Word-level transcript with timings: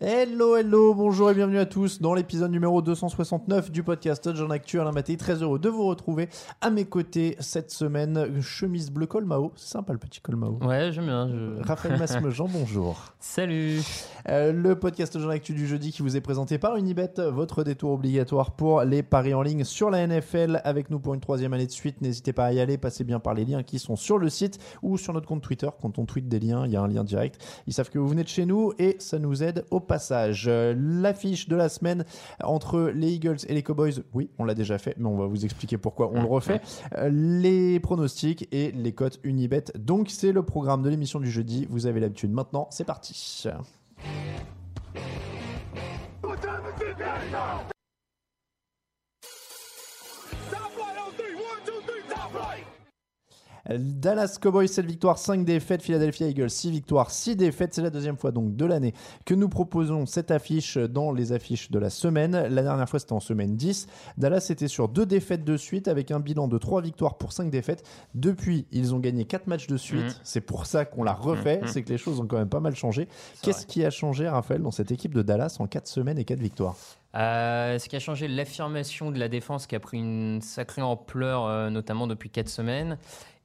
Hello, 0.00 0.54
hello, 0.54 0.94
bonjour 0.94 1.28
et 1.32 1.34
bienvenue 1.34 1.58
à 1.58 1.66
tous 1.66 2.00
dans 2.00 2.14
l'épisode 2.14 2.52
numéro 2.52 2.80
269 2.82 3.72
du 3.72 3.82
podcast 3.82 4.32
John 4.32 4.52
Actu. 4.52 4.78
Alain 4.78 4.92
Maté, 4.92 5.16
très 5.16 5.42
heureux 5.42 5.58
de 5.58 5.68
vous 5.68 5.84
retrouver 5.86 6.28
à 6.60 6.70
mes 6.70 6.84
côtés 6.84 7.34
cette 7.40 7.72
semaine. 7.72 8.40
Chemise 8.40 8.92
bleu 8.92 9.06
col 9.08 9.24
Mao, 9.24 9.50
c'est 9.56 9.66
sympa 9.72 9.92
le 9.92 9.98
petit 9.98 10.20
col 10.20 10.36
Mao. 10.36 10.56
Ouais, 10.64 10.92
j'aime 10.92 11.06
bien. 11.06 11.28
je- 11.28 11.60
Raphaël 11.66 11.98
Masmejean, 11.98 12.46
bonjour. 12.52 13.12
Salut. 13.18 13.80
Euh, 14.28 14.52
le 14.52 14.78
podcast 14.78 15.18
John 15.18 15.32
Actu 15.32 15.52
du 15.52 15.66
jeudi 15.66 15.90
qui 15.90 16.02
vous 16.02 16.16
est 16.16 16.20
présenté 16.20 16.58
par 16.58 16.76
Unibet, 16.76 17.14
votre 17.32 17.64
détour 17.64 17.90
obligatoire 17.90 18.52
pour 18.52 18.82
les 18.82 19.02
paris 19.02 19.34
en 19.34 19.42
ligne 19.42 19.64
sur 19.64 19.90
la 19.90 20.06
NFL. 20.06 20.60
Avec 20.62 20.90
nous 20.90 21.00
pour 21.00 21.14
une 21.14 21.20
troisième 21.20 21.54
année 21.54 21.66
de 21.66 21.72
suite, 21.72 22.02
n'hésitez 22.02 22.32
pas 22.32 22.44
à 22.44 22.52
y 22.52 22.60
aller, 22.60 22.78
passez 22.78 23.02
bien 23.02 23.18
par 23.18 23.34
les 23.34 23.44
liens 23.44 23.64
qui 23.64 23.80
sont 23.80 23.96
sur 23.96 24.18
le 24.18 24.28
site 24.28 24.60
ou 24.80 24.96
sur 24.96 25.12
notre 25.12 25.26
compte 25.26 25.42
Twitter. 25.42 25.68
Quand 25.82 25.98
on 25.98 26.04
tweet 26.04 26.28
des 26.28 26.38
liens, 26.38 26.66
il 26.66 26.70
y 26.72 26.76
a 26.76 26.82
un 26.82 26.86
lien 26.88 27.02
direct. 27.02 27.44
Ils 27.66 27.72
savent 27.72 27.90
que 27.90 27.98
vous 27.98 28.06
venez 28.06 28.22
de 28.22 28.28
chez 28.28 28.46
nous 28.46 28.72
et 28.78 28.94
ça 29.00 29.18
nous 29.18 29.42
aide 29.42 29.64
au 29.72 29.80
passage. 29.88 30.46
Euh, 30.46 30.74
L'affiche 30.78 31.48
de 31.48 31.56
la 31.56 31.68
semaine 31.68 32.04
entre 32.44 32.92
les 32.94 33.14
Eagles 33.14 33.38
et 33.48 33.54
les 33.54 33.64
Cowboys, 33.64 33.94
oui, 34.14 34.30
on 34.38 34.44
l'a 34.44 34.54
déjà 34.54 34.78
fait, 34.78 34.94
mais 34.98 35.08
on 35.08 35.16
va 35.16 35.26
vous 35.26 35.44
expliquer 35.44 35.78
pourquoi 35.78 36.10
on 36.12 36.22
le 36.22 36.28
refait. 36.28 36.60
Euh, 36.96 37.08
les 37.10 37.80
pronostics 37.80 38.46
et 38.52 38.70
les 38.70 38.92
cotes 38.92 39.18
Unibet. 39.24 39.64
Donc 39.76 40.10
c'est 40.10 40.32
le 40.32 40.42
programme 40.42 40.82
de 40.82 40.88
l'émission 40.88 41.18
du 41.18 41.30
jeudi. 41.30 41.66
Vous 41.70 41.86
avez 41.86 41.98
l'habitude. 41.98 42.30
Maintenant, 42.30 42.68
c'est 42.70 42.84
parti. 42.84 43.44
Dallas 53.68 54.38
Cowboys 54.40 54.68
7 54.68 54.86
victoires, 54.86 55.18
5 55.18 55.44
défaites, 55.44 55.82
Philadelphia 55.82 56.26
Eagles 56.26 56.50
6 56.50 56.70
victoires, 56.70 57.10
6 57.10 57.36
défaites. 57.36 57.74
C'est 57.74 57.82
la 57.82 57.90
deuxième 57.90 58.16
fois 58.16 58.30
donc 58.30 58.56
de 58.56 58.64
l'année 58.64 58.94
que 59.26 59.34
nous 59.34 59.48
proposons 59.48 60.06
cette 60.06 60.30
affiche 60.30 60.78
dans 60.78 61.12
les 61.12 61.32
affiches 61.32 61.70
de 61.70 61.78
la 61.78 61.90
semaine. 61.90 62.32
La 62.32 62.62
dernière 62.62 62.88
fois 62.88 62.98
c'était 62.98 63.12
en 63.12 63.20
semaine 63.20 63.56
10. 63.56 63.86
Dallas 64.16 64.46
était 64.50 64.68
sur 64.68 64.88
deux 64.88 65.06
défaites 65.06 65.44
de 65.44 65.56
suite 65.56 65.88
avec 65.88 66.10
un 66.10 66.20
bilan 66.20 66.48
de 66.48 66.56
3 66.56 66.80
victoires 66.82 67.18
pour 67.18 67.32
5 67.32 67.50
défaites. 67.50 67.86
Depuis, 68.14 68.66
ils 68.72 68.94
ont 68.94 68.98
gagné 68.98 69.24
4 69.24 69.46
matchs 69.46 69.66
de 69.66 69.76
suite. 69.76 70.04
Mhm. 70.04 70.14
C'est 70.22 70.40
pour 70.40 70.66
ça 70.66 70.84
qu'on 70.84 71.02
l'a 71.02 71.12
refait. 71.12 71.60
Mhm. 71.60 71.68
C'est 71.68 71.82
que 71.82 71.90
les 71.90 71.98
choses 71.98 72.20
ont 72.20 72.26
quand 72.26 72.38
même 72.38 72.48
pas 72.48 72.60
mal 72.60 72.74
changé. 72.74 73.08
Qu'est-ce 73.42 73.66
qui 73.66 73.84
a 73.84 73.90
changé, 73.90 74.28
Raphaël, 74.28 74.62
dans 74.62 74.70
cette 74.70 74.92
équipe 74.92 75.14
de 75.14 75.22
Dallas 75.22 75.56
en 75.60 75.66
4 75.66 75.86
semaines 75.86 76.18
et 76.18 76.24
4 76.24 76.40
victoires? 76.40 76.76
Euh, 77.14 77.78
ce 77.78 77.88
qui 77.88 77.96
a 77.96 78.00
changé, 78.00 78.28
l'affirmation 78.28 79.10
de 79.10 79.18
la 79.18 79.28
défense 79.28 79.66
qui 79.66 79.74
a 79.74 79.80
pris 79.80 79.98
une 79.98 80.40
sacrée 80.42 80.82
ampleur, 80.82 81.46
euh, 81.46 81.70
notamment 81.70 82.06
depuis 82.06 82.30
4 82.30 82.48
semaines. 82.48 82.98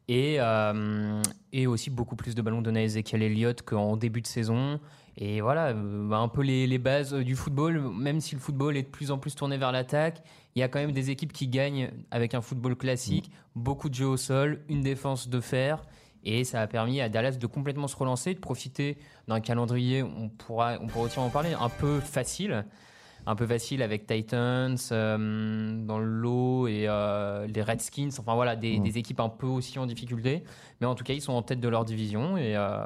Et, 0.07 0.35
euh, 0.39 1.21
et 1.53 1.65
aussi 1.65 1.89
beaucoup 1.89 2.15
plus 2.15 2.35
de 2.35 2.41
ballons 2.41 2.61
donnés 2.61 2.81
à 2.81 2.83
Ezekiel 2.83 3.23
Elliott 3.23 3.61
qu'en 3.61 3.95
début 3.95 4.21
de 4.21 4.27
saison. 4.27 4.79
Et 5.15 5.41
voilà, 5.41 5.67
euh, 5.67 6.09
bah, 6.09 6.17
un 6.17 6.27
peu 6.27 6.41
les, 6.41 6.67
les 6.67 6.77
bases 6.77 7.13
du 7.13 7.35
football, 7.35 7.79
même 7.79 8.19
si 8.19 8.35
le 8.35 8.41
football 8.41 8.75
est 8.75 8.83
de 8.83 8.87
plus 8.87 9.11
en 9.11 9.17
plus 9.17 9.35
tourné 9.35 9.57
vers 9.57 9.71
l'attaque, 9.71 10.23
il 10.55 10.59
y 10.59 10.63
a 10.63 10.67
quand 10.67 10.79
même 10.79 10.91
des 10.91 11.09
équipes 11.09 11.31
qui 11.31 11.47
gagnent 11.47 11.91
avec 12.11 12.33
un 12.33 12.41
football 12.41 12.75
classique, 12.75 13.31
beaucoup 13.55 13.89
de 13.89 13.95
jeux 13.95 14.07
au 14.07 14.17
sol, 14.17 14.61
une 14.69 14.81
défense 14.81 15.29
de 15.29 15.39
fer. 15.39 15.83
Et 16.25 16.43
ça 16.43 16.61
a 16.61 16.67
permis 16.67 17.01
à 17.01 17.09
Dallas 17.09 17.33
de 17.33 17.47
complètement 17.47 17.87
se 17.87 17.97
relancer, 17.97 18.33
de 18.33 18.39
profiter 18.39 18.97
d'un 19.27 19.41
calendrier, 19.41 20.03
on 20.03 20.29
pourra, 20.29 20.77
on 20.79 20.87
pourra 20.87 21.05
aussi 21.05 21.19
en 21.19 21.29
parler, 21.29 21.53
un 21.53 21.69
peu 21.69 21.99
facile. 21.99 22.65
Un 23.25 23.35
peu 23.35 23.47
facile 23.47 23.81
avec 23.81 24.05
Titans 24.05 24.75
euh, 24.91 25.85
dans 25.85 25.97
le 25.97 26.05
lot 26.05 26.67
et 26.67 26.85
euh, 26.87 27.47
les 27.47 27.61
Redskins. 27.61 28.09
Enfin 28.19 28.35
voilà, 28.35 28.55
des, 28.55 28.79
Mm. 28.79 28.83
des 28.83 28.97
équipes 28.97 29.19
un 29.19 29.29
peu 29.29 29.47
aussi 29.47 29.79
en 29.79 29.85
difficulté. 29.85 30.43
Mais 30.81 30.87
en 30.87 30.95
tout 30.95 31.03
cas, 31.03 31.13
ils 31.13 31.21
sont 31.21 31.33
en 31.33 31.41
tête 31.41 31.59
de 31.59 31.67
leur 31.69 31.85
division. 31.85 32.35
Et, 32.37 32.55
euh, 32.55 32.83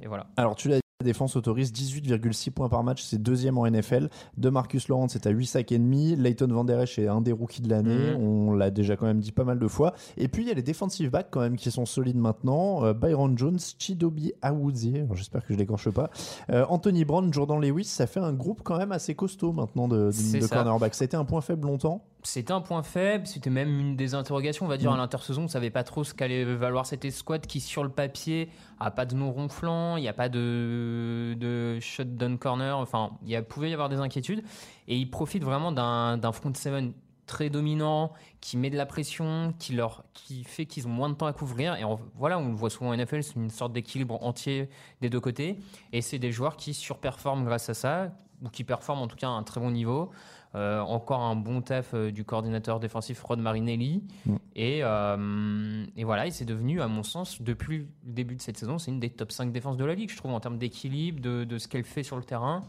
et 0.00 0.06
voilà. 0.06 0.26
Alors, 0.36 0.54
tu 0.56 0.68
l'as 0.68 0.76
dit, 0.76 0.80
la 1.00 1.04
défense 1.04 1.36
autorise 1.36 1.74
18,6 1.74 2.52
points 2.52 2.70
par 2.70 2.82
match, 2.82 3.02
c'est 3.02 3.22
deuxième 3.22 3.58
en 3.58 3.66
NFL. 3.66 4.08
De 4.38 4.48
Marcus 4.48 4.88
Lawrence 4.88 5.14
est 5.14 5.26
à 5.26 5.30
8 5.30 5.44
sacs 5.44 5.72
et 5.72 5.78
demi. 5.78 6.16
Leighton 6.16 6.46
Van 6.46 6.64
Der 6.64 6.80
Esch 6.80 6.98
est 6.98 7.06
un 7.06 7.20
des 7.20 7.32
rookies 7.32 7.60
de 7.60 7.68
l'année. 7.68 8.12
Mhm. 8.12 8.16
On 8.16 8.54
l'a 8.54 8.70
déjà 8.70 8.96
quand 8.96 9.04
même 9.04 9.20
dit 9.20 9.32
pas 9.32 9.44
mal 9.44 9.58
de 9.58 9.68
fois. 9.68 9.92
Et 10.16 10.28
puis 10.28 10.44
il 10.44 10.48
y 10.48 10.50
a 10.50 10.54
les 10.54 10.62
defensive 10.62 11.10
backs 11.10 11.28
quand 11.30 11.40
même 11.40 11.56
qui 11.56 11.70
sont 11.70 11.84
solides 11.84 12.16
maintenant. 12.16 12.82
Euh, 12.82 12.94
Byron 12.94 13.36
Jones, 13.36 13.58
Chidobi 13.78 14.32
Awuzie, 14.40 15.02
j'espère 15.12 15.44
que 15.44 15.52
je 15.52 15.58
l'écorche 15.58 15.90
pas. 15.90 16.08
Euh, 16.48 16.64
Anthony 16.70 17.04
Brown, 17.04 17.30
Jordan 17.30 17.60
Lewis, 17.60 17.84
ça 17.84 18.06
fait 18.06 18.20
un 18.20 18.32
groupe 18.32 18.62
quand 18.64 18.78
même 18.78 18.92
assez 18.92 19.14
costaud 19.14 19.52
maintenant 19.52 19.88
de, 19.88 20.06
de, 20.06 20.10
C'est 20.12 20.48
cornerbacks. 20.48 20.94
Ça 20.94 21.02
a 21.02 21.06
été 21.06 21.16
un 21.18 21.26
point 21.26 21.42
faible 21.42 21.66
longtemps. 21.66 22.06
C'était 22.26 22.52
un 22.52 22.60
point 22.60 22.82
faible, 22.82 23.26
c'était 23.26 23.50
même 23.50 23.78
une 23.78 23.96
des 23.96 24.14
interrogations, 24.14 24.66
on 24.66 24.68
va 24.68 24.76
dire, 24.78 24.90
Mm. 24.90 24.94
à 24.94 24.96
l'intersaison. 24.98 25.42
On 25.42 25.44
ne 25.44 25.48
savait 25.48 25.70
pas 25.70 25.84
trop 25.84 26.02
ce 26.04 26.12
qu'allait 26.12 26.44
valoir 26.44 26.84
cette 26.84 27.04
escouade 27.04 27.46
qui, 27.46 27.60
sur 27.60 27.84
le 27.84 27.88
papier, 27.88 28.48
a 28.80 28.90
pas 28.90 29.06
de 29.06 29.14
nom 29.14 29.30
ronflant, 29.30 29.96
il 29.96 30.00
n'y 30.00 30.08
a 30.08 30.12
pas 30.12 30.28
de, 30.28 31.36
de 31.38 31.78
shutdown 31.80 32.36
corner. 32.38 32.76
Enfin, 32.78 33.12
il 33.26 33.40
pouvait 33.44 33.70
y 33.70 33.72
avoir 33.72 33.88
des 33.88 33.98
inquiétudes. 33.98 34.42
Et 34.88 34.96
ils 34.96 35.10
profitent 35.10 35.44
vraiment 35.44 35.70
d'un 35.72 36.16
d'un 36.18 36.32
front 36.32 36.52
seven 36.54 36.92
très 37.26 37.50
dominant, 37.50 38.12
qui 38.40 38.56
met 38.56 38.70
de 38.70 38.76
la 38.76 38.86
pression, 38.86 39.52
qui, 39.58 39.72
leur, 39.74 40.04
qui 40.14 40.44
fait 40.44 40.64
qu'ils 40.66 40.86
ont 40.86 40.90
moins 40.90 41.08
de 41.08 41.14
temps 41.14 41.26
à 41.26 41.32
couvrir. 41.32 41.74
Et 41.76 41.84
on- 41.84 41.98
voilà, 42.14 42.38
on 42.38 42.48
le 42.50 42.54
voit 42.54 42.70
souvent 42.70 42.90
en 42.90 42.94
NFL, 42.96 43.22
c'est 43.24 43.34
une 43.34 43.50
sorte 43.50 43.72
d'équilibre 43.72 44.22
entier 44.24 44.68
des 45.00 45.10
deux 45.10 45.18
côtés. 45.20 45.58
Et 45.92 46.02
c'est 46.02 46.20
des 46.20 46.30
joueurs 46.30 46.56
qui 46.56 46.72
surperforment 46.72 47.44
grâce 47.44 47.68
à 47.68 47.74
ça, 47.74 48.10
ou 48.44 48.48
qui 48.48 48.62
performent 48.62 49.02
en 49.02 49.08
tout 49.08 49.16
cas 49.16 49.26
à 49.26 49.30
un 49.30 49.42
très 49.42 49.60
bon 49.60 49.70
niveau. 49.72 50.10
Euh, 50.56 50.80
encore 50.80 51.20
un 51.20 51.36
bon 51.36 51.60
taf 51.60 51.92
euh, 51.92 52.10
du 52.10 52.24
coordinateur 52.24 52.80
défensif 52.80 53.22
Rod 53.22 53.38
Marinelli. 53.38 54.02
Mm. 54.24 54.36
Et, 54.54 54.80
euh, 54.82 55.84
et 55.96 56.04
voilà, 56.04 56.26
et 56.26 56.30
c'est 56.30 56.46
devenu, 56.46 56.80
à 56.80 56.88
mon 56.88 57.02
sens, 57.02 57.42
depuis 57.42 57.78
le 57.78 57.86
début 58.04 58.36
de 58.36 58.40
cette 58.40 58.56
saison, 58.56 58.78
c'est 58.78 58.90
une 58.90 59.00
des 59.00 59.10
top 59.10 59.32
5 59.32 59.52
défenses 59.52 59.76
de 59.76 59.84
la 59.84 59.94
ligue, 59.94 60.10
je 60.10 60.16
trouve, 60.16 60.32
en 60.32 60.40
termes 60.40 60.56
d'équilibre, 60.56 61.20
de, 61.20 61.44
de 61.44 61.58
ce 61.58 61.68
qu'elle 61.68 61.84
fait 61.84 62.02
sur 62.02 62.16
le 62.16 62.24
terrain. 62.24 62.62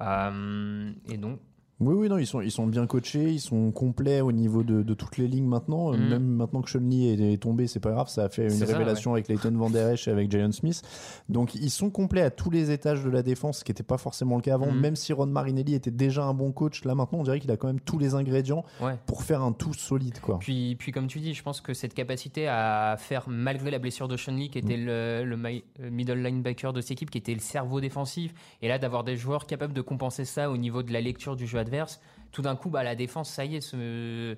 Et 0.00 1.16
donc, 1.16 1.40
Oui, 1.80 1.94
oui, 1.94 2.08
non, 2.08 2.18
ils 2.18 2.26
sont, 2.26 2.40
ils 2.40 2.50
sont 2.52 2.66
bien 2.68 2.86
coachés, 2.86 3.30
ils 3.32 3.40
sont 3.40 3.72
complets 3.72 4.20
au 4.20 4.30
niveau 4.32 4.62
de, 4.62 4.82
de 4.82 4.94
toutes 4.94 5.16
les 5.18 5.26
lignes 5.26 5.46
maintenant. 5.48 5.92
Mhm. 5.92 6.08
Même 6.08 6.24
maintenant 6.24 6.62
que 6.62 6.70
Chun-Li 6.70 7.08
est, 7.08 7.32
est 7.32 7.36
tombé, 7.42 7.66
c'est 7.66 7.80
pas 7.80 7.90
grave, 7.90 8.08
ça 8.08 8.24
a 8.24 8.28
fait 8.28 8.44
une 8.44 8.50
C'est 8.50 8.66
ça, 8.66 8.72
révélation 8.72 9.12
avec 9.12 9.26
Leighton 9.28 9.50
Van 9.56 9.70
Der 9.70 9.90
Esch 9.90 10.06
et 10.06 10.10
avec 10.12 10.30
Jalen 10.30 10.52
Smith. 10.52 10.82
Donc 11.28 11.54
ils 11.56 11.70
sont 11.70 11.90
complets 11.90 12.22
à 12.22 12.30
tous 12.30 12.50
les 12.50 12.70
étages 12.70 13.02
de 13.02 13.10
la 13.10 13.22
défense, 13.22 13.58
ce 13.58 13.64
qui 13.64 13.72
n'était 13.72 13.82
pas 13.82 13.98
forcément 13.98 14.36
le 14.36 14.42
cas 14.42 14.54
avant. 14.54 14.70
Mhm. 14.70 14.80
Même 14.80 14.96
si 14.96 15.12
Ron 15.12 15.26
Marinelli 15.26 15.74
était 15.74 15.90
déjà 15.90 16.24
un 16.24 16.34
bon 16.34 16.52
coach, 16.52 16.84
là 16.84 16.94
maintenant 16.94 17.18
on 17.18 17.24
dirait 17.24 17.40
qu'il 17.40 17.50
a 17.50 17.56
quand 17.56 17.66
même 17.66 17.80
tous 17.80 17.98
les 17.98 18.14
ingrédients 18.14 18.64
ouais. 18.80 18.94
pour 19.06 19.22
faire 19.24 19.42
un 19.42 19.52
tout 19.52 19.74
solide. 19.74 20.20
Quoi. 20.20 20.38
Puis, 20.38 20.76
puis, 20.76 20.92
comme 20.92 21.08
tu 21.08 21.18
dis, 21.20 21.34
je 21.34 21.42
pense 21.42 21.60
que 21.60 21.74
cette 21.74 21.94
capacité 21.94 22.46
à 22.46 22.94
faire, 22.98 23.24
malgré 23.28 23.70
la 23.70 23.78
blessure 23.78 24.06
de 24.08 24.14
Lee, 24.30 24.48
qui 24.48 24.58
était 24.58 24.76
le, 24.76 25.24
le 25.24 25.36
mi- 25.36 25.64
le 25.78 25.90
middle 25.90 26.22
linebacker 26.22 26.72
de 26.72 26.80
cette 26.80 26.92
équipe, 26.92 27.10
qui 27.10 27.18
était 27.18 27.34
le 27.34 27.40
cerveau 27.40 27.80
défensif, 27.80 28.32
et 28.62 28.68
là 28.68 28.78
d'avoir 28.78 29.02
des 29.04 29.16
joueurs 29.16 29.46
capables 29.46 29.72
de 29.74 29.80
compenser 29.82 30.24
ça 30.24 30.50
au 30.50 30.56
niveau 30.56 30.82
de 30.82 30.92
la 30.92 31.00
lecture 31.00 31.36
du 31.36 31.46
jeu 31.46 31.63
tout 32.32 32.42
d'un 32.42 32.56
coup, 32.56 32.68
bah, 32.70 32.82
la 32.82 32.94
défense, 32.94 33.30
ça 33.30 33.44
y 33.44 33.56
est, 33.56 33.60
se- 33.60 34.36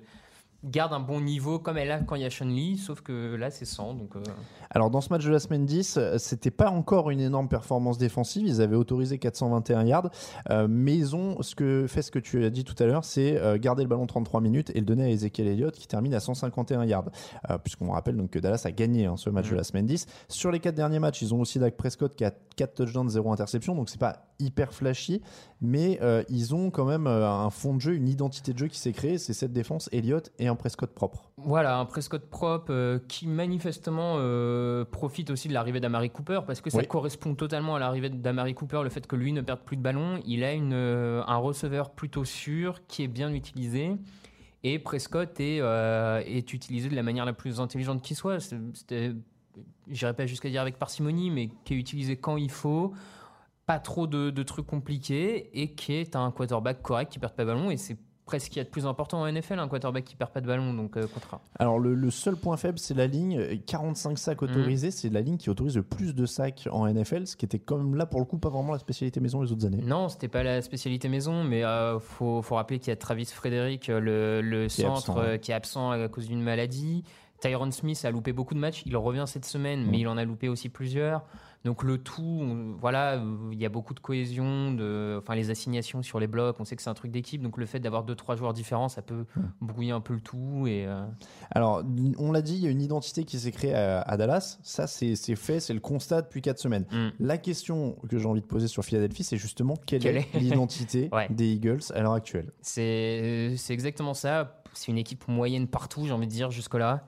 garde 0.63 0.93
un 0.93 0.99
bon 0.99 1.21
niveau 1.21 1.59
comme 1.59 1.77
elle 1.77 1.91
a 1.91 1.99
quand 1.99 2.15
il 2.15 2.23
y 2.23 2.25
a 2.25 2.45
Lee, 2.45 2.77
sauf 2.77 3.01
que 3.01 3.35
là 3.35 3.51
c'est 3.51 3.65
100. 3.65 3.93
Donc, 3.93 4.15
euh. 4.15 4.21
Alors 4.71 4.89
dans 4.89 5.01
ce 5.01 5.09
match 5.09 5.23
de 5.23 5.31
la 5.31 5.39
semaine 5.39 5.65
10, 5.65 5.97
euh, 5.97 6.17
c'était 6.17 6.51
pas 6.51 6.69
encore 6.69 7.11
une 7.11 7.19
énorme 7.19 7.47
performance 7.47 7.97
défensive, 7.97 8.47
ils 8.47 8.61
avaient 8.61 8.75
autorisé 8.75 9.19
421 9.19 9.85
yards, 9.85 10.09
euh, 10.49 10.67
mais 10.69 10.95
ils 10.95 11.15
ont 11.15 11.41
ce 11.41 11.55
que, 11.55 11.85
fait 11.87 12.01
ce 12.01 12.11
que 12.11 12.19
tu 12.19 12.43
as 12.43 12.49
dit 12.49 12.63
tout 12.63 12.75
à 12.79 12.85
l'heure, 12.85 13.05
c'est 13.05 13.39
garder 13.59 13.83
le 13.83 13.89
ballon 13.89 14.07
33 14.07 14.41
minutes 14.41 14.71
et 14.73 14.79
le 14.79 14.85
donner 14.85 15.03
à 15.03 15.09
Ezekiel 15.09 15.47
Elliott 15.47 15.75
qui 15.75 15.87
termine 15.87 16.13
à 16.13 16.19
151 16.19 16.85
yards, 16.85 17.09
puisqu'on 17.63 17.91
rappelle 17.91 18.17
donc 18.17 18.31
que 18.31 18.39
Dallas 18.39 18.63
a 18.65 18.71
gagné 18.71 19.05
hein, 19.05 19.17
ce 19.17 19.29
match 19.29 19.49
de 19.49 19.55
la 19.55 19.63
semaine 19.63 19.85
10. 19.85 20.05
Sur 20.27 20.51
les 20.51 20.59
quatre 20.59 20.75
derniers 20.75 20.99
matchs, 20.99 21.21
ils 21.21 21.33
ont 21.33 21.41
aussi 21.41 21.59
Dak 21.59 21.75
Prescott 21.75 22.15
qui 22.15 22.25
a 22.25 22.31
4 22.55 22.73
touchdowns, 22.73 23.09
0 23.09 23.31
interception, 23.31 23.75
donc 23.75 23.89
c'est 23.89 23.99
pas 23.99 24.23
hyper 24.39 24.73
flashy, 24.73 25.21
mais 25.61 25.99
ils 26.29 26.55
ont 26.55 26.71
quand 26.71 26.85
même 26.85 27.07
un 27.07 27.49
fond 27.49 27.75
de 27.75 27.81
jeu, 27.81 27.93
une 27.93 28.09
identité 28.09 28.53
de 28.53 28.57
jeu 28.57 28.67
qui 28.67 28.79
s'est 28.79 28.93
créée, 28.93 29.17
c'est 29.17 29.33
cette 29.33 29.53
défense, 29.53 29.89
Elliott 29.91 30.31
et 30.39 30.46
un 30.47 30.55
Prescott 30.55 30.93
propre. 30.93 31.31
Voilà, 31.37 31.77
un 31.77 31.85
Prescott 31.85 32.29
propre 32.29 32.71
euh, 32.71 32.99
qui 33.07 33.27
manifestement 33.27 34.15
euh, 34.17 34.85
profite 34.85 35.29
aussi 35.29 35.47
de 35.47 35.53
l'arrivée 35.53 35.79
d'Amari 35.79 36.09
Cooper 36.09 36.41
parce 36.45 36.61
que 36.61 36.69
ça 36.69 36.83
correspond 36.83 37.35
totalement 37.35 37.75
à 37.75 37.79
l'arrivée 37.79 38.09
d'Amari 38.09 38.53
Cooper, 38.53 38.81
le 38.83 38.89
fait 38.89 39.05
que 39.05 39.15
lui 39.15 39.33
ne 39.33 39.41
perde 39.41 39.61
plus 39.61 39.77
de 39.77 39.81
ballon. 39.81 40.19
Il 40.25 40.43
a 40.43 40.53
une, 40.53 40.73
euh, 40.73 41.23
un 41.27 41.37
receveur 41.37 41.91
plutôt 41.91 42.25
sûr 42.25 42.85
qui 42.87 43.03
est 43.03 43.07
bien 43.07 43.33
utilisé. 43.33 43.95
Et 44.63 44.79
Prescott 44.79 45.39
est, 45.39 45.59
est 45.59 46.53
utilisé 46.53 46.89
de 46.89 46.95
la 46.95 47.03
manière 47.03 47.25
la 47.25 47.33
plus 47.33 47.59
intelligente 47.59 48.01
qui 48.01 48.15
soit. 48.15 48.39
J'irai 49.87 50.13
pas 50.13 50.25
jusqu'à 50.25 50.49
dire 50.49 50.61
avec 50.61 50.77
parcimonie, 50.77 51.29
mais 51.29 51.49
qui 51.63 51.75
est 51.75 51.77
utilisé 51.77 52.17
quand 52.17 52.37
il 52.37 52.49
faut 52.49 52.93
pas 53.67 53.79
trop 53.79 54.07
de, 54.07 54.31
de, 54.31 54.43
trucs 54.43 54.65
compliqués 54.65 55.61
et 55.61 55.73
qui 55.73 55.93
est 55.93 56.15
un 56.15 56.31
quarterback 56.31 56.81
correct 56.81 57.11
qui 57.11 57.19
perd 57.19 57.33
pas 57.33 57.43
de 57.43 57.49
ballon 57.49 57.69
et 57.69 57.77
c'est 57.77 57.97
presque 58.27 58.45
ce 58.45 58.49
qu'il 58.51 58.57
y 58.57 58.61
a 58.61 58.63
de 58.63 58.69
plus 58.69 58.85
important 58.85 59.21
en 59.21 59.31
NFL, 59.31 59.57
un 59.57 59.67
quarterback 59.67 60.03
qui 60.03 60.15
perd 60.15 60.31
pas 60.31 60.41
de 60.41 60.45
ballon, 60.45 60.73
donc 60.73 60.95
euh, 60.97 61.07
contrat. 61.07 61.41
Alors 61.57 61.79
le, 61.79 62.11
seul 62.11 62.35
point 62.35 62.57
faible, 62.57 62.77
c'est 62.77 62.93
la 62.93 63.07
ligne 63.07 63.59
45 63.65 64.17
sacs 64.19 64.41
autorisés, 64.43 64.89
mm. 64.89 64.91
c'est 64.91 65.09
la 65.09 65.21
ligne 65.21 65.37
qui 65.37 65.49
autorise 65.49 65.75
le 65.75 65.83
plus 65.83 66.13
de 66.13 66.25
sacs 66.25 66.67
en 66.71 66.87
NFL, 66.87 67.25
ce 67.25 67.35
qui 67.35 67.45
était 67.45 67.57
comme 67.57 67.95
là 67.95 68.05
pour 68.05 68.19
le 68.19 68.25
coup 68.25 68.37
pas 68.37 68.49
vraiment 68.49 68.73
la 68.73 68.79
spécialité 68.79 69.19
maison 69.19 69.41
les 69.41 69.51
autres 69.51 69.65
années. 69.65 69.81
Non, 69.83 70.09
c'était 70.09 70.27
pas 70.27 70.43
la 70.43 70.61
spécialité 70.61 71.09
maison, 71.09 71.43
mais 71.43 71.63
euh, 71.63 71.99
faut, 71.99 72.41
faut, 72.41 72.55
rappeler 72.55 72.79
qu'il 72.79 72.89
y 72.89 72.91
a 72.91 72.95
Travis 72.95 73.25
Frédéric, 73.25 73.87
le, 73.87 74.41
le 74.41 74.69
centre 74.69 75.17
euh, 75.17 75.37
qui 75.37 75.51
est 75.51 75.55
absent 75.55 75.89
à 75.91 76.07
cause 76.07 76.27
d'une 76.27 76.41
maladie. 76.41 77.03
Tyron 77.39 77.71
Smith 77.71 78.03
a 78.05 78.11
loupé 78.11 78.33
beaucoup 78.33 78.53
de 78.53 78.59
matchs, 78.59 78.83
il 78.85 78.95
revient 78.97 79.25
cette 79.27 79.45
semaine, 79.45 79.85
mais 79.85 79.97
mm. 79.97 80.01
il 80.01 80.07
en 80.07 80.17
a 80.17 80.25
loupé 80.25 80.49
aussi 80.49 80.69
plusieurs. 80.69 81.23
Donc 81.65 81.83
le 81.83 81.97
tout, 81.97 82.75
voilà, 82.79 83.21
il 83.51 83.59
y 83.59 83.65
a 83.65 83.69
beaucoup 83.69 83.93
de 83.93 83.99
cohésion, 83.99 84.71
de, 84.71 85.19
enfin 85.21 85.35
les 85.35 85.49
assignations 85.49 86.01
sur 86.01 86.19
les 86.19 86.27
blocs, 86.27 86.55
on 86.59 86.65
sait 86.65 86.75
que 86.75 86.81
c'est 86.81 86.89
un 86.89 86.93
truc 86.93 87.11
d'équipe, 87.11 87.41
donc 87.41 87.57
le 87.57 87.65
fait 87.65 87.79
d'avoir 87.79 88.03
deux 88.03 88.15
trois 88.15 88.35
joueurs 88.35 88.53
différents, 88.53 88.87
ça 88.87 89.01
peut 89.01 89.25
brouiller 89.59 89.91
un 89.91 89.99
peu 89.99 90.13
le 90.13 90.21
tout. 90.21 90.65
Et 90.67 90.85
euh, 90.85 91.03
alors, 91.51 91.83
on 92.17 92.31
l'a 92.31 92.41
dit, 92.41 92.55
il 92.55 92.61
y 92.61 92.67
a 92.67 92.69
une 92.69 92.81
identité 92.81 93.25
qui 93.25 93.37
s'est 93.39 93.51
créée 93.51 93.73
à, 93.73 94.17
Dallas. 94.17 94.59
Ça, 94.63 94.87
c'est 94.87 95.15
fait, 95.35 95.59
c'est 95.59 95.73
le 95.73 95.79
constat 95.79 96.21
depuis 96.21 96.41
quatre 96.41 96.59
semaines. 96.59 96.85
Mm. 96.91 97.07
La 97.19 97.37
question 97.37 97.97
que 98.07 98.17
j'ai 98.17 98.27
envie 98.27 98.41
de 98.41 98.45
poser 98.45 98.67
sur 98.67 98.85
Philadelphie, 98.85 99.23
c'est 99.23 99.37
justement 99.37 99.75
quelle, 99.85 100.05
est 100.05 100.33
l'identité 100.35 101.09
des 101.29 101.47
Eagles 101.47 101.81
à 101.93 102.01
l'heure 102.01 102.13
actuelle? 102.13 102.51
C'est 102.61 103.57
exactement 103.69 104.13
ça. 104.13 104.61
C'est 104.73 104.91
une 104.91 104.97
équipe 104.97 105.27
moyenne 105.27 105.67
partout, 105.67 106.05
j'ai 106.05 106.13
envie 106.13 106.27
de 106.27 106.31
dire 106.31 106.51
jusque 106.51 106.75
là. 106.75 107.07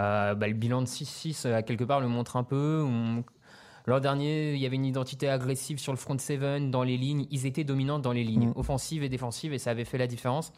Euh, 0.00 0.34
bah, 0.34 0.48
le 0.48 0.54
bilan 0.54 0.82
de 0.82 0.86
6-6 0.86 1.46
à 1.52 1.62
quelque 1.62 1.84
part 1.84 2.00
le 2.00 2.08
montre 2.08 2.36
un 2.36 2.44
peu. 2.44 2.86
L'an 3.86 4.00
dernier, 4.00 4.54
il 4.54 4.60
y 4.60 4.66
avait 4.66 4.76
une 4.76 4.84
identité 4.84 5.28
agressive 5.28 5.78
sur 5.78 5.92
le 5.92 5.98
front 5.98 6.16
seven, 6.18 6.70
dans 6.70 6.82
les 6.82 6.96
lignes. 6.96 7.26
Ils 7.30 7.46
étaient 7.46 7.64
dominants 7.64 7.98
dans 7.98 8.12
les 8.12 8.24
lignes, 8.24 8.48
mm. 8.48 8.52
offensives 8.56 9.02
et 9.02 9.08
défensives, 9.08 9.52
et 9.52 9.58
ça 9.58 9.70
avait 9.70 9.84
fait 9.84 9.98
la 9.98 10.06
différence. 10.06 10.52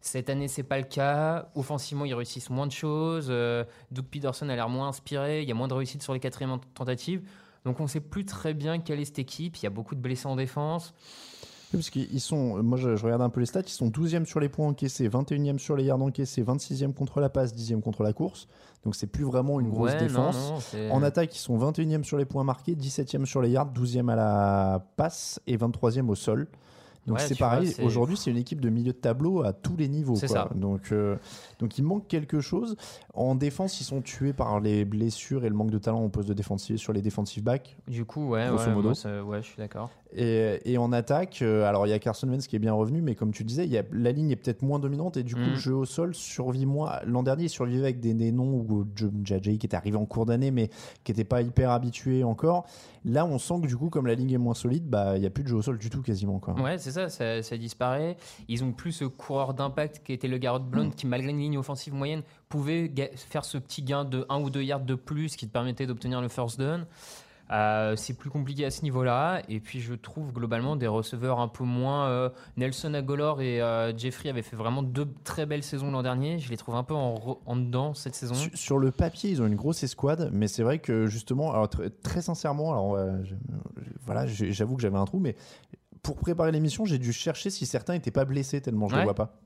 Cette 0.00 0.30
année, 0.30 0.48
c'est 0.48 0.62
pas 0.62 0.78
le 0.78 0.84
cas. 0.84 1.48
Offensivement, 1.54 2.04
ils 2.04 2.14
réussissent 2.14 2.50
moins 2.50 2.66
de 2.66 2.72
choses. 2.72 3.28
Euh, 3.30 3.64
Doug 3.90 4.06
Peterson 4.06 4.48
a 4.48 4.54
l'air 4.54 4.68
moins 4.68 4.88
inspiré. 4.88 5.42
Il 5.42 5.48
y 5.48 5.52
a 5.52 5.54
moins 5.54 5.68
de 5.68 5.74
réussite 5.74 6.02
sur 6.02 6.14
les 6.14 6.20
quatrièmes 6.20 6.58
tentatives. 6.74 7.22
Donc, 7.64 7.80
on 7.80 7.88
sait 7.88 8.00
plus 8.00 8.24
très 8.24 8.54
bien 8.54 8.78
quelle 8.78 9.00
est 9.00 9.04
cette 9.04 9.18
équipe. 9.18 9.56
Il 9.56 9.64
y 9.64 9.66
a 9.66 9.70
beaucoup 9.70 9.96
de 9.96 10.00
blessés 10.00 10.26
en 10.26 10.36
défense. 10.36 10.94
Parce 11.72 11.90
qu'ils 11.90 12.20
sont, 12.20 12.62
moi 12.62 12.78
je, 12.78 12.90
regarde 12.90 13.22
un 13.22 13.28
peu 13.28 13.40
les 13.40 13.46
stats, 13.46 13.62
ils 13.66 13.70
sont 13.70 13.88
12e 13.88 14.24
sur 14.24 14.40
les 14.40 14.48
points 14.48 14.68
encaissés, 14.68 15.08
21e 15.08 15.58
sur 15.58 15.76
les 15.76 15.84
yards 15.84 16.02
encaissés, 16.02 16.42
26e 16.42 16.92
contre 16.92 17.20
la 17.20 17.28
passe, 17.28 17.54
10e 17.54 17.80
contre 17.80 18.02
la 18.02 18.12
course. 18.12 18.48
Donc 18.84 18.94
c'est 18.94 19.06
plus 19.06 19.24
vraiment 19.24 19.60
une 19.60 19.68
grosse 19.68 19.96
défense. 19.96 20.52
en 20.90 21.02
attaque, 21.02 21.34
ils 21.34 21.40
sont 21.40 21.58
21e 21.58 22.04
sur 22.04 22.16
les 22.16 22.24
points 22.24 22.44
marqués, 22.44 22.74
17e 22.74 23.24
sur 23.24 23.42
les 23.42 23.50
yards, 23.50 23.72
12e 23.74 24.08
à 24.08 24.16
la 24.16 24.86
passe 24.96 25.40
et 25.46 25.56
23e 25.56 26.08
au 26.08 26.14
sol. 26.14 26.48
Donc 27.08 27.20
c'est 27.20 27.38
pareil. 27.38 27.74
Aujourd'hui, 27.82 28.16
c'est 28.16 28.30
une 28.30 28.36
équipe 28.36 28.60
de 28.60 28.68
milieu 28.68 28.92
de 28.92 28.98
tableau 28.98 29.42
à 29.42 29.52
tous 29.52 29.76
les 29.76 29.88
niveaux. 29.88 30.16
Ça. 30.16 30.48
Donc, 30.54 30.92
euh, 30.92 31.16
donc 31.58 31.78
il 31.78 31.84
manque 31.84 32.06
quelque 32.06 32.40
chose. 32.40 32.76
En 33.14 33.34
défense, 33.34 33.80
ils 33.80 33.84
sont 33.84 34.02
tués 34.02 34.32
par 34.32 34.60
les 34.60 34.84
blessures 34.84 35.44
et 35.44 35.48
le 35.48 35.54
manque 35.54 35.70
de 35.70 35.78
talent 35.78 36.04
au 36.04 36.08
poste 36.08 36.28
de 36.28 36.34
défensif 36.34 36.76
sur 36.76 36.92
les 36.92 37.02
defensive 37.02 37.42
backs. 37.42 37.76
Du 37.88 38.04
coup, 38.04 38.28
ouais, 38.28 38.46
grosso 38.48 38.70
modo. 38.70 38.90
ouais, 38.90 39.42
je 39.42 39.46
suis 39.46 39.56
d'accord. 39.56 39.90
Et, 40.16 40.60
et, 40.64 40.78
en 40.78 40.90
attaque, 40.92 41.40
euh, 41.42 41.64
alors 41.64 41.86
il 41.86 41.90
y 41.90 41.92
a 41.92 41.98
Carson 41.98 42.28
Wentz 42.28 42.46
qui 42.46 42.56
est 42.56 42.58
bien 42.58 42.72
revenu, 42.72 43.02
mais 43.02 43.14
comme 43.14 43.30
tu 43.30 43.44
disais, 43.44 43.64
il 43.64 43.70
y 43.70 43.76
a, 43.76 43.82
la 43.92 44.10
ligne 44.10 44.30
est 44.30 44.36
peut-être 44.36 44.62
moins 44.62 44.78
dominante 44.78 45.18
et 45.18 45.22
du 45.22 45.34
coup, 45.34 45.40
le 45.40 45.52
mm. 45.52 45.56
jeu 45.56 45.74
au 45.74 45.84
sol 45.84 46.14
survit 46.14 46.64
moins. 46.64 47.00
L'an 47.04 47.22
dernier, 47.22 47.44
il 47.44 47.48
survivait 47.50 47.82
avec 47.82 48.00
des, 48.00 48.14
des 48.14 48.32
noms 48.32 48.64
ou 48.68 48.86
Jajay 49.22 49.58
qui 49.58 49.66
était 49.66 49.76
arrivé 49.76 49.98
en 49.98 50.06
cours 50.06 50.24
d'année, 50.24 50.50
mais 50.50 50.70
qui 51.04 51.12
n'était 51.12 51.24
pas 51.24 51.42
hyper 51.42 51.70
habitué 51.70 52.24
encore. 52.24 52.66
Là, 53.04 53.26
on 53.26 53.38
sent 53.38 53.54
que 53.62 53.66
du 53.66 53.76
coup, 53.76 53.90
comme 53.90 54.06
la 54.06 54.14
ligne 54.14 54.32
est 54.32 54.38
moins 54.38 54.54
solide, 54.54 54.88
bah 54.88 55.16
il 55.16 55.22
y 55.22 55.26
a 55.26 55.30
plus 55.30 55.44
de 55.44 55.48
jeu 55.48 55.56
au 55.56 55.62
sol 55.62 55.78
du 55.78 55.90
tout 55.90 56.02
quasiment. 56.02 56.38
Quoi. 56.38 56.54
Ouais, 56.54 56.78
c'est 56.78 56.90
ça, 56.90 57.08
ça, 57.08 57.56
disparaît. 57.56 58.16
Ils 58.48 58.64
ont 58.64 58.72
plus 58.72 58.92
ce 58.92 59.04
coureur 59.04 59.52
d'impact 59.52 60.02
qui 60.04 60.14
était 60.14 60.28
le 60.28 60.38
Garrett 60.38 60.62
Blount, 60.62 60.88
mm. 60.88 60.94
qui 60.94 61.06
malgré 61.06 61.30
une 61.30 61.38
ligne 61.38 61.58
offensive 61.58 61.92
moyenne 61.92 62.22
pouvait 62.48 62.90
faire 63.14 63.44
ce 63.44 63.58
petit 63.58 63.82
gain 63.82 64.04
de 64.04 64.24
1 64.30 64.40
ou 64.40 64.48
2 64.48 64.62
yards 64.62 64.80
de 64.80 64.94
plus 64.94 65.36
qui 65.36 65.46
te 65.46 65.52
permettait 65.52 65.86
d'obtenir 65.86 66.22
le 66.22 66.28
first 66.28 66.58
down. 66.58 66.86
Euh, 67.50 67.96
c'est 67.96 68.14
plus 68.14 68.30
compliqué 68.30 68.64
à 68.64 68.70
ce 68.70 68.82
niveau-là. 68.82 69.42
Et 69.48 69.60
puis 69.60 69.80
je 69.80 69.94
trouve 69.94 70.32
globalement 70.32 70.76
des 70.76 70.86
receveurs 70.86 71.40
un 71.40 71.48
peu 71.48 71.64
moins. 71.64 72.08
Euh, 72.08 72.30
Nelson 72.56 72.94
Agolor 72.94 73.40
et 73.40 73.60
euh, 73.60 73.96
Jeffrey 73.96 74.28
avaient 74.28 74.42
fait 74.42 74.56
vraiment 74.56 74.82
deux 74.82 75.08
très 75.24 75.46
belles 75.46 75.62
saisons 75.62 75.90
l'an 75.90 76.02
dernier. 76.02 76.38
Je 76.38 76.50
les 76.50 76.56
trouve 76.56 76.74
un 76.74 76.84
peu 76.84 76.94
en, 76.94 77.56
dedans 77.56 77.94
cette 77.94 78.14
saison. 78.14 78.34
Sur, 78.54 78.78
le 78.78 78.90
papier, 78.90 79.30
ils 79.30 79.42
ont 79.42 79.46
une 79.46 79.56
grosse 79.56 79.82
escouade, 79.82 80.30
mais 80.32 80.48
c'est 80.48 80.62
vrai 80.62 80.78
que 80.78 81.06
justement, 81.06 81.52
alors, 81.52 81.68
très 82.02 82.22
sincèrement, 82.22 82.72
alors 82.72 82.98
voilà, 84.04 84.26
j'avoue 84.26 84.76
que 84.76 84.82
j'avais 84.82 84.98
un 84.98 85.04
trou, 85.04 85.18
mais 85.18 85.36
pour 86.02 86.16
préparer 86.16 86.52
l'émission, 86.52 86.84
j'ai 86.84 86.98
dû 86.98 87.12
chercher 87.12 87.50
si 87.50 87.66
certains 87.66 87.94
n'étaient 87.94 88.10
pas 88.10 88.24
blessés 88.24 88.60
tellement 88.60 88.88
je 88.88 88.94
ne 88.94 89.00
les 89.00 89.04
vois 89.04 89.14
pas. 89.14 89.40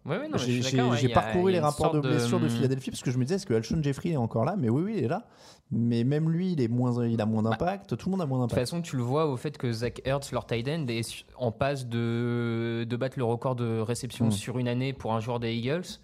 j'ai 0.97 1.09
parcouru 1.09 1.53
les 1.53 1.61
rapports 1.61 1.93
de 1.93 2.01
blessures 2.01 2.41
de 2.41 2.49
Philadelphie 2.49 2.91
parce 2.91 3.03
que 3.03 3.11
je 3.11 3.19
me 3.19 3.25
disais 3.25 3.37
est-ce 3.37 3.47
que 3.47 3.55
Alshon 3.55 3.83
Jeffrey 3.83 4.11
est 4.11 4.17
encore 4.17 4.45
là? 4.45 4.57
Mais 4.59 4.69
oui, 4.69 4.83
oui, 4.83 4.95
il 4.99 5.05
est 5.05 5.09
là. 5.09 5.27
Mais 5.71 6.05
même 6.05 6.29
lui, 6.31 6.53
il, 6.53 6.61
est 6.61 6.69
moins, 6.69 7.07
il 7.07 7.21
a 7.21 7.27
moins 7.27 7.43
bah, 7.43 7.51
d'impact. 7.51 7.97
tout 7.97 8.09
le 8.09 8.11
monde 8.11 8.21
a 8.21 8.27
moins 8.27 8.41
d'impact. 8.41 8.55
De 8.55 8.61
toute 8.61 8.71
façon, 8.71 8.83
tu 8.83 8.97
le 8.97 9.03
vois 9.03 9.27
au 9.27 9.39
fait 9.39 9.57
que 9.57 9.73
Zach 9.73 10.03
Ertz, 10.05 10.31
leur 10.31 10.45
tight 10.45 10.69
end, 10.69 10.87
est 10.89 11.25
en 11.37 11.51
passe 11.51 11.87
de, 11.87 12.85
de 12.87 12.97
battre 12.97 13.19
le 13.19 13.25
record 13.25 13.57
de 13.57 13.81
réception 13.81 14.27
hmm. 14.27 14.33
sur 14.33 14.59
une 14.59 14.69
année 14.69 14.93
pour 14.93 15.15
un 15.15 15.21
joueur 15.21 15.41
des 15.41 15.55
Eagles. 15.55 15.99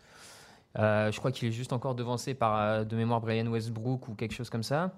Euh, 0.79 1.11
je 1.11 1.19
crois 1.19 1.33
qu'il 1.33 1.49
est 1.49 1.53
juste 1.53 1.73
encore 1.73 1.95
devancé 1.95 2.35
par 2.35 2.59
euh, 2.59 2.85
de 2.85 2.97
mémoire 2.97 3.21
Brian 3.21 3.47
Westbrook 3.47 4.09
ou 4.09 4.15
quelque 4.15 4.35
chose 4.35 4.51
comme 4.51 4.63
ça 4.63 4.93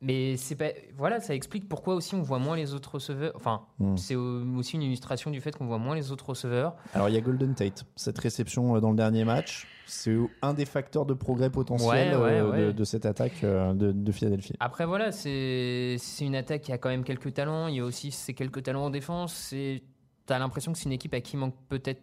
mais 0.00 0.36
c'est 0.36 0.56
pas 0.56 0.70
voilà 0.96 1.20
ça 1.20 1.34
explique 1.34 1.68
pourquoi 1.68 1.94
aussi 1.94 2.14
on 2.14 2.22
voit 2.22 2.38
moins 2.38 2.56
les 2.56 2.74
autres 2.74 2.94
receveurs. 2.94 3.32
Enfin 3.34 3.62
hmm. 3.78 3.96
c'est 3.96 4.16
aussi 4.16 4.76
une 4.76 4.82
illustration 4.82 5.30
du 5.30 5.40
fait 5.40 5.56
qu'on 5.56 5.66
voit 5.66 5.78
moins 5.78 5.94
les 5.94 6.12
autres 6.12 6.30
receveurs. 6.30 6.74
Alors 6.94 7.08
il 7.08 7.14
y 7.14 7.18
a 7.18 7.20
Golden 7.20 7.54
Tate. 7.54 7.84
Cette 7.96 8.18
réception 8.18 8.76
euh, 8.76 8.80
dans 8.80 8.90
le 8.90 8.96
dernier 8.96 9.24
match 9.24 9.66
c'est 9.86 10.16
un 10.42 10.54
des 10.54 10.64
facteurs 10.64 11.06
de 11.06 11.14
progrès 11.14 11.50
potentiel 11.50 12.14
euh, 12.14 12.72
De, 12.72 12.84
cette 12.84 13.04
attaque 13.04 13.44
euh, 13.44 13.74
de, 13.74 14.12
Philadelphie. 14.12 14.54
Après 14.60 14.86
voilà 14.86 15.12
c'est 15.12 15.98
une 16.20 16.36
attaque 16.36 16.62
qui 16.62 16.72
a 16.72 16.78
quand 16.78 16.88
même 16.88 17.04
quelques 17.04 17.34
talents. 17.34 17.68
Il 17.68 17.76
y 17.76 17.80
a 17.80 17.84
aussi 17.84 18.10
ces 18.10 18.34
quelques 18.34 18.62
talents 18.62 18.86
en 18.86 18.90
défense. 18.90 19.34
C'est 19.34 19.82
t'as 20.26 20.38
l'impression 20.38 20.72
que 20.72 20.78
c'est 20.78 20.86
une 20.86 20.92
équipe 20.92 21.14
à 21.14 21.20
qui 21.20 21.36
manque 21.36 21.54
peut-être 21.68 22.02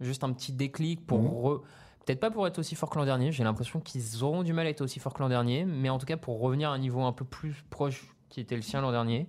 juste 0.00 0.24
un 0.24 0.32
petit 0.32 0.52
déclic 0.52 1.06
pour 1.06 1.18
hmm. 1.50 1.60
Peut-être 2.08 2.20
pas 2.20 2.30
pour 2.30 2.46
être 2.46 2.58
aussi 2.58 2.74
fort 2.74 2.88
que 2.88 2.98
l'an 2.98 3.04
dernier. 3.04 3.32
J'ai 3.32 3.44
l'impression 3.44 3.80
qu'ils 3.80 4.24
auront 4.24 4.42
du 4.42 4.54
mal 4.54 4.66
à 4.66 4.70
être 4.70 4.80
aussi 4.80 4.98
fort 4.98 5.12
que 5.12 5.22
l'an 5.22 5.28
dernier. 5.28 5.66
Mais 5.66 5.90
en 5.90 5.98
tout 5.98 6.06
cas, 6.06 6.16
pour 6.16 6.40
revenir 6.40 6.70
à 6.70 6.72
un 6.72 6.78
niveau 6.78 7.02
un 7.02 7.12
peu 7.12 7.26
plus 7.26 7.62
proche 7.68 8.02
qui 8.30 8.40
était 8.40 8.56
le 8.56 8.62
sien 8.62 8.80
l'an 8.80 8.92
dernier. 8.92 9.28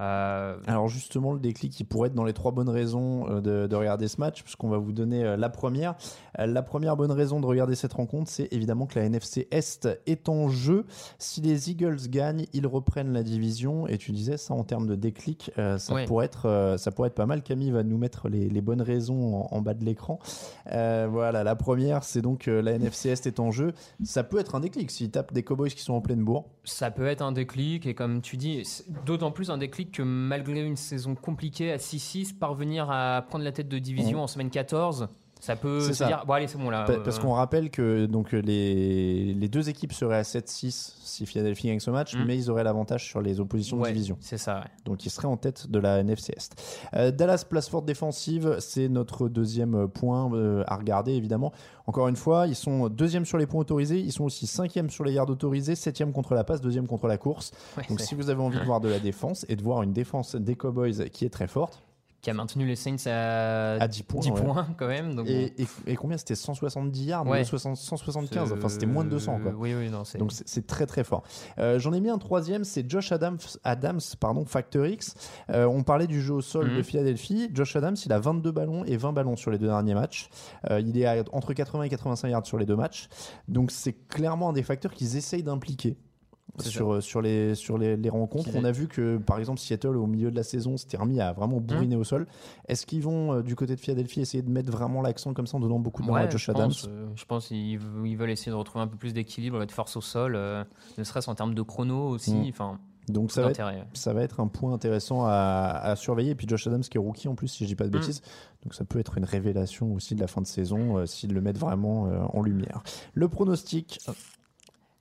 Euh, 0.00 0.56
Alors 0.66 0.88
justement, 0.88 1.32
le 1.32 1.38
déclic 1.38 1.72
qui 1.72 1.84
pourrait 1.84 2.08
être 2.08 2.14
dans 2.14 2.24
les 2.24 2.32
trois 2.32 2.52
bonnes 2.52 2.68
raisons 2.68 3.28
euh, 3.28 3.66
de, 3.68 3.74
regarder 3.76 4.08
ce 4.08 4.20
match, 4.20 4.42
puisqu'on 4.42 4.68
va 4.68 4.78
vous 4.78 4.92
donner 4.92 5.24
euh, 5.24 5.36
la 5.36 5.48
première. 5.48 5.94
La 6.36 6.62
première 6.62 6.96
bonne 6.96 7.12
raison 7.12 7.38
de 7.40 7.46
regarder 7.46 7.76
cette 7.76 7.92
rencontre, 7.92 8.28
c'est 8.28 8.52
évidemment 8.52 8.86
que 8.86 8.98
la 8.98 9.04
NFC 9.04 9.46
Est 9.52 9.88
est 10.06 10.28
en 10.28 10.48
jeu. 10.48 10.84
Si 11.18 11.40
les 11.40 11.70
Eagles 11.70 12.08
gagnent, 12.08 12.46
ils 12.52 12.66
reprennent 12.66 13.12
la 13.12 13.22
division. 13.22 13.86
Et 13.86 13.98
tu 13.98 14.10
disais 14.10 14.36
ça 14.36 14.54
en 14.54 14.64
termes 14.64 14.86
de 14.86 14.96
déclic, 14.96 15.52
ça, 15.56 15.94
pourrait 16.06 16.26
être, 16.26 16.74
ça 16.76 16.90
pourrait 16.90 17.08
être 17.08 17.14
pas 17.14 17.26
mal. 17.26 17.42
Camille 17.42 17.70
va 17.70 17.84
nous 17.84 17.98
mettre 17.98 18.28
les, 18.28 18.60
bonnes 18.60 18.82
raisons 18.82 19.46
en, 19.48 19.60
bas 19.60 19.74
de 19.74 19.84
l'écran. 19.84 20.18
voilà, 20.66 21.44
la 21.44 21.54
première, 21.54 22.02
c'est 22.02 22.22
donc 22.22 22.46
la 22.46 22.72
NFC 22.72 23.10
Est 23.10 23.26
est 23.26 23.38
en 23.38 23.52
jeu. 23.52 23.72
Ça 24.02 24.24
peut 24.24 24.40
être 24.40 24.56
un 24.56 24.60
déclic 24.60 24.90
s'ils 24.90 25.10
tapent 25.10 25.32
des 25.32 25.44
Cowboys 25.44 25.70
qui 25.70 25.82
sont 25.82 25.94
en 25.94 26.00
pleine 26.00 26.24
bourre. 26.24 26.46
Ça 26.64 26.90
peut 26.90 27.06
être 27.06 27.22
un 27.22 27.32
déclic, 27.32 27.86
et 27.86 27.94
comme 27.94 28.22
tu 28.22 28.36
dis, 28.36 28.64
d'autant 29.06 29.30
plus 29.30 29.50
un 29.50 29.58
déclic 29.58 29.83
que 29.92 30.02
malgré 30.02 30.64
une 30.64 30.76
saison 30.76 31.14
compliquée 31.14 31.72
à 31.72 31.76
6-6, 31.76 32.38
parvenir 32.38 32.90
à 32.90 33.22
prendre 33.22 33.44
la 33.44 33.52
tête 33.52 33.68
de 33.68 33.78
division 33.78 34.22
en 34.22 34.26
semaine 34.26 34.50
14, 34.50 35.08
Ça 35.44 35.56
peut 35.56 35.80
C'est 35.80 35.88
se 35.88 35.94
ça. 35.94 36.06
dire, 36.06 36.24
bon 36.26 36.32
allez, 36.32 36.46
c'est 36.48 36.56
bon 36.58 36.70
là. 36.70 36.84
Pa- 36.84 36.94
euh, 36.94 37.02
Parce 37.02 37.18
qu'on 37.18 37.32
rappelle 37.32 37.70
que 37.70 38.06
donc 38.06 38.32
les, 38.32 39.34
les 39.34 39.48
deux 39.48 39.68
équipes 39.68 39.92
seraient 39.92 40.16
à 40.16 40.22
7-6 40.22 40.92
si 41.04 41.26
Philadelphie 41.26 41.68
gagne 41.68 41.80
ce 41.80 41.90
match, 41.90 42.14
Mm. 42.16 42.24
mais 42.26 42.36
ils 42.36 42.50
auraient 42.50 42.64
l'avantage 42.64 43.04
sur 43.06 43.20
les 43.20 43.40
oppositions 43.40 43.78
ouais, 43.78 43.90
de 43.90 43.94
division. 43.94 44.16
C'est 44.20 44.38
ça, 44.38 44.60
ouais. 44.60 44.66
Donc 44.84 45.04
ils 45.06 45.10
seraient 45.10 45.28
en 45.28 45.36
tête 45.36 45.70
de 45.70 45.78
la 45.78 45.98
NFC 46.00 46.32
Est. 46.36 46.54
Euh, 46.94 47.10
Dallas 47.10 47.44
place 47.48 47.68
forte 47.68 47.84
défensive, 47.84 48.56
c'est 48.58 48.88
notre 48.88 49.28
deuxième 49.28 49.86
point 49.88 50.32
euh, 50.34 50.64
à 50.66 50.76
regarder 50.76 51.12
évidemment. 51.12 51.52
Encore 51.86 52.08
une 52.08 52.16
fois, 52.16 52.46
ils 52.46 52.54
sont 52.56 52.88
deuxième 52.88 53.26
sur 53.26 53.36
les 53.38 53.46
points 53.46 53.60
autorisés, 53.60 54.00
ils 54.00 54.12
sont 54.12 54.24
aussi 54.24 54.46
cinquième 54.46 54.88
sur 54.88 55.04
les 55.04 55.12
yards 55.12 55.28
autorisés, 55.28 55.74
septième 55.74 56.12
contre 56.12 56.34
la 56.34 56.42
passe, 56.42 56.60
deuxième 56.62 56.86
contre 56.86 57.06
la 57.06 57.18
course. 57.18 57.52
Ouais, 57.76 57.84
Donc 57.88 58.00
si 58.00 58.14
vous 58.14 58.30
avez 58.30 58.40
envie 58.40 58.58
de 58.58 58.64
voir 58.64 58.80
de 58.80 58.88
la 58.88 58.98
défense 58.98 59.44
et 59.48 59.56
de 59.56 59.62
voir 59.62 59.82
une 59.82 59.92
défense 59.92 60.34
des 60.36 60.54
Cowboys 60.56 61.10
qui 61.10 61.24
est 61.26 61.30
très 61.30 61.46
forte, 61.48 61.82
Qui 62.24 62.30
a 62.30 62.34
maintenu 62.34 62.66
les 62.66 62.74
Saints 62.74 62.96
à, 63.06 63.72
à 63.74 63.86
10 63.86 64.02
points. 64.04 64.20
10 64.22 64.30
ouais. 64.30 64.40
points 64.42 64.66
quand 64.78 64.86
même. 64.88 65.14
Donc, 65.14 65.28
Et, 65.28 65.52
et- 65.60 65.66
et 65.88 65.94
combien 65.94 66.16
c'était 66.16 66.34
170 66.34 67.04
yards 67.04 67.26
Ouais. 67.26 67.44
60 67.44 67.76
175 67.76 68.48
bon. 68.48 68.56
Enfin, 68.56 68.68
c'était 68.70 68.86
moins 68.86 69.04
de 69.04 69.10
200 69.10 69.40
quoi. 69.42 69.50
Euh, 69.52 69.54
Oui, 69.58 69.74
oui, 69.74 69.90
non. 69.90 70.04
Donc 70.18 70.32
c'est- 70.32 70.66
très 70.66 70.86
très 70.86 71.04
fort. 71.04 71.22
Euh, 71.58 71.78
J'en 71.78 71.92
ai 71.92 72.00
mis 72.00 72.08
un 72.08 72.16
troisième, 72.16 72.64
c'est 72.64 72.88
Josh 72.90 73.12
Adams, 73.12 73.36
Adams 73.62 74.00
pardon, 74.18 74.46
Factor 74.46 74.86
X. 74.86 75.14
Euh, 75.50 75.66
on 75.66 75.82
parlait 75.82 76.06
du 76.06 76.22
jeu 76.22 76.32
au 76.32 76.40
sol 76.40 76.70
Mhm. 76.70 76.76
de 76.78 76.82
Philadelphie. 76.82 77.50
Josh 77.52 77.76
Adams, 77.76 77.96
il 78.06 78.12
a 78.12 78.18
22 78.18 78.52
ballons 78.52 78.84
et 78.86 78.96
20 78.96 79.12
ballons 79.12 79.36
sur 79.36 79.50
les 79.50 79.58
deux 79.58 79.66
derniers 79.66 79.94
matchs. 79.94 80.30
Euh, 80.70 80.80
il 80.80 80.96
est 80.98 81.04
à 81.04 81.22
entre 81.32 81.52
80 81.52 81.82
et 81.84 81.90
85 81.90 82.28
yards 82.28 82.46
sur 82.46 82.56
les 82.56 82.64
deux 82.64 82.76
matchs. 82.76 83.08
Donc 83.48 83.70
c'est 83.70 83.92
clairement 84.08 84.48
un 84.48 84.52
des 84.54 84.62
facteurs 84.62 84.92
qu'ils 84.94 85.16
essayent 85.18 85.42
d'impliquer. 85.42 85.98
Sur, 86.60 86.94
euh, 86.94 87.00
sur, 87.00 87.20
les, 87.20 87.56
sur 87.56 87.78
les, 87.78 87.96
les 87.96 88.08
rencontres, 88.10 88.50
on 88.54 88.62
a 88.62 88.70
vu 88.70 88.86
que 88.86 89.16
par 89.18 89.40
exemple 89.40 89.58
Seattle 89.58 89.96
au 89.96 90.06
milieu 90.06 90.30
de 90.30 90.36
la 90.36 90.44
saison 90.44 90.76
s'était 90.76 90.96
remis 90.96 91.20
à 91.20 91.32
vraiment 91.32 91.58
bourriner 91.60 91.96
au 91.96 92.04
sol. 92.04 92.28
Est-ce 92.68 92.86
qu'ils 92.86 93.02
vont 93.02 93.32
euh, 93.32 93.42
du 93.42 93.56
côté 93.56 93.74
de 93.74 93.80
Philadelphie 93.80 94.20
essayer 94.20 94.42
de 94.42 94.50
mettre 94.50 94.70
vraiment 94.70 95.02
l'accent 95.02 95.34
comme 95.34 95.48
ça 95.48 95.56
en 95.56 95.60
donnant 95.60 95.80
beaucoup 95.80 96.02
de 96.02 96.10
Ouais, 96.10 96.20
à 96.20 96.30
Josh 96.30 96.46
je 96.46 96.50
Adams 96.52 96.68
pense, 96.68 96.86
euh, 96.88 97.06
je 97.16 97.24
pense 97.24 97.48
qu'ils 97.48 97.80
ils 98.04 98.16
veulent 98.16 98.30
essayer 98.30 98.52
de 98.52 98.56
retrouver 98.56 98.84
un 98.84 98.86
peu 98.88 98.96
plus 98.96 99.12
d'équilibre 99.14 99.60
et 99.62 99.66
de 99.66 99.72
force 99.72 99.96
au 99.96 100.00
sol, 100.00 100.36
euh, 100.36 100.62
ne 100.96 101.02
serait-ce 101.02 101.28
en 101.28 101.34
termes 101.34 101.54
de 101.54 101.62
chrono 101.62 102.08
aussi. 102.10 102.34
Mm. 102.34 102.48
Enfin, 102.50 102.78
Donc 103.08 103.32
ça 103.32 103.42
va, 103.42 103.50
être, 103.50 103.56
d'intérêt. 103.58 103.86
ça 103.94 104.12
va 104.12 104.22
être 104.22 104.38
un 104.38 104.46
point 104.46 104.72
intéressant 104.74 105.24
à, 105.24 105.80
à 105.82 105.96
surveiller. 105.96 106.30
Et 106.30 106.34
puis 106.36 106.46
Josh 106.48 106.68
Adams 106.68 106.82
qui 106.82 106.98
est 106.98 107.00
rookie 107.00 107.26
en 107.26 107.34
plus, 107.34 107.48
si 107.48 107.64
je 107.64 107.68
dis 107.70 107.74
pas 107.74 107.84
de 107.84 107.88
Mm. 107.88 108.00
bêtises. 108.00 108.22
Donc 108.62 108.74
ça 108.74 108.84
peut 108.84 109.00
être 109.00 109.18
une 109.18 109.24
révélation 109.24 109.92
aussi 109.92 110.14
de 110.14 110.20
la 110.20 110.28
fin 110.28 110.40
de 110.40 110.46
saison 110.46 110.98
euh, 110.98 111.06
s'ils 111.06 111.32
le 111.34 111.40
mettent 111.40 111.58
vraiment 111.58 112.06
euh, 112.06 112.20
en 112.32 112.42
lumière. 112.42 112.84
Le 113.14 113.28
pronostic, 113.28 113.98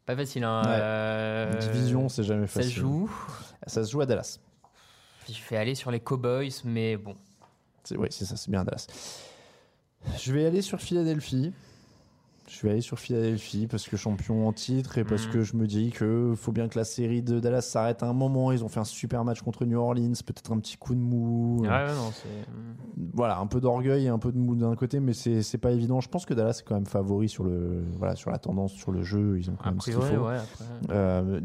Pas 0.05 0.15
facile, 0.15 0.43
hein. 0.43 0.61
Ouais. 0.63 0.69
euh, 0.71 1.53
division, 1.59 2.09
c'est 2.09 2.23
jamais 2.23 2.47
Ça 2.47 2.59
facile. 2.59 2.71
se 2.73 2.79
joue. 2.79 3.11
Ça 3.67 3.83
se 3.85 3.91
joue 3.91 4.01
à 4.01 4.05
Dallas. 4.05 4.39
Je 5.29 5.39
vais 5.49 5.57
aller 5.57 5.75
sur 5.75 5.91
les 5.91 5.99
Cowboys, 6.01 6.51
mais 6.65 6.97
bon. 6.97 7.15
Oui, 7.97 8.07
c'est 8.11 8.25
ça, 8.25 8.35
c'est 8.35 8.51
bien 8.51 8.61
à 8.61 8.63
Dallas. 8.65 8.87
Je 10.19 10.33
vais 10.33 10.45
aller 10.45 10.61
sur 10.61 10.81
Philadelphie. 10.81 11.53
Je 12.49 12.61
vais 12.63 12.71
aller 12.71 12.81
sur 12.81 12.99
Philadelphie 12.99 13.67
parce 13.67 13.87
que 13.87 13.95
champion 13.95 14.47
en 14.47 14.51
titre 14.53 14.97
et 14.97 15.05
parce 15.05 15.27
Mhm. 15.27 15.31
que 15.33 15.41
je 15.43 15.55
me 15.55 15.65
dis 15.65 15.91
que 15.91 16.33
faut 16.35 16.51
bien 16.51 16.67
que 16.67 16.77
la 16.77 16.83
série 16.83 17.21
de 17.21 17.39
Dallas 17.39 17.61
s'arrête 17.61 18.03
à 18.03 18.07
un 18.07 18.13
moment. 18.13 18.51
Ils 18.51 18.63
ont 18.65 18.67
fait 18.67 18.81
un 18.81 18.83
super 18.85 19.23
match 19.23 19.41
contre 19.41 19.63
New 19.65 19.79
Orleans, 19.79 20.11
peut-être 20.25 20.51
un 20.51 20.59
petit 20.59 20.75
coup 20.77 20.93
de 20.93 20.99
mou. 20.99 21.59
Ouais, 21.61 21.69
ouais, 21.69 21.87
non, 21.95 22.11
c'est. 22.11 22.27
voilà, 23.13 23.39
un 23.39 23.47
peu 23.47 23.61
d'orgueil 23.61 24.05
et 24.05 24.09
un 24.09 24.19
peu 24.19 24.31
de 24.33 24.37
mou 24.37 24.55
d'un 24.55 24.75
côté, 24.75 24.99
mais 24.99 25.13
c'est 25.13 25.57
pas 25.57 25.71
évident. 25.71 26.01
Je 26.01 26.09
pense 26.09 26.25
que 26.25 26.33
Dallas 26.33 26.57
est 26.59 26.67
quand 26.67 26.75
même 26.75 26.85
favori 26.85 27.29
sur 27.29 27.45
le 27.45 27.81
voilà 27.97 28.15
sur 28.15 28.29
la 28.29 28.39
tendance, 28.39 28.73
sur 28.73 28.91
le 28.91 29.03
jeu. 29.03 29.37
Ils 29.39 29.49
ont 29.49 29.55
quand 29.55 29.69
même 29.69 29.79
ce 29.79 29.91
priori, 29.91 30.15
faut. 30.15 30.27
ouais. 30.27 30.37
Euh, 30.91 31.39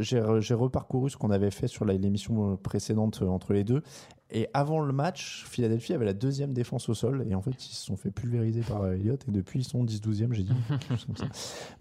J'ai 0.00 0.54
reparcouru 0.54 1.10
ce 1.10 1.16
qu'on 1.16 1.30
avait 1.30 1.50
fait 1.50 1.66
sur 1.66 1.84
l'émission 1.84 2.56
précédente 2.56 3.20
euh, 3.22 3.26
entre 3.26 3.52
les 3.54 3.64
deux. 3.64 3.82
Et 4.34 4.48
avant 4.52 4.80
le 4.80 4.92
match, 4.92 5.44
Philadelphie 5.48 5.92
avait 5.92 6.04
la 6.04 6.12
deuxième 6.12 6.52
défense 6.52 6.88
au 6.88 6.94
sol. 6.94 7.24
Et 7.30 7.34
en 7.36 7.40
fait, 7.40 7.52
ils 7.52 7.72
se 7.72 7.86
sont 7.86 7.96
fait 7.96 8.10
pulvériser 8.10 8.62
par 8.62 8.82
euh, 8.82 8.94
Elliott. 8.94 9.24
Et 9.28 9.30
depuis, 9.30 9.60
ils 9.60 9.64
sont 9.64 9.84
10-12e, 9.84 10.32
j'ai 10.32 10.42
dit. 10.42 10.52
comme 11.06 11.16
ça. 11.16 11.26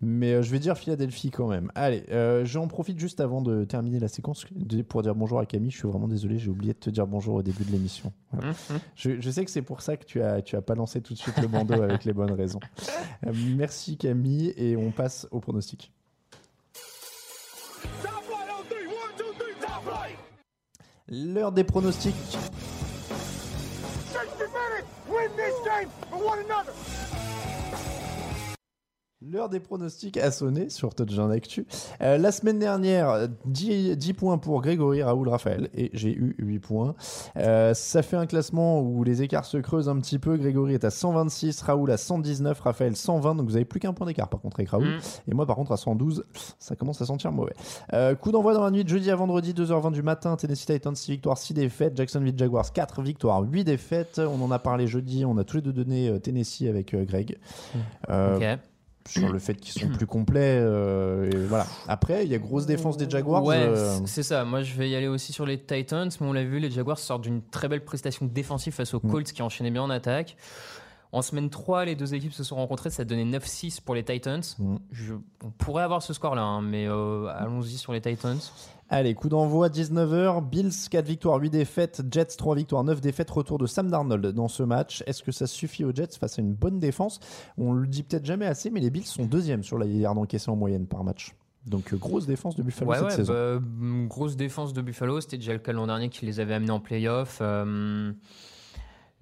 Mais 0.02 0.34
euh, 0.34 0.42
je 0.44 0.52
vais 0.52 0.60
dire 0.60 0.78
Philadelphie 0.78 1.32
quand 1.32 1.48
même. 1.48 1.72
Allez, 1.74 2.04
euh, 2.12 2.46
j'en 2.46 2.68
profite 2.68 3.00
juste 3.00 3.20
avant 3.20 3.42
de 3.42 3.66
terminer 3.66 4.00
la 4.00 4.08
séquence 4.08 4.46
pour 4.88 5.02
dire 5.02 5.16
bonjour 5.16 5.40
à 5.40 5.48
Camille. 5.48 5.72
Je 5.72 5.78
suis 5.78 5.88
vraiment 5.88 6.08
désolé, 6.08 6.38
j'ai 6.38 6.50
oublié 6.50 6.74
de 6.74 6.80
te 6.80 6.92
dire 6.92 7.08
bonjour 7.08 7.36
au 7.36 7.42
début 7.42 7.64
de 7.64 7.72
l'émission. 7.72 8.14
Voilà. 8.32 8.52
Mhm. 8.52 8.80
Je, 8.96 9.20
je 9.20 9.32
sais 9.32 9.44
que 9.44 9.52
c'est 9.52 9.64
pour 9.64 9.82
ça 9.82 9.98
que 9.98 10.06
tu 10.06 10.22
as, 10.22 10.44
tu 10.44 10.56
as 10.56 10.62
pas 10.62 10.76
lancé 10.76 11.02
tout 11.02 11.14
de 11.14 11.20
suite 11.20 11.40
le 11.42 11.48
bandeau 11.48 11.82
avec 11.82 12.06
les 12.06 12.14
bonnes 12.14 12.34
raisons. 12.34 12.60
Euh, 13.26 13.32
merci 13.56 13.98
Camille 13.98 14.54
et 14.58 14.78
on 14.78 14.92
passe 14.92 15.28
au 15.32 15.40
pronostic. 15.40 15.92
L'heure 21.16 21.52
des 21.52 21.64
pronostics. 21.64 22.16
L'heure 29.32 29.48
des 29.48 29.62
pronostics 29.62 30.18
a 30.18 30.32
sonné 30.32 30.70
sur 30.70 30.96
Touchdown 30.96 31.32
Actu. 31.32 31.66
Euh, 32.02 32.18
la 32.18 32.32
semaine 32.32 32.60
dernière, 32.60 33.30
10, 33.46 33.96
10 33.96 34.14
points 34.14 34.38
pour 34.38 34.62
Grégory, 34.62 35.02
Raoul, 35.02 35.30
Raphaël, 35.30 35.70
et 35.76 35.92
j'ai 35.94 36.14
eu 36.14 36.36
8 36.40 36.60
points. 36.60 36.96
Euh, 37.38 37.74
ça 37.74 38.02
fait 38.02 38.18
un 38.18 38.26
classement 38.26 38.82
où 38.82 39.04
les 39.04 39.22
écarts 39.22 39.46
se 39.46 39.58
creusent 39.58 39.88
un 39.88 39.98
petit 40.00 40.20
peu. 40.20 40.36
Grégory 40.36 40.74
est 40.74 40.84
à 40.84 40.90
126, 40.90 41.62
Raoul 41.62 41.92
à 41.92 41.98
119, 41.98 42.60
Raphaël 42.60 42.98
120, 42.98 43.36
donc 43.36 43.48
vous 43.48 43.56
avez 43.56 43.64
plus 43.64 43.80
qu'un 43.80 43.94
point 43.94 44.08
d'écart 44.08 44.28
par 44.28 44.42
contre 44.42 44.60
avec 44.60 44.70
Raoul. 44.70 44.88
Mm. 44.88 45.32
Et 45.32 45.34
moi 45.34 45.46
par 45.46 45.56
contre 45.56 45.72
à 45.72 45.78
112, 45.78 46.26
ça 46.60 46.76
commence 46.76 47.02
à 47.02 47.06
sentir 47.06 47.32
mauvais. 47.32 47.54
Euh, 47.94 48.16
coup 48.16 48.32
d'envoi 48.32 48.54
dans 48.54 48.64
la 48.64 48.72
nuit 48.72 48.84
de 48.84 48.90
jeudi 48.90 49.10
à 49.10 49.16
vendredi, 49.16 49.54
2h20 49.54 49.94
du 49.94 50.04
matin, 50.04 50.36
Tennessee 50.36 50.66
Titans 50.66 50.96
6 50.96 51.12
victoires, 51.12 51.38
6 51.38 51.54
défaites, 51.54 51.96
Jacksonville 51.96 52.38
Jaguars 52.38 52.74
4 52.74 53.02
victoires, 53.02 53.42
8 53.42 53.64
défaites. 53.64 54.20
On 54.20 54.44
en 54.44 54.52
a 54.52 54.60
parlé 54.60 54.86
jeudi, 54.86 55.24
on 55.24 55.38
a 55.38 55.46
tous 55.46 55.58
les 55.58 55.64
deux 55.64 55.74
donné 55.74 56.20
Tennessee 56.20 56.64
avec 56.68 56.94
Greg. 56.94 57.38
Euh, 58.10 58.36
Ok. 58.36 58.60
Sur 59.08 59.32
le 59.32 59.40
fait 59.40 59.56
qu'ils 59.56 59.82
sont 59.82 59.90
plus 59.90 60.06
complets. 60.08 60.58
euh, 60.62 61.30
et 61.32 61.36
voilà. 61.48 61.68
Après, 61.88 62.26
il 62.26 62.32
y 62.32 62.36
a 62.36 62.38
grosse 62.40 62.66
défense 62.66 62.98
des 62.98 63.10
Jaguars. 63.10 63.44
Ouais, 63.44 63.58
euh, 63.58 64.00
c'est 64.06 64.24
ça. 64.24 64.46
Moi, 64.46 64.62
je 64.64 64.74
vais 64.76 64.90
y 64.90 64.96
aller 64.96 65.08
aussi 65.08 65.34
sur 65.34 65.46
les 65.46 65.60
Titans, 65.60 66.10
mais 66.22 66.28
on 66.28 66.34
l'a 66.34 66.44
vu, 66.44 66.60
les 66.60 66.72
Jaguars 66.72 67.00
sortent 67.00 67.24
d'une 67.24 67.42
très 67.42 67.68
belle 67.68 67.84
prestation 67.84 68.26
défensive 68.26 68.74
face 68.74 68.94
aux 68.94 69.02
Mm. 69.04 69.12
Colts 69.12 69.32
qui 69.32 69.42
enchaînaient 69.42 69.72
bien 69.72 69.82
en 69.84 69.90
attaque. 69.90 70.38
En 71.14 71.22
semaine 71.22 71.50
3, 71.50 71.86
les 71.86 71.96
deux 71.96 72.14
équipes 72.16 72.34
se 72.34 72.44
sont 72.44 72.56
rencontrées, 72.56 72.90
ça 72.90 73.06
donnait 73.06 73.24
9-6 73.24 73.80
pour 73.82 73.94
les 73.96 74.04
Titans. 74.04 74.42
Mm. 74.60 74.76
Je- 74.92 75.14
on 75.44 75.52
pourrait 75.52 75.84
avoir 75.84 76.02
ce 76.02 76.12
score-là, 76.12 76.42
hein, 76.42 76.62
mais 76.62 76.88
euh, 76.88 77.28
allons-y 77.28 77.78
sur 77.78 77.94
les 77.94 78.02
Titans. 78.02 78.38
Allez, 78.90 79.14
coup 79.16 79.30
d'envoi 79.30 79.70
19h. 79.70 80.42
Bills 80.50 80.72
4 80.90 81.06
victoires, 81.06 81.40
8 81.40 81.50
défaites. 81.52 82.02
Jets 82.12 82.26
3 82.38 82.56
victoires, 82.56 82.84
9 82.84 83.00
défaites. 83.00 83.30
Retour 83.30 83.58
de 83.58 83.66
Sam 83.68 83.90
Darnold 83.90 84.26
dans 84.34 84.48
ce 84.48 84.62
match. 84.64 85.04
Est-ce 85.08 85.24
que 85.24 85.32
ça 85.32 85.48
suffit 85.48 85.84
aux 85.86 85.94
Jets 85.94 86.18
face 86.20 86.38
à 86.38 86.42
une 86.42 86.54
bonne 86.54 86.80
défense? 86.80 87.20
On 87.58 87.74
le 87.74 87.88
dit 87.88 88.04
peut-être 88.04 88.26
jamais 88.26 88.46
assez, 88.46 88.70
mais 88.70 88.80
les 88.82 88.90
Bills 88.90 89.06
sont 89.06 89.26
deuxièmes 89.26 89.64
sur 89.64 89.78
la 89.78 89.86
yards 89.86 90.18
encaissés 90.18 90.52
en 90.52 90.56
moyenne 90.56 90.86
par 90.88 91.04
match. 91.04 91.34
Donc 91.66 91.94
euh, 91.94 91.98
grosse 91.98 92.26
défense 92.28 92.56
de 92.56 92.62
Buffalo 92.64 92.92
Ouais, 92.92 92.98
cette 92.98 93.06
ouais, 93.06 93.16
saison. 93.16 93.34
bah, 93.34 93.62
grosse 94.08 94.36
défense 94.36 94.74
de 94.74 94.82
Buffalo. 94.82 95.22
C'était 95.22 95.38
déjà 95.38 95.54
le 95.54 95.60
cas 95.60 95.72
l'an 95.72 95.88
dernier 95.88 96.10
qui 96.10 96.26
les 96.26 96.40
avait 96.40 96.54
amenés 96.56 96.72
en 96.72 96.80
playoff. 96.82 97.38
Euh, 97.42 98.12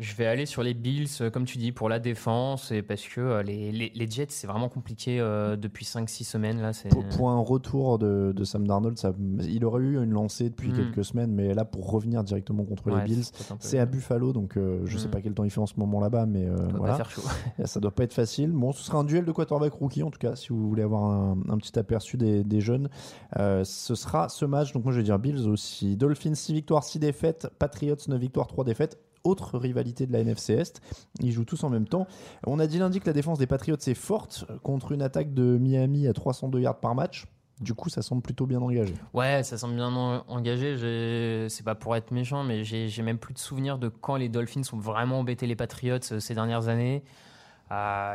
je 0.01 0.15
vais 0.15 0.25
aller 0.25 0.45
sur 0.45 0.63
les 0.63 0.73
Bills, 0.73 1.07
euh, 1.21 1.29
comme 1.29 1.45
tu 1.45 1.57
dis, 1.59 1.71
pour 1.71 1.87
la 1.87 1.99
défense, 1.99 2.71
et 2.71 2.81
parce 2.81 3.07
que 3.07 3.21
euh, 3.21 3.43
les, 3.43 3.71
les- 3.71 3.91
les 3.95 4.07
Jets, 4.09 4.25
c'est 4.29 4.47
vraiment 4.47 4.67
compliqué 4.67 5.19
euh, 5.19 5.55
depuis 5.55 5.85
5-6 5.85 6.23
semaines. 6.25 6.59
Là. 6.61 6.71
Pour, 6.89 7.05
pour 7.07 7.29
un 7.29 7.39
retour 7.39 7.99
de, 7.99 8.33
de 8.35 8.43
Sam 8.43 8.67
Darnold, 8.67 8.97
ça, 8.97 9.13
il 9.47 9.63
aurait 9.63 9.81
eu 9.83 10.03
une 10.03 10.11
lancée 10.11 10.49
depuis 10.49 10.69
Mm. 10.71 10.75
quelques 10.75 11.05
semaines, 11.05 11.31
mais 11.31 11.53
là 11.53 11.63
pour 11.65 11.89
revenir 11.89 12.23
directement 12.23 12.63
contre 12.65 12.91
Ouais, 12.91 12.97
les 12.99 13.05
Bills, 13.05 13.25
c'est 13.59 13.77
à 13.79 13.85
Buffalo, 13.85 14.33
donc 14.33 14.57
euh, 14.57 14.81
je 14.85 14.97
sais 14.97 15.07
Mm. 15.07 15.11
pas 15.11 15.21
quel 15.21 15.33
temps 15.33 15.43
il 15.43 15.51
fait 15.51 15.61
en 15.61 15.65
ce 15.67 15.75
moment 15.77 15.99
là-bas, 16.01 16.25
mais 16.25 16.45
euh, 16.47 16.55
ça 16.57 16.63
doit 16.63 16.71
pas 16.71 16.77
voilà. 16.79 16.95
faire 16.95 17.09
chaud. 17.11 17.21
Ça 17.65 17.79
doit 17.79 17.91
pas 17.91 18.03
être 18.03 18.13
facile. 18.13 18.51
Bon, 18.51 18.71
ce 18.71 18.83
sera 18.83 18.97
un 18.97 19.03
duel 19.03 19.23
de 19.25 19.31
quarterback 19.31 19.73
rookie 19.73 20.01
en 20.03 20.09
tout 20.09 20.19
cas, 20.19 20.35
si 20.35 20.49
vous 20.49 20.67
voulez 20.67 20.81
avoir 20.83 21.03
un, 21.03 21.37
un 21.47 21.57
petit 21.57 21.77
aperçu 21.77 22.17
des, 22.17 22.43
des 22.43 22.59
jeunes. 22.59 22.89
Ce 23.37 23.93
sera 23.95 24.29
ce 24.29 24.45
match. 24.45 24.73
Donc 24.73 24.83
moi 24.83 24.91
je 24.93 24.97
vais 24.97 25.03
dire 25.03 25.19
Bills 25.19 25.47
aussi. 25.47 25.95
Dolphins 25.95 26.33
6 26.35 26.53
victoires, 26.53 26.83
6 26.83 26.97
défaites. 26.99 27.47
Patriots 27.59 27.95
9 28.07 28.19
victoires, 28.19 28.47
3 28.47 28.63
défaites. 28.63 28.97
Autre 29.23 29.57
rivalité 29.57 30.07
de 30.07 30.13
la 30.13 30.19
NFC 30.19 30.53
Est. 30.53 30.81
Ils 31.19 31.31
jouent 31.31 31.45
tous 31.45 31.63
en 31.63 31.69
même 31.69 31.87
temps. 31.87 32.07
On 32.47 32.59
a 32.59 32.67
dit 32.67 32.79
lundi 32.79 32.99
que 32.99 33.05
la 33.07 33.13
défense 33.13 33.37
des 33.37 33.47
Patriots 33.47 33.75
est 33.77 33.93
forte 33.93 34.45
contre 34.63 34.91
une 34.91 35.01
attaque 35.01 35.33
de 35.33 35.57
Miami 35.57 36.07
à 36.07 36.13
302 36.13 36.59
yards 36.59 36.79
par 36.79 36.95
match. 36.95 37.25
Du 37.59 37.75
coup, 37.75 37.89
ça 37.89 38.01
semble 38.01 38.23
plutôt 38.23 38.47
bien 38.47 38.59
engagé. 38.59 38.95
Ouais, 39.13 39.43
ça 39.43 39.55
semble 39.59 39.75
bien 39.75 39.93
en- 39.95 40.23
engagé. 40.27 41.45
C'est 41.49 41.63
pas 41.63 41.75
pour 41.75 41.95
être 41.95 42.09
méchant, 42.09 42.43
mais 42.43 42.63
j'ai 42.63 42.89
j'ai 42.89 43.03
même 43.03 43.19
plus 43.19 43.35
de 43.35 43.39
souvenirs 43.39 43.77
de 43.77 43.87
quand 43.89 44.15
les 44.15 44.29
Dolphins 44.29 44.61
ont 44.73 44.79
vraiment 44.79 45.19
embêté 45.19 45.45
les 45.45 45.55
Patriots 45.55 45.99
euh, 46.11 46.19
ces 46.19 46.33
dernières 46.33 46.69
années. 46.69 47.03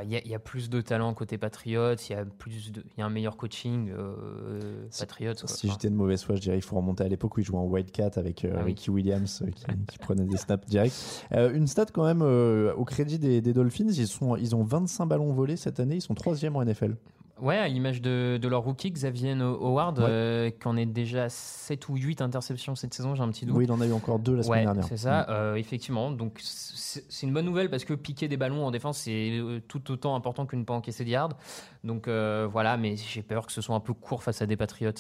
Il 0.04 0.10
y, 0.12 0.16
a- 0.16 0.20
il 0.24 0.30
y 0.30 0.34
a 0.34 0.38
plus 0.38 0.68
de 0.68 0.80
talent 0.82 1.14
côté 1.14 1.38
Patriots, 1.38 1.94
il 1.94 2.12
y, 2.12 2.14
a 2.14 2.24
plus 2.24 2.72
de- 2.72 2.84
y 2.98 3.02
a 3.02 3.06
un 3.06 3.10
meilleur 3.10 3.36
coaching 3.38 3.90
euh, 3.90 4.86
Patriots. 4.98 5.32
Si 5.46 5.68
j'étais 5.70 5.88
de 5.88 5.94
mauvaise 5.94 6.22
foi, 6.22 6.34
je 6.34 6.40
dirais 6.42 6.58
il 6.58 6.62
faut 6.62 6.76
remonter 6.76 7.04
à 7.04 7.08
l'époque 7.08 7.36
où 7.36 7.40
ils 7.40 7.44
jouaient 7.46 7.58
en 7.58 7.64
Wildcat 7.64 8.10
avec 8.16 8.44
euh, 8.44 8.52
Ah 8.54 8.58
oui. 8.60 8.66
Ricky 8.72 8.90
Williams 8.90 9.42
euh, 9.42 9.50
qui, 9.50 9.64
qui 9.88 9.98
prenait 9.98 10.24
des 10.24 10.36
snaps 10.36 10.66
directs. 10.68 10.92
Euh, 11.32 11.52
une 11.54 11.66
stat 11.66 11.86
quand 11.92 12.04
même 12.04 12.22
euh, 12.22 12.74
au 12.74 12.84
crédit 12.84 13.18
des, 13.18 13.40
des 13.40 13.52
Dolphins, 13.52 13.88
ils, 13.88 14.06
sont, 14.06 14.36
ils 14.36 14.54
ont 14.54 14.62
25 14.62 15.06
ballons 15.06 15.32
volés 15.32 15.56
cette 15.56 15.80
année, 15.80 15.96
ils 15.96 16.02
sont 16.02 16.14
troisième 16.14 16.56
en 16.56 16.62
NFL. 16.64 16.96
Ouais, 17.40 17.58
à 17.58 17.68
l'image 17.68 18.00
de, 18.00 18.38
de 18.40 18.48
leur 18.48 18.62
rookie 18.62 18.90
Xavier 18.90 19.32
Howard, 19.32 19.98
Ouais. 19.98 20.04
euh, 20.08 20.50
qui 20.50 20.66
en 20.66 20.74
est 20.76 20.86
déjà 20.86 21.28
7 21.28 21.88
ou 21.90 21.96
8 21.96 22.22
interceptions 22.22 22.74
cette 22.74 22.94
saison, 22.94 23.14
j'ai 23.14 23.22
un 23.22 23.28
petit 23.28 23.44
doute. 23.44 23.54
Oui, 23.56 23.64
il 23.66 23.72
en 23.72 23.80
a 23.82 23.86
eu 23.86 23.92
encore 23.92 24.18
deux 24.18 24.36
la 24.36 24.42
semaine 24.42 24.58
Ouais, 24.60 24.64
dernière. 24.64 24.84
c'est 24.84 24.96
ça, 24.96 25.28
euh, 25.28 25.54
effectivement. 25.56 26.10
Donc 26.10 26.38
c'est 26.40 27.26
une 27.26 27.34
bonne 27.34 27.44
nouvelle 27.44 27.68
parce 27.68 27.84
que 27.84 27.92
piquer 27.92 28.26
des 28.28 28.38
ballons 28.38 28.64
en 28.64 28.70
défense 28.70 28.96
c'est 28.98 29.32
euh, 29.38 29.60
tout 29.68 29.90
autant 29.90 30.14
important 30.16 30.46
que 30.46 30.56
ne 30.56 30.64
pas 30.64 30.72
encaisser 30.72 31.04
de 31.04 31.10
yards. 31.10 31.36
Donc 31.84 32.08
euh, 32.08 32.48
voilà, 32.50 32.78
mais 32.78 32.96
j'ai 32.96 33.22
peur 33.22 33.44
que 33.46 33.52
ce 33.52 33.60
soit 33.60 33.74
un 33.76 33.80
peu 33.80 33.92
court 33.92 34.22
face 34.22 34.40
à 34.40 34.46
des 34.46 34.56
Patriots. 34.56 34.92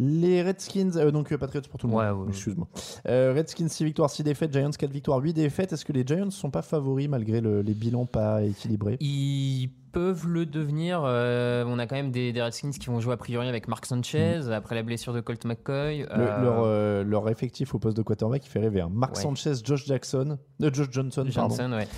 Les 0.00 0.42
Redskins, 0.42 0.92
euh, 0.96 1.10
donc 1.10 1.32
euh, 1.32 1.38
Patriots 1.38 1.62
pour 1.68 1.80
tout 1.80 1.88
le 1.88 1.92
monde, 1.92 2.00
Ouais, 2.02 2.10
ouais, 2.10 2.22
ouais. 2.22 2.28
excuse-moi. 2.28 2.68
Euh, 3.08 3.32
Redskins 3.36 3.68
6 3.68 3.84
victoires, 3.84 4.08
6 4.10 4.22
défaites, 4.22 4.52
Giants 4.52 4.70
4 4.70 4.90
victoires, 4.92 5.18
8 5.18 5.32
défaites. 5.32 5.72
Est-ce 5.72 5.84
que 5.84 5.92
les 5.92 6.04
Giants 6.06 6.30
sont 6.30 6.50
pas 6.50 6.62
favoris 6.62 7.08
malgré 7.08 7.40
le- 7.40 7.62
les 7.62 7.74
bilans 7.74 8.06
pas 8.06 8.42
équilibrés? 8.42 8.96
Ils 9.00 9.70
peuvent 9.90 10.28
le 10.28 10.46
devenir. 10.46 11.02
euh, 11.04 11.64
on 11.66 11.78
a 11.80 11.86
quand 11.88 11.96
même 11.96 12.12
des, 12.12 12.32
des 12.32 12.40
Redskins 12.42 12.70
qui 12.70 12.86
vont 12.86 13.00
jouer 13.00 13.14
a 13.14 13.16
priori 13.16 13.48
avec 13.48 13.66
Mark 13.66 13.86
Sanchez 13.86 14.42
après 14.52 14.76
la 14.76 14.82
blessure 14.84 15.12
de 15.12 15.20
Colt 15.20 15.44
McCoy. 15.44 16.06
Le- 16.14 16.42
leur, 16.44 17.04
leur 17.04 17.28
effectif 17.28 17.74
au 17.74 17.78
poste 17.80 17.96
de 17.96 18.02
quarterback 18.02 18.46
il 18.46 18.50
fait 18.50 18.60
rêver. 18.60 18.80
hein. 18.82 18.90
Mark. 18.92 19.16
Sanchez, 19.16 19.54
Josh 19.64 19.84
Jackson, 19.86 20.38
Josh 20.60 20.88
Johnson, 20.92 21.26
pardon. 21.34 21.56
Johnson, 21.56 21.72
ouais. 21.72 21.88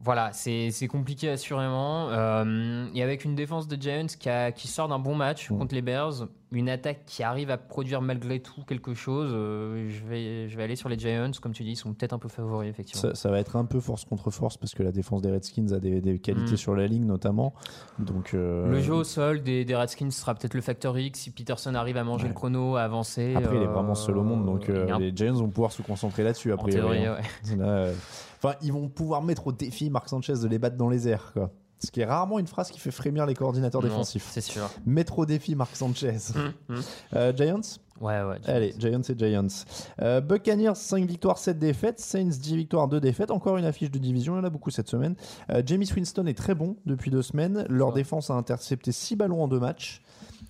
Voilà, 0.00 0.30
c'est 0.32 0.70
compliqué 0.88 1.28
assurément. 1.28 2.08
Euh, 2.10 2.86
et 2.94 3.02
avec 3.02 3.24
une 3.24 3.34
défense 3.34 3.66
de 3.66 3.74
Giants 3.80 4.06
qui, 4.18 4.28
a- 4.28 4.52
qui 4.52 4.68
sort 4.68 4.86
d'un 4.88 5.00
bon 5.00 5.14
match 5.16 5.50
Mm. 5.50 5.58
contre 5.58 5.74
les 5.74 5.82
Bears, 5.82 6.28
une 6.52 6.68
attaque 6.68 7.00
qui 7.04 7.22
arrive 7.24 7.50
à 7.50 7.58
produire 7.58 8.00
malgré 8.00 8.38
tout 8.40 8.62
quelque 8.66 8.94
chose, 8.94 9.30
euh, 9.34 9.88
je, 9.90 10.04
vais, 10.08 10.48
je 10.48 10.56
vais 10.56 10.62
aller 10.62 10.76
sur 10.76 10.88
les 10.88 10.96
Giants. 10.96 11.32
Comme 11.42 11.52
tu 11.52 11.64
dis, 11.64 11.72
ils 11.72 11.76
sont 11.76 11.92
peut-être 11.92 12.12
un 12.12 12.18
peu 12.18 12.28
favoris, 12.28 12.70
effectivement. 12.70 13.02
Ça, 13.02 13.14
ça 13.16 13.28
va 13.30 13.40
être 13.40 13.56
un 13.56 13.64
peu 13.64 13.80
force 13.80 14.04
contre 14.04 14.30
force 14.30 14.56
parce 14.56 14.72
que 14.72 14.84
la 14.84 14.92
défense 14.92 15.20
des 15.20 15.32
Redskins 15.32 15.72
a 15.72 15.80
des, 15.80 16.00
des 16.00 16.20
qualités 16.20 16.52
Mm. 16.52 16.56
sur 16.56 16.76
la 16.76 16.86
ligne 16.86 17.04
notamment. 17.04 17.52
Donc 17.98 18.34
euh, 18.34 18.68
Le 18.68 18.80
jeu 18.80 18.94
au 18.94 19.04
sol 19.04 19.42
des, 19.42 19.64
des 19.64 19.74
Redskins 19.74 20.12
sera 20.12 20.34
peut-être 20.36 20.54
le 20.54 20.60
facteur 20.60 20.96
X. 20.96 21.18
Si 21.18 21.30
Peterson 21.32 21.74
arrive 21.74 21.96
à 21.96 22.04
manger 22.04 22.22
Ouais. 22.22 22.28
le 22.28 22.34
chrono, 22.34 22.76
à 22.76 22.82
avancer. 22.82 23.34
après 23.36 23.56
il 23.56 23.62
est 23.62 23.66
vraiment 23.66 23.96
seul 23.96 24.16
au 24.16 24.22
monde 24.22 24.46
donc 24.46 24.68
les 24.68 25.12
Giants 25.14 25.34
vont 25.34 25.48
pouvoir 25.48 25.72
se 25.72 25.82
concentrer 25.82 26.22
là-dessus 26.22 26.52
a 26.52 26.56
priori. 26.56 26.98
théorie, 26.98 27.06
hein. 27.06 27.16
ouais. 27.50 27.56
Là, 27.56 27.86
Enfin, 28.42 28.54
ils 28.62 28.72
vont 28.72 28.88
pouvoir 28.88 29.22
mettre 29.22 29.46
au 29.48 29.52
défi 29.52 29.90
Marc 29.90 30.08
Sanchez 30.08 30.34
de 30.42 30.48
les 30.48 30.58
battre 30.58 30.76
dans 30.76 30.88
les 30.88 31.08
airs, 31.08 31.32
quoi. 31.32 31.50
Ce 31.80 31.92
qui 31.92 32.00
est 32.00 32.04
rarement 32.04 32.40
une 32.40 32.48
phrase 32.48 32.70
qui 32.72 32.80
fait 32.80 32.90
frémir 32.90 33.24
les 33.24 33.34
coordinateurs 33.34 33.80
Non, 33.82 33.88
défensifs. 33.88 34.28
C'est 34.32 34.40
sûr. 34.40 34.68
Mettre 34.84 35.20
au 35.20 35.26
défi 35.26 35.54
Marc 35.54 35.76
Sanchez. 35.76 36.16
Mm, 36.34 36.74
mm. 36.74 36.80
Euh, 37.14 37.32
Giants 37.36 37.60
Ouais, 38.00 38.20
ouais. 38.22 38.38
Allez, 38.46 38.74
Giants 38.78 39.00
et 39.08 39.16
Giants. 39.16 39.46
Euh, 40.02 40.20
Buccaneers, 40.20 40.74
5 40.74 41.04
victoires, 41.06 41.38
7 41.38 41.56
défaites. 41.58 42.00
Saints, 42.00 42.30
10 42.40 42.56
victoires, 42.56 42.88
2 42.88 42.98
défaites. 43.00 43.30
Encore 43.30 43.58
une 43.58 43.64
affiche 43.64 43.92
de 43.92 43.98
division, 43.98 44.34
il 44.34 44.38
y 44.38 44.40
en 44.40 44.44
a 44.44 44.50
beaucoup 44.50 44.70
cette 44.70 44.88
semaine. 44.88 45.14
Euh, 45.50 45.62
James 45.66 45.84
Winston 45.94 46.26
est 46.26 46.36
très 46.36 46.56
bon 46.56 46.76
depuis 46.84 47.12
deux 47.12 47.22
semaines. 47.22 47.64
Leur 47.68 47.88
Ouais. 47.88 47.94
défense 47.94 48.30
a 48.30 48.34
intercepté 48.34 48.90
6 48.90 49.14
ballons 49.14 49.44
en 49.44 49.46
deux 49.48 49.60
matchs. 49.60 50.02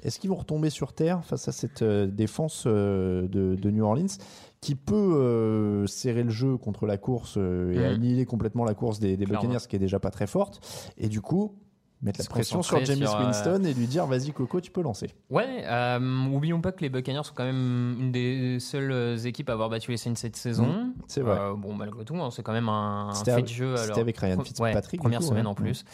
Est-ce 0.02 0.18
qu'ils 0.20 0.30
vont 0.30 0.36
retomber 0.36 0.70
sur 0.70 0.92
terre 0.94 1.24
face 1.24 1.48
à 1.48 1.52
cette 1.52 1.82
euh, 1.82 2.06
défense 2.06 2.64
euh, 2.66 3.26
de, 3.28 3.54
de 3.54 3.70
New 3.70 3.84
Orleans? 3.84 4.06
Qui 4.60 4.74
peut 4.74 4.94
euh, 4.94 5.86
serrer 5.86 6.24
le 6.24 6.30
jeu 6.30 6.56
contre 6.56 6.86
la 6.86 6.96
course 6.98 7.34
euh, 7.36 7.72
et 7.72 7.78
Mhm. 7.78 7.94
annihiler 7.94 8.26
complètement 8.26 8.64
la 8.64 8.74
course 8.74 8.98
des, 8.98 9.16
des. 9.16 9.24
Buccaneers 9.26 9.66
qui 9.68 9.76
est 9.76 9.78
déjà 9.78 10.00
pas 10.00 10.10
très 10.10 10.26
forte 10.26 10.60
et 10.98 11.08
du 11.08 11.20
coup 11.20 11.54
mettre 12.00 12.20
la 12.20 12.26
pression 12.26 12.62
sur 12.62 12.84
James 12.84 12.96
sur, 12.98 13.14
euh, 13.14 13.24
Winston 13.24 13.64
et 13.64 13.74
lui 13.74 13.86
dire 13.86 14.06
vas-y 14.06 14.30
Coco 14.32 14.60
tu 14.60 14.70
peux 14.70 14.82
lancer 14.82 15.08
Ouais, 15.30 15.64
euh, 15.64 15.98
oublions 16.28 16.60
pas 16.60 16.72
que 16.72 16.80
les 16.80 16.88
Buccaneers 16.88 17.24
sont 17.24 17.34
quand 17.34 17.44
même 17.44 17.96
une 17.98 18.12
des 18.12 18.58
seules 18.60 19.26
équipes 19.26 19.50
à 19.50 19.54
avoir 19.54 19.68
battu 19.68 19.90
les 19.90 19.96
Saints 19.96 20.14
cette 20.14 20.36
saison. 20.36 20.92
c'est 21.06 21.20
vrai. 21.22 21.38
Euh, 21.38 21.54
bon, 21.54 21.74
malgré 21.74 22.04
tout, 22.04 22.16
hein, 22.16 22.30
c'est 22.30 22.42
quand 22.42 22.52
même 22.52 22.68
un, 22.68 23.12
fait 23.24 23.42
de 23.42 23.48
jeu. 23.48 23.76
c'était 23.76 24.00
avec 24.00 24.16
Ryan 24.18 24.40
Fitzpatrick, 24.42 25.00
ouais, 25.00 25.02
première 25.02 25.20
coup, 25.20 25.26
semaine 25.26 25.46
ouais. 25.46 25.50
en 25.50 25.54
plus. 25.54 25.84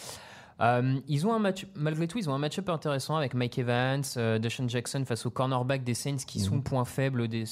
Euh, 0.61 0.99
ils 1.08 1.26
ont 1.26 1.32
un 1.34 1.38
match, 1.40 1.66
malgré 1.75 2.06
tout, 2.06 2.18
ils 2.18 2.30
ont 2.30 2.34
un 2.34 2.38
match-up 2.38 2.68
intéressant 2.68 3.16
avec 3.16 3.34
Mike 3.34 3.58
Evans, 3.58 4.02
euh, 4.16 4.38
Deshaun 4.38 4.68
Jackson 4.68 5.04
face 5.04 5.26
au 5.26 5.30
cornerback 5.30 5.82
des 5.82 5.94
Saints 5.94 6.16
qui 6.26 6.38
Mhm. 6.38 6.44
sont 6.44 6.61
point 6.61 6.84
faible 6.84 7.26
des- 7.28 7.44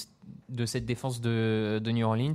de 0.48 0.66
cette 0.66 0.86
défense 0.86 1.20
de, 1.20 1.80
de 1.82 1.90
New 1.90 2.06
Orleans. 2.06 2.34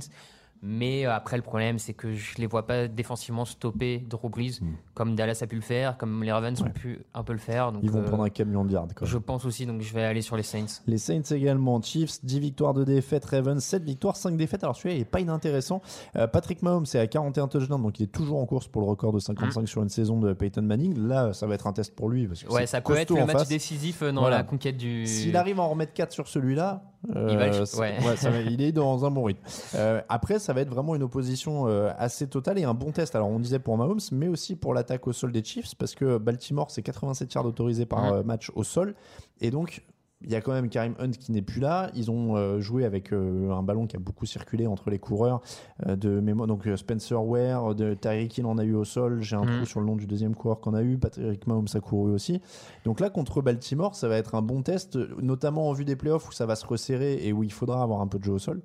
Mais 0.60 1.06
euh, 1.06 1.12
après, 1.14 1.36
le 1.36 1.42
problème, 1.42 1.78
c'est 1.78 1.92
que 1.94 2.12
je 2.14 2.34
les 2.38 2.46
vois 2.46 2.66
pas 2.66 2.88
défensivement 2.88 3.44
stopper 3.44 3.98
Drew 4.08 4.28
Brees 4.28 4.58
Mhm. 4.60 4.74
comme 4.94 5.14
Dallas 5.14 5.38
a 5.42 5.46
pu 5.46 5.54
le 5.56 5.60
faire, 5.62 5.96
comme 5.98 6.24
les 6.24 6.32
Ravens 6.32 6.60
Ouais. 6.60 6.68
ont 6.68 6.72
pu 6.72 7.00
un 7.14 7.22
peu 7.22 7.32
le 7.32 7.38
faire. 7.38 7.70
Donc, 7.72 7.82
ils 7.84 7.90
vont 7.90 8.00
euh, 8.00 8.04
prendre 8.04 8.24
un 8.24 8.28
camion 8.28 8.64
de 8.64 8.72
yards 8.72 8.88
je 9.02 9.18
pense 9.18 9.44
aussi, 9.44 9.66
donc 9.66 9.82
je 9.82 9.92
vais 9.94 10.02
aller 10.02 10.22
sur 10.22 10.36
les 10.36 10.42
Saints. 10.42 10.82
Les 10.86 10.98
Saints 10.98 11.22
également, 11.30 11.80
Chiefs, 11.80 12.24
10 12.24 12.40
victoires, 12.40 12.74
2 12.74 12.84
défaites, 12.84 13.24
Ravens, 13.24 13.62
7 13.62 13.84
victoires, 13.84 14.16
5 14.16 14.36
défaites. 14.36 14.64
Alors 14.64 14.74
celui-là, 14.76 14.96
il 14.96 14.98
n'est 14.98 15.04
pas 15.04 15.20
inintéressant. 15.20 15.80
Euh, 16.16 16.26
Patrick 16.26 16.62
Mahomes, 16.62 16.86
c'est 16.86 16.98
à 16.98 17.06
41 17.06 17.46
touchdowns, 17.48 17.82
donc 17.82 18.00
il 18.00 18.04
est 18.04 18.06
toujours 18.12 18.38
en 18.40 18.46
course 18.46 18.66
pour 18.66 18.82
le 18.82 18.88
record 18.88 19.12
de 19.12 19.18
55 19.20 19.68
sur 19.68 19.82
une 19.82 19.88
saison 19.88 20.18
de 20.18 20.32
Peyton 20.32 20.62
Manning. 20.62 20.98
Là, 21.06 21.32
ça 21.32 21.46
va 21.46 21.54
être 21.54 21.66
un 21.68 21.72
test 21.72 21.94
pour 21.94 22.08
lui. 22.08 22.26
Parce 22.26 22.42
que 22.42 22.52
Ouais, 22.52 22.66
ça 22.66 22.80
peut 22.80 22.96
être 22.96 23.14
le 23.14 23.24
match 23.26 23.38
face. 23.38 23.48
décisif 23.48 24.02
dans 24.02 24.20
Voilà. 24.22 24.38
la 24.38 24.42
conquête 24.42 24.76
du. 24.76 25.06
S'il 25.06 25.36
arrive 25.36 25.60
à 25.60 25.62
en 25.62 25.68
remettre 25.70 25.92
4 25.92 26.12
sur 26.12 26.26
celui-là, 26.26 26.82
euh, 27.14 27.28
Il 27.30 27.36
va 27.38 27.46
le- 27.48 27.64
ça- 27.64 27.78
ouais. 27.80 27.96
ça 28.16 28.30
va- 28.30 28.40
il 28.40 28.60
est 28.62 28.72
dans 28.72 29.04
un 29.04 29.10
bon 29.10 29.24
rythme. 29.24 29.40
Euh, 29.74 30.00
après, 30.08 30.38
ça 30.38 30.52
va 30.52 30.60
être 30.62 30.70
vraiment 30.70 30.94
une 30.94 31.02
opposition 31.02 31.66
euh, 31.68 31.90
assez 31.98 32.26
totale 32.26 32.58
et 32.58 32.64
un 32.64 32.74
bon 32.74 32.90
test. 32.92 33.14
Alors, 33.14 33.28
on 33.28 33.38
disait 33.38 33.58
pour 33.58 33.76
Mahomes, 33.76 34.00
mais 34.12 34.28
aussi 34.28 34.56
pour 34.56 34.74
l'attaque 34.74 35.06
au 35.06 35.12
sol 35.12 35.32
des 35.32 35.42
Chiefs, 35.44 35.74
parce 35.76 35.94
que 35.94 36.18
Baltimore, 36.18 36.70
c'est 36.70 36.82
87 36.82 37.32
yards 37.34 37.46
autorisés 37.46 37.86
par 37.86 38.12
euh, 38.12 38.22
match 38.22 38.50
au 38.54 38.64
sol. 38.64 38.94
Et 39.40 39.50
donc, 39.50 39.82
il 40.20 40.30
y 40.30 40.34
a 40.34 40.40
quand 40.40 40.52
même 40.52 40.68
Karim 40.68 40.94
Hunt 40.98 41.12
qui 41.12 41.30
n'est 41.30 41.42
plus 41.42 41.60
là. 41.60 41.90
Ils 41.94 42.10
ont 42.10 42.36
euh, 42.36 42.58
joué 42.60 42.84
avec 42.84 43.12
euh, 43.12 43.52
un 43.52 43.62
ballon 43.62 43.86
qui 43.86 43.94
a 43.96 44.00
beaucoup 44.00 44.26
circulé 44.26 44.66
entre 44.66 44.90
les 44.90 44.98
coureurs 44.98 45.40
euh, 45.86 45.94
de 45.94 46.18
mémoire. 46.20 46.48
Donc 46.48 46.68
Spencer 46.76 47.22
Ware, 47.24 47.74
de 47.76 47.94
Tyreek 47.94 48.36
Hill 48.36 48.46
en 48.46 48.58
a 48.58 48.64
eu 48.64 48.74
au 48.74 48.84
sol. 48.84 49.22
J'ai 49.22 49.36
un 49.36 49.44
Mhm. 49.44 49.56
trou 49.58 49.66
sur 49.66 49.80
le 49.80 49.86
nom 49.86 49.94
du 49.94 50.06
deuxième 50.06 50.34
coureur 50.34 50.60
qu'on 50.60 50.74
a 50.74 50.82
eu. 50.82 50.98
Patrick 50.98 51.46
Mahomes 51.46 51.68
a 51.72 51.80
couru 51.80 52.12
aussi. 52.12 52.40
Donc 52.84 52.98
là, 52.98 53.10
contre 53.10 53.42
Baltimore, 53.42 53.94
ça 53.94 54.08
va 54.08 54.16
être 54.16 54.34
un 54.34 54.42
bon 54.42 54.62
test, 54.62 54.98
notamment 55.22 55.68
en 55.68 55.72
vue 55.72 55.84
des 55.84 55.94
playoffs 55.96 56.28
où 56.28 56.32
ça 56.32 56.46
va 56.46 56.56
se 56.56 56.66
resserrer 56.66 57.24
et 57.24 57.32
où 57.32 57.44
il 57.44 57.52
faudra 57.52 57.82
avoir 57.82 58.00
un 58.00 58.08
peu 58.08 58.18
de 58.18 58.24
jeu 58.24 58.32
au 58.32 58.38
sol. 58.38 58.60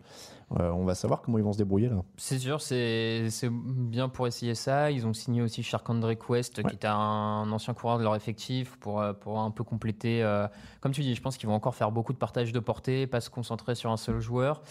Euh, 0.60 0.70
on 0.72 0.86
va 0.86 0.94
savoir 0.94 1.22
comment 1.22 1.38
ils 1.38 1.44
vont 1.44 1.54
se 1.54 1.58
débrouiller 1.58 1.90
là. 1.90 2.04
C'est 2.18 2.38
sûr, 2.38 2.62
c'est 2.62 3.30
c'est 3.30 3.50
bien 3.52 4.08
pour 4.10 4.28
essayer 4.28 4.54
ça. 4.56 4.92
Ils 4.92 5.08
ont 5.08 5.14
signé 5.14 5.42
aussi 5.42 5.64
Sharkandre 5.64 6.14
Quest, 6.18 6.58
Ouais. 6.60 6.64
qui 6.66 6.76
est 6.76 6.86
un 6.86 7.52
ancien 7.52 7.74
coureur 7.74 7.98
de 7.98 8.04
leur 8.04 8.16
effectif, 8.16 8.78
pour, 8.78 9.02
euh, 9.02 9.14
pour 9.14 9.40
un 9.40 9.50
peu 9.52 9.64
compléter. 9.64 10.22
euh, 10.24 10.48
comme 10.82 10.92
tu 10.92 11.02
dis, 11.02 11.16
je 11.16 11.22
pense 11.22 11.38
qu'ils 11.38 11.50
vont 11.50 11.56
encore 11.56 11.76
faire 11.76 11.92
beaucoup 11.92 12.14
de 12.14 12.18
partage 12.18 12.52
de 12.52 12.60
portée, 12.60 13.08
pas 13.08 13.22
se 13.22 13.30
concentrer 13.30 13.74
sur 13.76 13.92
un 13.92 13.98
seul 13.98 14.20
joueur. 14.20 14.62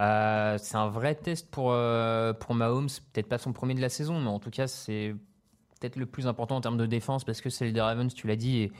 Euh, 0.00 0.56
c'est 0.58 0.76
un 0.76 0.88
vrai 0.88 1.14
test 1.14 1.50
pour, 1.50 1.74
pour 2.40 2.54
Mahomes, 2.54 2.88
peut-être 3.12 3.28
pas 3.28 3.38
son 3.38 3.52
premier 3.52 3.74
de 3.74 3.80
la 3.80 3.88
saison, 3.88 4.20
mais 4.20 4.28
en 4.28 4.38
tout 4.38 4.50
cas, 4.50 4.66
c'est 4.66 5.14
peut-être 5.80 5.96
le 5.96 6.06
plus 6.06 6.26
important 6.26 6.56
en 6.56 6.60
termes 6.60 6.76
de 6.78 6.86
défense, 6.86 7.24
parce 7.24 7.40
que 7.40 7.50
celle 7.50 7.72
des 7.72 7.80
Ravens, 7.80 8.12
tu 8.12 8.26
l'as 8.26 8.36
dit, 8.36 8.62
est, 8.62 8.72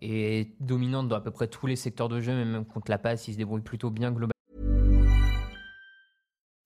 est 0.00 0.52
dominante 0.60 1.08
dans 1.08 1.16
à 1.16 1.20
peu 1.20 1.30
près 1.30 1.48
tous 1.48 1.66
les 1.66 1.76
secteurs 1.76 2.08
de 2.08 2.20
jeu, 2.20 2.32
même 2.32 2.64
contre 2.64 2.90
la 2.90 2.98
passe, 2.98 3.28
ils 3.28 3.32
se 3.32 3.38
débrouillent 3.38 3.60
plutôt 3.62 3.90
bien 3.90 4.10
globalement. 4.10 4.32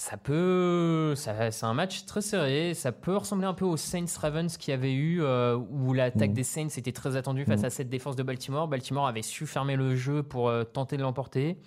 Ça 0.00 0.16
peut, 0.16 1.14
ça- 1.16 1.50
c'est 1.50 1.66
un 1.66 1.74
match 1.74 2.04
très 2.04 2.20
serré. 2.20 2.72
Ça 2.74 2.92
peut 2.92 3.16
ressembler 3.16 3.48
un 3.48 3.52
peu 3.52 3.64
aux 3.64 3.76
Saints 3.76 4.04
Ravens 4.20 4.56
qui 4.56 4.70
avait 4.70 4.92
eu 4.92 5.20
euh, 5.22 5.56
où 5.56 5.92
l'attaque 5.92 6.28
Mhm. 6.30 6.34
des 6.36 6.44
Saints 6.44 6.68
était 6.76 6.92
très 6.92 7.16
attendue 7.16 7.44
face 7.44 7.58
Mhm. 7.60 7.64
à 7.66 7.70
cette 7.70 7.88
défense 7.88 8.14
de 8.14 8.22
Baltimore. 8.22 8.68
Baltimore 8.68 9.08
avait 9.08 9.22
su 9.22 9.44
fermer 9.44 9.74
le 9.74 9.96
jeu 9.96 10.22
pour 10.22 10.48
euh, 10.50 10.62
tenter 10.62 10.96
de 10.98 11.02
l'emporter. 11.02 11.58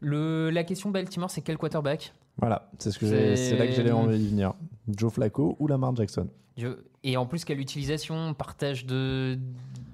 Le, 0.00 0.50
la 0.50 0.64
question 0.64 0.90
Baltimore, 0.90 1.30
c'est 1.30 1.40
quel 1.42 1.56
quarterback? 1.56 2.12
Voilà, 2.38 2.68
c'est 2.80 2.90
ce 2.90 2.98
que 2.98 3.06
C'est- 3.06 3.56
là 3.56 3.66
que 3.68 3.72
j'allais 3.74 3.92
en 3.92 4.10
y 4.10 4.26
venir. 4.28 4.54
Joe 4.88 5.12
Flacco 5.12 5.54
ou 5.60 5.68
Lamar 5.68 5.94
Jackson? 5.94 6.26
Et 7.04 7.16
en 7.16 7.26
plus, 7.26 7.44
quelle 7.44 7.60
utilisation 7.60 8.34
Partage 8.34 8.86
de, 8.86 9.38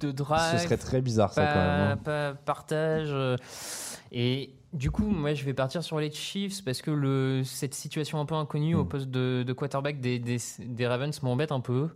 de 0.00 0.10
drive 0.10 0.58
Ce 0.58 0.64
serait 0.64 0.78
très 0.78 1.02
bizarre 1.02 1.34
ça 1.34 1.42
pas, 1.44 1.52
quand 1.52 1.60
même. 1.60 1.90
hein. 1.92 1.96
pas 1.98 2.32
partage. 2.34 3.08
euh, 3.10 3.36
Et 4.10 4.54
du 4.72 4.90
coup, 4.90 5.06
moi, 5.06 5.34
je 5.34 5.44
vais 5.44 5.54
partir 5.54 5.82
sur 5.82 5.98
les 5.98 6.10
Chiefs 6.10 6.64
parce 6.64 6.82
que 6.82 6.90
le, 6.90 7.42
cette 7.44 7.74
situation 7.74 8.20
un 8.20 8.26
peu 8.26 8.34
inconnue 8.34 8.74
au 8.74 8.84
Mm. 8.84 8.88
poste 8.88 9.06
de, 9.10 9.42
de 9.46 9.52
quarterback 9.52 10.00
des, 10.00 10.18
des, 10.18 10.38
des 10.58 10.86
Ravens 10.86 11.22
m'embête 11.22 11.52
un 11.52 11.60
peu. 11.60 11.88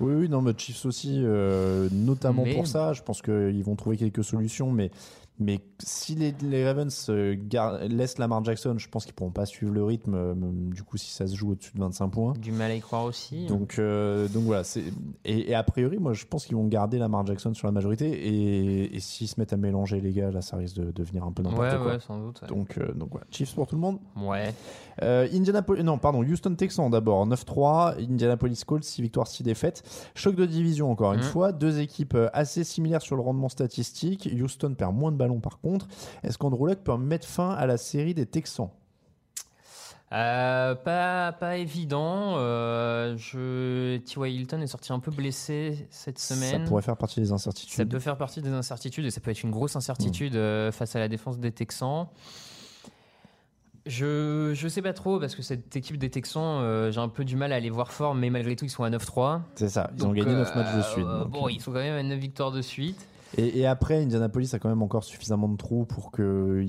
Oui, 0.00 0.12
oui, 0.14 0.28
non, 0.28 0.42
mais 0.42 0.52
Chiefs 0.56 0.84
aussi, 0.84 1.22
euh, 1.24 1.88
notamment 1.92 2.42
Mais- 2.44 2.54
pour 2.54 2.66
ça. 2.66 2.92
Je 2.92 3.02
pense 3.02 3.22
qu'ils 3.22 3.62
vont 3.64 3.76
trouver 3.76 3.96
quelques 3.96 4.24
solutions, 4.24 4.70
mais, 4.70 4.90
mais 5.38 5.60
si 5.82 6.14
les, 6.14 6.34
les 6.42 6.64
Ravens 6.66 7.06
euh, 7.10 7.36
laissent 7.88 8.18
Lamar 8.18 8.44
Jackson, 8.44 8.74
je 8.78 8.88
pense 8.88 9.04
qu'ils 9.04 9.14
pourront 9.14 9.30
pas 9.30 9.46
suivre 9.46 9.72
le 9.72 9.84
rythme. 9.84 10.14
euh, 10.14 10.34
du 10.34 10.82
coup, 10.82 10.96
si 10.96 11.10
ça 11.12 11.26
se 11.26 11.34
joue 11.36 11.52
au-dessus 11.52 11.72
de 11.74 11.80
25 11.80 12.08
points. 12.08 12.32
Du 12.40 12.52
mal 12.52 12.70
à 12.70 12.74
y 12.74 12.80
croire 12.80 13.04
aussi. 13.04 13.46
Donc, 13.46 13.78
euh, 13.78 14.28
donc 14.28 14.44
voilà. 14.44 14.62
Et, 15.24 15.50
et 15.50 15.54
a 15.54 15.62
priori, 15.62 15.98
moi, 15.98 16.12
je 16.14 16.24
pense 16.24 16.46
qu'ils 16.46 16.56
vont 16.56 16.66
garder 16.66 16.98
Lamar 16.98 17.26
Jackson 17.26 17.52
sur 17.54 17.66
la 17.68 17.72
majorité. 17.72 18.08
Et, 18.10 18.94
et 18.96 19.00
s'ils 19.00 19.28
se 19.28 19.38
mettent 19.38 19.52
à 19.52 19.56
mélanger 19.56 20.00
les 20.00 20.12
gars, 20.12 20.30
là, 20.30 20.40
ça 20.42 20.56
risque 20.56 20.76
de 20.76 20.90
devenir 20.90 21.24
un 21.24 21.32
peu 21.32 21.42
n'importe 21.42 21.60
ouais, 21.72 21.76
quoi. 21.78 21.92
ouais, 21.92 22.00
sans 22.00 22.18
doute. 22.18 22.40
ouais. 22.42 22.48
Donc, 22.48 22.78
euh, 22.78 22.92
donc 22.94 23.10
voilà. 23.10 23.26
Chiefs 23.30 23.54
pour 23.54 23.66
tout 23.66 23.74
le 23.76 23.80
monde. 23.82 23.98
Ouais. 24.16 24.54
Euh, 25.02 25.28
Indianapolis, 25.32 25.82
non, 25.84 25.98
pardon, 25.98 26.22
Houston 26.22 26.54
Texans 26.54 26.90
d'abord, 26.90 27.26
9-3, 27.28 27.96
Indianapolis 28.10 28.62
Colts, 28.66 28.82
6 28.84 29.02
victoires, 29.02 29.26
6 29.26 29.42
défaites. 29.42 29.82
Choc 30.14 30.34
de 30.36 30.46
division 30.46 30.90
encore 30.90 31.12
une 31.12 31.20
Mhm. 31.20 31.24
fois, 31.26 31.52
deux 31.52 31.80
équipes 31.80 32.16
assez 32.32 32.64
similaires 32.64 33.02
sur 33.02 33.16
le 33.16 33.22
rendement 33.22 33.48
statistique. 33.50 34.28
Houston 34.40 34.74
perd 34.74 34.94
moins 34.94 35.12
de 35.12 35.16
par 35.40 35.58
contre. 35.60 35.86
Est-ce 36.22 36.38
qu'Andrew 36.38 36.66
Luck 36.66 36.78
peut 36.80 36.96
mettre 36.96 37.26
fin 37.26 37.50
à 37.50 37.66
la 37.66 37.76
série 37.76 38.14
des 38.14 38.26
Texans? 38.26 38.70
Euh, 40.12 40.76
pas, 40.76 41.32
pas 41.32 41.56
évident. 41.56 42.34
Euh, 42.36 43.16
je... 43.16 43.96
T.Y. 43.98 44.34
Hilton 44.34 44.60
est 44.60 44.66
sorti 44.68 44.92
un 44.92 45.00
peu 45.00 45.10
blessé 45.10 45.88
cette 45.90 46.18
semaine. 46.20 46.62
Ça 46.62 46.68
pourrait 46.68 46.82
faire 46.82 46.96
partie 46.96 47.20
des 47.20 47.26
Ça 47.26 47.34
incertitudes. 47.34 47.90
peut 47.90 47.98
faire 47.98 48.16
partie 48.16 48.40
des 48.40 48.50
incertitudes 48.52 49.04
et 49.04 49.10
ça 49.10 49.20
peut 49.20 49.32
être 49.32 49.42
une 49.42 49.50
grosse 49.50 49.74
incertitude 49.74 50.36
euh, 50.36 50.70
face 50.70 50.94
à 50.94 51.00
la 51.00 51.08
défense 51.08 51.38
des 51.38 51.50
Texans. 51.50 52.06
Je, 53.84 54.52
je 54.54 54.66
sais 54.68 54.82
pas 54.82 54.92
trop 54.92 55.20
parce 55.20 55.36
que 55.36 55.42
cette 55.42 55.76
équipe 55.76 55.96
des 55.96 56.10
Texans, 56.10 56.60
euh, 56.60 56.90
j'ai 56.90 56.98
un 57.00 57.08
peu 57.08 57.24
du 57.24 57.36
mal 57.36 57.52
à 57.52 57.60
les 57.60 57.70
voir 57.70 57.92
fort, 57.92 58.14
mais 58.16 58.30
malgré 58.30 58.56
tout, 58.56 58.64
ils 58.64 58.70
sont 58.70 58.82
à 58.82 58.90
9-3. 58.90 59.42
C'est 59.54 59.68
ça, 59.68 59.90
ils 59.96 60.04
ont 60.06 60.12
gagné 60.12 60.32
euh, 60.32 60.38
9 60.38 60.56
matchs 60.56 60.76
de 60.76 60.82
suite. 60.82 61.06
bon, 61.28 61.48
ils 61.48 61.60
sont 61.60 61.72
quand 61.72 61.78
même 61.78 61.94
à 61.94 62.02
9 62.02 62.18
victoires 62.18 62.50
de 62.50 62.62
suite. 62.62 63.06
Et, 63.36 63.58
et 63.60 63.66
après, 63.66 64.02
Indianapolis 64.02 64.54
a 64.54 64.58
quand 64.58 64.68
même 64.68 64.82
encore 64.82 65.04
suffisamment 65.04 65.48
de 65.48 65.56
trous 65.56 65.84
pour 65.84 66.10
que 66.10 66.64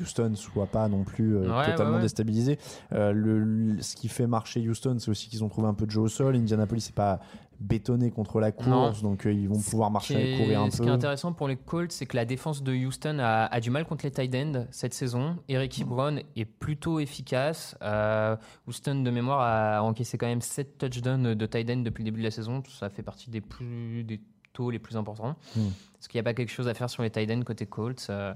Houston 0.00 0.32
soit 0.34 0.66
pas 0.66 0.88
non 0.88 1.04
plus 1.04 1.36
euh, 1.36 1.40
Ouais, 1.56 1.70
totalement 1.70 1.92
ouais, 1.92 1.96
ouais. 1.96 2.02
déstabilisé. 2.02 2.58
Euh, 2.92 3.12
le, 3.12 3.38
le- 3.40 3.82
ce 3.82 3.96
qui 3.96 4.08
fait 4.08 4.26
marcher 4.26 4.66
Houston, 4.68 4.96
c'est 4.98 5.10
aussi 5.10 5.28
qu'ils 5.28 5.44
ont 5.44 5.48
trouvé 5.48 5.68
un 5.68 5.74
peu 5.74 5.86
de 5.86 5.90
jeu 5.90 6.00
au 6.00 6.08
sol. 6.08 6.36
Indianapolis, 6.36 6.82
c'est 6.82 6.94
pas 6.94 7.20
bétonné 7.60 8.12
contre 8.12 8.38
la 8.38 8.52
course, 8.52 9.02
donc 9.02 9.26
euh, 9.26 9.32
ils 9.32 9.48
vont 9.48 9.58
pouvoir 9.58 9.90
marcher 9.90 10.14
Ce 10.14 10.18
et 10.20 10.36
courir 10.38 10.60
un 10.62 10.70
Ce 10.70 10.76
peu. 10.78 10.84
qui 10.84 10.88
est 10.90 10.92
intéressant 10.92 11.32
pour 11.32 11.48
les 11.48 11.56
Colts, 11.56 11.90
c'est 11.90 12.06
que 12.06 12.14
la 12.16 12.24
défense 12.24 12.62
de 12.62 12.72
Houston 12.72 13.18
a, 13.18 13.46
a 13.46 13.58
du 13.60 13.70
mal 13.70 13.84
contre 13.84 14.04
les 14.04 14.12
tight 14.12 14.32
ends 14.36 14.64
cette 14.70 14.94
saison. 14.94 15.34
Eric 15.48 15.80
Ebron 15.80 16.18
est 16.36 16.44
plutôt 16.44 17.00
efficace. 17.00 17.76
Euh, 17.82 18.36
Houston, 18.68 19.02
de 19.02 19.10
mémoire, 19.10 19.40
a 19.40 19.82
encaissé 19.82 20.16
quand 20.18 20.28
même 20.28 20.40
7 20.40 20.78
touchdowns 20.78 21.34
de 21.34 21.46
tight 21.46 21.68
end 21.68 21.78
depuis 21.78 22.02
le 22.04 22.10
début 22.10 22.20
de 22.20 22.26
la 22.26 22.30
saison. 22.30 22.62
Ça 22.68 22.90
fait 22.90 23.02
partie 23.02 23.28
des, 23.28 23.40
plus, 23.40 24.04
des 24.04 24.20
taux 24.52 24.70
les 24.70 24.78
plus 24.78 24.96
importants. 24.96 25.36
Hmm. 25.56 25.68
Est-ce 25.68 26.08
qu'il 26.08 26.18
n'y 26.18 26.20
a 26.20 26.24
pas 26.24 26.34
quelque 26.34 26.50
chose 26.52 26.68
à 26.68 26.74
faire 26.74 26.90
sur 26.90 27.02
les 27.02 27.10
tight 27.10 27.44
côté 27.44 27.66
Colts 27.66 28.06
euh, 28.10 28.34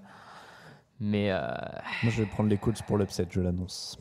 Mais 1.01 1.31
euh, 1.31 1.47
Moi, 2.03 2.13
je 2.13 2.23
vais 2.23 2.29
prendre 2.29 2.49
les 2.49 2.59
Colts 2.59 2.83
pour 2.83 2.99
l'upset, 2.99 3.27
je 3.31 3.41
l'annonce. 3.41 3.99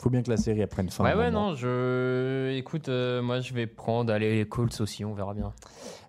Faut 0.00 0.10
bien 0.10 0.22
que 0.22 0.30
la 0.30 0.36
série 0.36 0.60
elle 0.60 0.68
prenne 0.68 0.88
fin. 0.90 1.02
ouais, 1.04 1.14
ouais, 1.14 1.30
non, 1.32 1.54
je. 1.56 2.52
Écoute, 2.56 2.88
euh, 2.88 3.20
moi 3.20 3.40
je 3.40 3.52
vais 3.52 3.66
prendre 3.66 4.12
allez, 4.12 4.36
les 4.36 4.46
Colts 4.48 4.80
aussi, 4.80 5.04
on 5.04 5.12
verra 5.12 5.34
bien. 5.34 5.52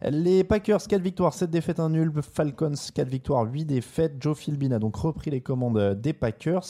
Les 0.03 0.43
Packers, 0.43 0.81
4 0.87 1.01
victoires, 1.01 1.33
7 1.33 1.49
défaites, 1.49 1.79
1 1.79 1.89
nul. 1.89 2.11
Falcons, 2.21 2.71
4 2.93 3.07
victoires, 3.09 3.43
8 3.51 3.65
défaites. 3.65 4.13
Joe 4.19 4.37
Philbin 4.37 4.71
a 4.71 4.79
donc 4.79 4.95
repris 4.95 5.31
les 5.31 5.41
commandes 5.41 5.95
des 5.99 6.13
Packers. 6.13 6.63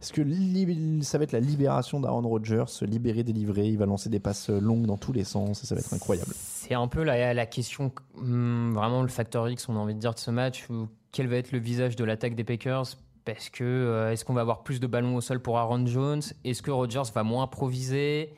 Est-ce 0.00 0.12
que 0.12 0.20
li- 0.20 1.02
ça 1.02 1.16
va 1.18 1.24
être 1.24 1.32
la 1.32 1.40
libération 1.40 1.98
d'Aaron 1.98 2.22
Rodgers, 2.28 2.64
se 2.68 2.84
libérer, 2.84 3.22
délivrer 3.24 3.66
Il 3.66 3.78
va 3.78 3.86
lancer 3.86 4.08
des 4.10 4.20
passes 4.20 4.50
longues 4.50 4.86
dans 4.86 4.98
tous 4.98 5.12
les 5.12 5.24
sens 5.24 5.64
et 5.64 5.66
ça 5.66 5.74
va 5.74 5.80
être 5.80 5.94
incroyable. 5.94 6.32
C'est 6.36 6.74
un 6.74 6.88
peu 6.88 7.02
la, 7.02 7.32
la 7.34 7.46
question, 7.46 7.90
hum, 8.18 8.72
vraiment 8.74 9.02
le 9.02 9.08
facteur 9.08 9.48
X, 9.48 9.68
on 9.68 9.76
a 9.76 9.78
envie 9.78 9.94
de 9.94 10.00
dire, 10.00 10.12
de 10.14 10.18
ce 10.18 10.30
match. 10.30 10.66
où 10.70 10.88
Quel 11.10 11.26
va 11.26 11.36
être 11.36 11.52
le 11.52 11.58
visage 11.58 11.96
de 11.96 12.04
l'attaque 12.04 12.34
des 12.34 12.44
Packers? 12.44 12.84
Parce 13.26 13.50
que 13.50 13.64
euh, 13.64 14.12
est-ce 14.12 14.24
qu'on 14.24 14.34
va 14.34 14.40
avoir 14.40 14.62
plus 14.62 14.78
de 14.78 14.86
ballons 14.86 15.16
au 15.16 15.20
sol 15.20 15.40
pour 15.40 15.58
Aaron 15.58 15.84
Jones? 15.84 16.22
Est-ce 16.44 16.62
que 16.62 16.70
Rodgers 16.70 17.02
va 17.12 17.24
moins 17.24 17.42
improviser? 17.42 18.32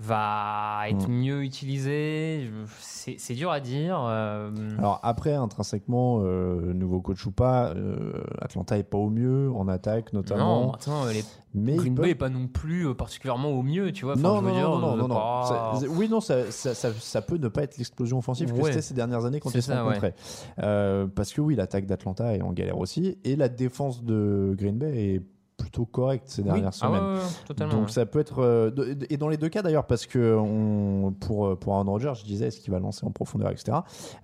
Va 0.00 0.88
être 0.88 1.08
mieux 1.08 1.44
utilisé 1.44 2.50
C'est 2.80 3.34
dur 3.34 3.50
à 3.52 3.60
dire. 3.60 3.96
euh, 4.06 4.50
Alors 4.78 4.98
après, 5.04 5.34
intrinsèquement, 5.34 6.20
euh, 6.24 6.72
nouveau 6.74 7.00
coach 7.00 7.24
ou 7.26 7.30
pas, 7.30 7.68
euh, 7.70 8.12
Atlanta 8.40 8.76
est 8.76 8.82
pas 8.82 8.98
au 8.98 9.08
mieux 9.08 9.50
en 9.52 9.68
attaque 9.68 10.12
notamment. 10.12 10.62
non, 10.66 10.72
attends, 10.72 11.06
les 11.06 11.22
mais 11.56 11.76
Green 11.76 11.94
Bay 11.94 12.10
est 12.10 12.14
pas 12.16 12.28
non 12.28 12.48
plus 12.48 12.92
particulièrement 12.96 13.50
au 13.50 13.62
mieux, 13.62 13.92
tu 13.92 14.04
vois. 14.04 14.14
Enfin, 14.14 14.22
Non, 14.22 14.40
je 14.40 14.44
veux 14.46 14.48
non, 14.50 14.54
dire, 14.56 14.68
non, 14.70 14.96
non, 14.96 15.08
non, 15.08 15.14
pas- 15.14 15.78
Ça- 15.78 15.86
oui, 15.88 16.08
non, 16.08 16.20
ça, 16.20 16.50
ça, 16.50 16.74
ça- 16.74 16.92
ça 16.92 17.22
peut 17.22 17.36
ne 17.38 17.46
pas 17.46 17.62
être 17.62 17.78
l'explosion 17.78 18.18
offensive 18.18 18.52
que 18.52 18.56
Ouais. 18.58 18.70
c'était 18.70 18.82
ces 18.82 18.94
dernières 18.94 19.24
années 19.24 19.38
quand 19.38 19.54
ils 19.54 19.62
se 19.62 19.70
rencontraient. 19.72 20.14
Euh, 20.58 21.06
parce 21.06 21.32
que 21.32 21.40
oui, 21.40 21.54
l'attaque 21.54 21.86
d'Atlanta 21.86 22.34
est 22.34 22.42
en 22.42 22.52
galère 22.52 22.78
aussi, 22.78 23.16
et 23.22 23.36
la 23.36 23.48
défense 23.48 24.02
de 24.02 24.54
Green 24.58 24.76
Bay 24.76 24.96
est 25.14 25.22
plutôt 25.56 25.86
correcte 25.86 26.24
ces 26.28 26.42
Oui. 26.42 26.48
dernières 26.48 26.70
Ah 26.80 26.90
ouais, 26.90 26.98
semaines. 26.98 27.66
ouais. 27.68 27.72
Donc 27.72 27.86
ouais. 27.86 27.92
ça 27.92 28.06
peut 28.06 28.18
être 28.18 28.40
euh, 28.40 28.70
de- 28.70 28.96
et 29.08 29.16
dans 29.16 29.28
les 29.28 29.36
deux 29.36 29.48
cas 29.48 29.62
d'ailleurs 29.62 29.86
parce 29.86 30.06
que 30.06 30.34
on, 30.36 31.12
pour 31.12 31.56
pour 31.58 31.74
Aaron 31.74 31.84
Rodgers, 31.90 32.12
je 32.16 32.24
disais 32.24 32.48
est-ce 32.48 32.60
qu'il 32.60 32.72
va 32.72 32.80
lancer 32.80 33.04
en 33.06 33.10
profondeur 33.10 33.50
etc. 33.50 33.78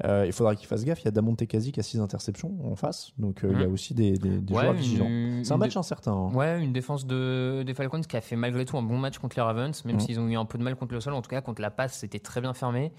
Euh, 0.05 0.25
il 0.27 0.33
faudra 0.33 0.55
qu'il 0.57 0.67
fasse 0.67 0.85
gaffe. 0.85 1.01
Il 1.03 1.05
y 1.05 1.09
a 1.09 1.13
Damonte 1.13 1.47
Kazi 1.47 1.71
qui 1.73 1.81
a 1.81 1.83
6 1.83 2.01
interceptions 2.01 2.53
en 2.65 2.75
face, 2.77 3.13
donc 3.19 3.45
euh, 3.45 3.51
il 3.53 3.61
y 3.61 3.63
a 3.63 3.67
Mhm. 3.69 3.73
aussi 3.73 3.95
des, 3.95 4.13
des, 4.19 4.39
des 4.41 4.55
Ouais, 4.55 4.61
joueurs 4.63 4.73
vigilants. 4.75 5.43
C'est 5.45 5.53
un 5.53 5.57
match 5.57 5.77
incertain. 5.77 6.13
hein. 6.13 6.33
Ouais, 6.35 6.63
une 6.63 6.73
défense 6.73 7.07
de, 7.07 7.63
des 7.65 7.75
Falcons 7.75 8.01
qui 8.01 8.17
a 8.17 8.21
fait 8.21 8.37
malgré 8.37 8.65
tout 8.65 8.77
un 8.77 8.83
bon 8.83 8.99
match 8.99 9.19
contre 9.19 9.37
les 9.37 9.43
Ravens, 9.43 9.85
même 9.85 9.95
Mhm. 9.97 10.01
s'ils 10.01 10.19
ont 10.21 10.29
eu 10.29 10.37
un 10.37 10.45
peu 10.45 10.59
de 10.59 10.65
mal 10.65 10.75
contre 10.77 10.95
le 10.95 11.01
sol. 11.01 11.13
En 11.15 11.23
tout 11.23 11.31
cas, 11.31 11.41
contre 11.41 11.63
la 11.63 11.71
passe, 11.71 11.95
c'était 11.99 12.19
très 12.19 12.41
bien 12.41 12.55
fermé. 12.55 12.93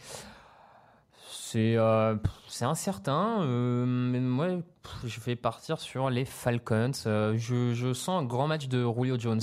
C'est 1.52 1.76
euh, 1.76 2.16
c'est 2.48 2.66
incertain. 2.66 3.42
euh, 3.42 3.86
mais 3.86 4.20
moi, 4.20 4.48
pff, 4.84 4.94
je 5.06 5.20
vais 5.22 5.36
partir 5.36 5.80
sur 5.80 6.10
les 6.10 6.26
Falcons. 6.26 6.92
Euh, 7.08 7.36
je, 7.38 7.74
je 7.74 7.94
sens 7.94 8.22
un 8.22 8.26
grand 8.26 8.48
match 8.48 8.68
de 8.68 8.86
Julio 8.96 9.18
Jones. 9.20 9.42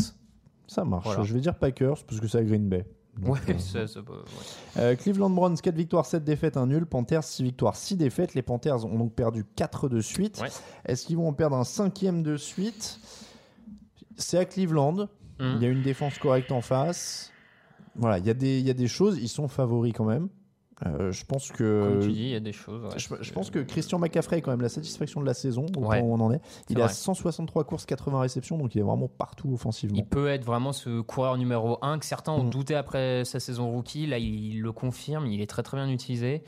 Ça 0.67 0.85
marche. 0.85 1.05
Voilà. 1.05 1.23
Je 1.25 1.35
vais 1.35 1.41
dire 1.41 1.55
Packers 1.59 2.05
parce 2.07 2.21
que 2.21 2.27
c'est 2.29 2.39
à 2.39 2.45
Green 2.45 2.69
Bay. 2.69 2.87
Donc, 3.19 3.31
Ouais, 3.49 3.59
ça- 3.59 3.87
ça 3.89 4.01
peut- 4.01 4.23
ouais. 4.77 4.97
Cleveland 4.97 5.31
Browns 5.31 5.57
4 5.57 5.75
victoires, 5.75 6.07
7 6.07 6.23
défaites, 6.25 6.57
1 6.57 6.67
nul. 6.69 6.87
Panthers 6.87 7.25
6 7.25 7.43
victoires, 7.43 7.75
6 7.75 7.97
défaites. 7.97 8.35
Les 8.35 8.43
Panthers 8.43 8.85
ont 8.85 8.97
donc 8.97 9.13
perdu 9.15 9.45
4 9.57 9.89
de 9.89 10.01
suite. 10.01 10.41
Ouais. 10.41 10.49
Est-ce 10.85 11.05
qu'ils 11.05 11.17
vont 11.17 11.29
en 11.29 11.33
perdre 11.33 11.57
un 11.57 11.65
cinquième 11.65 12.23
de 12.23 12.37
suite? 12.37 13.01
C'est 14.17 14.39
à 14.39 14.45
Cleveland. 14.45 15.09
Mhm. 15.41 15.57
Il 15.57 15.63
y 15.63 15.67
a 15.67 15.69
une 15.69 15.83
défense 15.83 16.19
correcte 16.19 16.53
en 16.53 16.61
face. 16.61 17.33
Voilà, 17.97 18.19
il 18.19 18.27
y, 18.27 18.31
a 18.31 18.35
des- 18.35 18.61
il 18.61 18.67
y 18.67 18.71
a 18.71 18.75
des 18.75 18.89
choses. 18.89 19.19
Ils 19.21 19.29
sont 19.29 19.49
favoris 19.49 19.93
quand 19.93 20.05
même. 20.05 20.29
Euh, 20.87 21.11
je 21.11 21.25
pense 21.25 21.51
que. 21.51 21.89
Comme 21.89 22.01
tu 22.01 22.13
dis, 22.13 22.21
il 22.23 22.29
y 22.29 22.35
a 22.37 22.41
des 22.41 22.53
choses. 22.53 22.85
ouais. 22.85 22.99
Je, 22.99 23.09
je 23.21 23.33
pense 23.33 23.51
que 23.51 23.59
Christian 23.59 23.99
McCaffrey 23.99 24.39
est 24.39 24.43
quand 24.43 24.53
même 24.53 24.61
la 24.63 24.69
satisfaction 24.69 25.21
de 25.21 25.27
la 25.27 25.35
saison, 25.35 25.67
au 25.77 25.81
Ouais. 25.81 26.01
point 26.01 26.09
où 26.09 26.13
on 26.15 26.21
en 26.21 26.31
est. 26.33 26.41
Il 26.69 26.79
est 26.79 26.83
vrai. 26.83 26.93
163 26.93 27.65
courses, 27.65 27.85
80 27.85 28.21
réceptions, 28.21 28.57
donc 28.59 28.75
il 28.75 28.79
est 28.79 28.85
vraiment 28.85 29.09
partout 29.09 29.53
offensivement. 29.53 29.97
Il 29.99 30.05
peut 30.05 30.29
être 30.29 30.45
vraiment 30.45 30.73
ce 30.73 31.01
coureur 31.01 31.37
numéro 31.37 31.79
1 31.83 31.99
que 31.99 32.05
certains 32.07 32.33
ont 32.33 32.45
Mm. 32.45 32.51
douté 32.51 32.75
après 32.77 33.25
sa 33.25 33.41
saison 33.41 33.71
rookie. 33.73 34.07
Là, 34.07 34.19
il 34.19 34.61
le 34.61 34.71
confirme. 34.73 35.27
Il 35.27 35.41
est 35.41 35.47
très 35.51 35.63
très 35.65 35.77
bien 35.77 35.89
utilisé. 35.89 36.45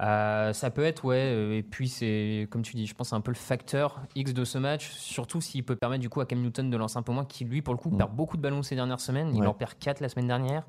Euh, 0.00 0.52
ça 0.52 0.70
peut 0.70 0.84
être, 0.84 1.04
ouais. 1.04 1.16
euh, 1.16 1.56
Et 1.56 1.62
puis, 1.62 1.88
c'est 1.88 2.46
comme 2.50 2.62
tu 2.62 2.76
dis, 2.76 2.86
je 2.86 2.94
pense 2.94 3.08
c'est 3.08 3.16
un 3.16 3.20
peu 3.20 3.32
le 3.32 3.36
facteur 3.36 4.00
X 4.14 4.32
de 4.32 4.44
ce 4.44 4.56
match. 4.58 4.90
Surtout 4.92 5.40
s'il 5.40 5.64
peut 5.64 5.74
permettre 5.74 6.02
du 6.02 6.08
coup 6.08 6.20
à 6.20 6.26
Cam 6.26 6.40
Newton 6.40 6.70
de 6.70 6.76
lancer 6.76 6.98
un 6.98 7.02
peu 7.02 7.12
moins, 7.12 7.24
qui 7.24 7.44
lui, 7.44 7.62
pour 7.62 7.74
le 7.74 7.78
coup, 7.78 7.90
Mm. 7.90 7.96
perd 7.96 8.12
beaucoup 8.14 8.36
de 8.36 8.42
ballons 8.42 8.62
ces 8.62 8.76
dernières 8.76 9.00
semaines. 9.00 9.30
Il 9.34 9.40
Ouais. 9.40 9.46
en 9.48 9.54
perd 9.54 9.74
4 9.78 10.00
la 10.00 10.08
semaine 10.08 10.28
dernière. 10.28 10.66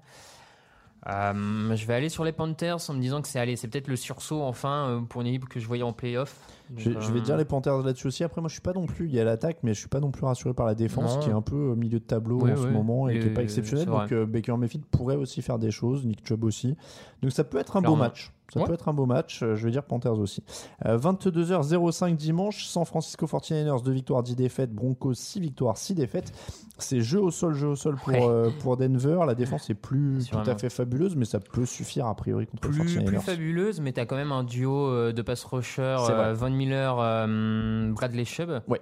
Euh, 1.07 1.75
je 1.75 1.85
vais 1.85 1.93
aller 1.93 2.09
sur 2.09 2.23
les 2.23 2.31
Panthers 2.31 2.89
en 2.89 2.93
me 2.93 2.99
disant 2.99 3.21
que 3.21 3.27
c'est 3.27 3.39
allez, 3.39 3.55
c'est 3.55 3.67
peut-être 3.67 3.87
le 3.87 3.95
sursaut 3.95 4.41
enfin 4.41 4.89
euh, 4.89 4.99
pour 5.01 5.21
une 5.21 5.27
équipe 5.27 5.47
que 5.47 5.59
je 5.59 5.67
voyais 5.67 5.83
en 5.83 5.93
playoff. 5.93 6.35
Je, 6.77 6.89
vais 6.91 7.19
euh, 7.19 7.21
dire 7.21 7.37
les 7.37 7.45
Panthers 7.45 7.79
là-dessus 7.79 8.07
aussi. 8.07 8.23
Après, 8.23 8.41
moi, 8.41 8.47
je 8.47 8.53
suis 8.53 8.61
pas 8.61 8.73
non 8.73 8.85
plus. 8.85 9.07
Il 9.07 9.13
y 9.15 9.19
a 9.19 9.23
l'attaque, 9.23 9.57
mais 9.63 9.73
je 9.73 9.79
suis 9.79 9.87
pas 9.89 9.99
non 9.99 10.11
plus 10.11 10.25
rassuré 10.25 10.53
par 10.53 10.65
la 10.65 10.75
défense, 10.75 11.15
Non. 11.15 11.19
qui 11.21 11.29
est 11.29 11.33
un 11.33 11.41
peu 11.41 11.55
au 11.55 11.75
milieu 11.75 11.99
de 11.99 12.03
tableau 12.05 12.39
Oui, 12.41 12.51
en 12.51 12.57
ce 12.57 12.67
moment 12.67 13.09
et 13.09 13.13
qui 13.13 13.19
est 13.19 13.29
Les- 13.29 13.33
pas 13.33 13.41
exceptionnel. 13.43 13.85
c'est 13.85 13.91
vrai. 13.91 14.01
Donc, 14.03 14.11
euh, 14.11 14.25
Baker 14.25 14.55
Mayfield 14.57 14.85
pourrait 14.85 15.15
aussi 15.15 15.41
faire 15.41 15.57
des 15.59 15.71
choses, 15.71 16.05
Nick 16.05 16.25
Chubb 16.27 16.43
aussi. 16.43 16.75
Donc, 17.21 17.31
ça 17.31 17.43
peut 17.43 17.57
être 17.57 17.75
un 17.77 17.81
beau 17.81 17.95
match. 17.95 18.31
Ça 18.51 18.61
Ouais. 18.61 18.65
peut 18.65 18.73
être 18.73 18.89
un 18.89 18.93
beau 18.93 19.05
match. 19.05 19.43
Euh, 19.43 19.55
Je 19.55 19.63
vais 19.65 19.69
dire 19.71 19.83
Panthers 19.83 20.17
aussi. 20.17 20.43
Euh, 20.87 20.97
22h05 20.97 22.15
dimanche. 22.15 22.65
San 22.65 22.83
Francisco 22.83 23.27
49ers 23.27 23.83
2 23.83 23.91
victoires, 23.91 24.23
10 24.23 24.35
défaites. 24.35 24.73
Broncos 24.73 25.13
6 25.13 25.39
victoires, 25.39 25.77
6 25.77 25.93
défaites. 25.93 26.31
C'est 26.79 27.01
jeu 27.01 27.19
au 27.21 27.29
sol, 27.29 27.53
jeu 27.53 27.67
au 27.67 27.75
sol 27.75 27.95
pour 27.97 28.07
Ouais. 28.13 28.19
euh, 28.27 28.49
pour 28.61 28.75
Denver. 28.77 29.19
La 29.27 29.35
défense 29.35 29.69
est 29.69 29.75
plus 29.75 30.27
tout 30.31 30.37
à 30.39 30.57
fait 30.57 30.69
fabuleuse, 30.71 31.15
mais 31.15 31.25
ça 31.25 31.39
peut 31.39 31.65
suffire 31.67 32.07
a 32.07 32.15
priori 32.15 32.47
contre 32.47 32.69
les 32.69 32.79
plus, 32.79 32.95
49ers. 32.95 33.05
plus 33.05 33.19
fabuleuse, 33.19 33.81
mais 33.81 33.93
tu 33.93 33.99
as 33.99 34.07
quand 34.07 34.15
même 34.15 34.31
un 34.31 34.43
duo 34.43 34.87
euh, 34.87 35.11
de 35.11 35.21
pass 35.21 35.43
rusher, 35.43 35.97
euh, 36.09 36.33
Von 36.33 36.49
Miller, 36.59 36.97
euh, 36.99 37.91
Bradley 37.93 38.25
Chubb. 38.25 38.61
Ouais. 38.67 38.81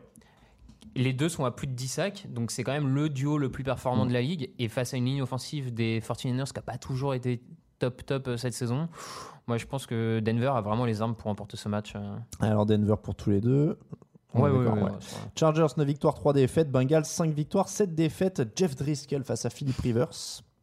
Les 0.96 1.14
deux 1.14 1.30
sont 1.30 1.46
à 1.46 1.52
plus 1.52 1.68
de 1.68 1.74
10 1.74 1.88
sacs, 1.88 2.28
donc 2.30 2.50
c'est 2.50 2.64
quand 2.64 2.72
même 2.72 2.94
le 2.94 3.08
duo 3.10 3.38
le 3.38 3.50
plus 3.52 3.64
performant 3.64 4.06
Mm. 4.06 4.08
de 4.10 4.14
la 4.14 4.22
ligue. 4.22 4.50
Et 4.58 4.68
face 4.68 4.94
à 4.94 4.98
une 4.98 5.06
ligne 5.06 5.22
offensive 5.22 5.74
des 5.74 6.02
49ers 6.02 6.48
qui 6.48 6.56
n'a 6.56 6.62
pas 6.64 6.78
toujours 6.78 7.14
été 7.14 7.42
top 7.80 8.04
top 8.06 8.28
euh, 8.30 8.38
cette 8.38 8.54
saison, 8.54 8.90
moi 9.48 9.58
je 9.58 9.66
pense 9.68 9.86
que 9.86 10.20
Denver 10.20 10.48
a 10.56 10.62
vraiment 10.62 10.86
les 10.86 11.02
armes 11.04 11.14
pour 11.16 11.28
remporter 11.28 11.56
ce 11.56 11.70
match. 11.70 11.94
euh. 11.96 12.16
Alors 12.40 12.66
Denver 12.66 12.96
pour 13.02 13.14
tous 13.14 13.30
les 13.30 13.42
deux. 13.42 13.78
Ouais, 14.34 14.50
ouais, 14.50 14.68
ouais. 14.68 14.92
Chargers 15.36 15.68
9 15.78 15.88
victoires, 15.88 16.14
3 16.16 16.34
défaites. 16.34 16.70
Bengals 16.72 17.06
5 17.06 17.32
victoires, 17.34 17.70
7 17.70 17.96
défaites. 17.96 18.42
Jeff 18.56 18.76
Driscoll 18.76 19.24
face 19.24 19.46
à 19.46 19.50
Philip 19.50 19.78
Rivers. 19.80 20.10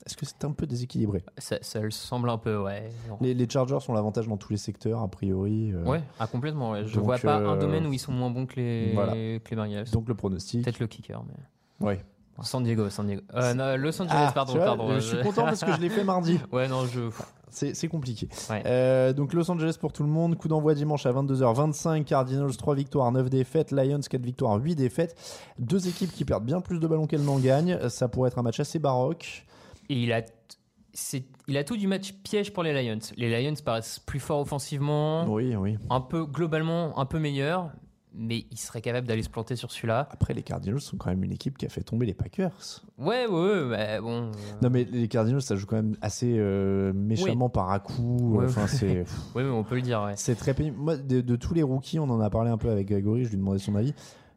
Est-ce 0.07 0.17
que 0.19 0.27
c'est 0.27 0.45
un 0.45 0.53
peu 0.53 0.67
déséquilibré? 0.67 1.25
Ça, 1.39 1.57
ça 1.63 1.81
le 1.81 1.91
semble 1.91 2.29
un 2.29 2.37
peu, 2.37 2.59
ouais. 2.59 2.91
Les, 3.23 3.33
les 3.33 3.49
Chargers 3.49 3.79
ont 3.89 3.95
l'avantage 3.95 4.29
dans 4.29 4.37
tous 4.37 4.51
les 4.53 4.59
secteurs, 4.59 5.01
a 5.01 5.09
priori. 5.09 5.73
euh, 5.73 5.83
Ouais, 5.85 6.03
ah, 6.21 6.27
complètement. 6.27 6.73
ouais. 6.73 6.85
Je 6.87 6.95
Donc, 6.97 7.05
vois 7.05 7.19
pas 7.19 7.39
euh, 7.41 7.49
un 7.49 7.57
domaine 7.57 7.87
où 7.87 7.93
ils 7.93 7.99
sont 7.99 8.13
moins 8.13 8.31
bons 8.31 8.45
que 8.45 8.57
les, 8.57 8.93
voilà. 8.93 9.13
que 9.13 9.51
les 9.51 9.57
Bengals. 9.57 9.91
Donc 9.93 10.07
le 10.09 10.15
pronostic. 10.15 10.63
Peut-être 10.63 10.79
le 10.81 10.87
kicker, 10.89 11.23
mais. 11.27 11.87
Ouais. 11.87 12.05
San 12.43 12.63
Diego, 12.65 12.91
San 12.91 13.07
Diego. 13.07 13.23
Euh, 13.35 13.55
non, 13.55 13.77
Los 13.79 14.03
Angeles, 14.03 14.27
Ah, 14.29 14.33
pardon, 14.35 14.53
tu 14.53 14.59
vois, 14.59 14.67
pardon. 14.67 14.93
je 14.95 14.99
suis 15.01 15.21
content 15.23 15.45
parce 15.45 15.63
que 15.65 15.73
je 15.73 15.81
l'ai 15.81 15.89
fait 15.89 16.05
mardi. 16.05 16.39
Ouais, 16.53 16.69
non, 16.69 16.85
je. 16.87 17.01
C'est 17.49 17.73
c'est 17.75 17.87
compliqué. 17.87 18.29
Ouais. 18.51 18.63
Euh, 18.67 19.13
donc 19.13 19.33
Los 19.33 19.49
Angeles 19.49 19.77
pour 19.81 19.93
tout 19.93 20.03
le 20.03 20.09
monde. 20.09 20.37
Coup 20.37 20.49
d'envoi 20.49 20.75
dimanche 20.75 21.07
à 21.07 21.13
22h25. 21.13 22.03
Cardinals 22.05 22.57
3 22.57 22.75
victoires, 22.75 23.11
9 23.13 23.31
défaites. 23.31 23.71
Lions 23.71 24.01
4 24.01 24.21
victoires, 24.21 24.57
8 24.61 24.75
défaites. 24.75 25.15
Deux 25.61 25.87
équipes 25.87 26.11
qui 26.13 26.25
perdent 26.25 26.45
bien 26.45 26.61
plus 26.61 26.81
de 26.81 26.87
ballons 26.89 27.07
qu'elles 27.07 27.23
n'en 27.25 27.39
gagnent. 27.39 27.79
Ça 27.89 28.09
pourrait 28.09 28.29
être 28.29 28.39
un 28.39 28.43
match 28.43 28.59
assez 28.59 28.81
baroque. 28.81 29.47
Et 29.89 30.03
il 30.03 30.13
a, 30.13 30.23
c'est, 30.93 31.25
il 31.49 31.57
a 31.57 31.65
tout 31.65 31.77
du 31.77 31.87
match 31.87 32.13
piège 32.23 32.53
pour 32.53 32.63
les 32.63 32.73
Lions. 32.73 32.99
Les 33.17 33.43
Lions 33.43 33.55
paraissent 33.65 33.99
plus 33.99 34.21
forts 34.21 34.41
offensivement, 34.41 35.25
Oui, 35.27 35.55
oui. 35.57 35.77
un 35.91 36.01
peu 36.01 36.25
globalement 36.25 36.99
un 36.99 37.07
peu 37.07 37.19
meilleurs, 37.19 37.71
mais 38.17 38.47
ils 38.53 38.59
seraient 38.59 38.81
capables 38.81 39.09
d'aller 39.09 39.25
se 39.25 39.29
planter 39.29 39.57
sur 39.57 39.73
celui-là. 39.73 40.09
Après, 40.13 40.35
les 40.35 40.43
Cardinals 40.45 40.81
sont 40.81 40.97
quand 40.97 41.11
même 41.11 41.25
une 41.25 41.33
équipe 41.33 41.59
qui 41.59 41.67
a 41.67 41.69
fait 41.69 41.83
tomber 41.83 42.07
les 42.07 42.15
Packers. 42.15 42.53
Ouais, 42.97 43.27
ouais, 43.27 43.33
ouais, 43.65 43.69
bah, 43.71 44.01
bon. 44.01 44.27
euh, 44.27 44.33
Non, 44.63 44.71
mais 44.71 44.85
les 44.85 45.09
Cardinals, 45.09 45.43
ça 45.43 45.57
joue 45.57 45.67
quand 45.67 45.75
même 45.77 45.97
assez 46.01 46.37
euh, 46.39 46.93
méchamment 46.95 47.49
par 47.49 47.71
à 47.73 47.81
coup. 47.81 48.37
Ouais, 48.39 48.45
Enfin, 48.47 48.69
c'est. 48.69 49.05
Oui, 49.35 49.43
mais 49.43 49.51
on 49.51 49.65
peut 49.65 49.75
le 49.75 49.83
dire, 49.83 50.01
ouais. 50.05 50.13
C'est 50.17 50.37
très 50.37 50.55
pénible. 50.55 50.77
Moi, 50.79 50.97
de, 50.97 51.21
de 51.21 51.37
tous 51.37 51.55
les 51.55 51.65
rookies, 51.65 51.99
on 51.99 52.09
en 52.09 52.21
a 52.21 52.31
parlé 52.31 52.51
un 52.51 52.57
peu 52.59 52.71
avec 52.71 52.87
Grégory, 52.87 53.25
je 53.25 53.31
lui 53.31 53.37
demandais 53.39 53.59
son 53.59 53.75
avis. 53.75 53.95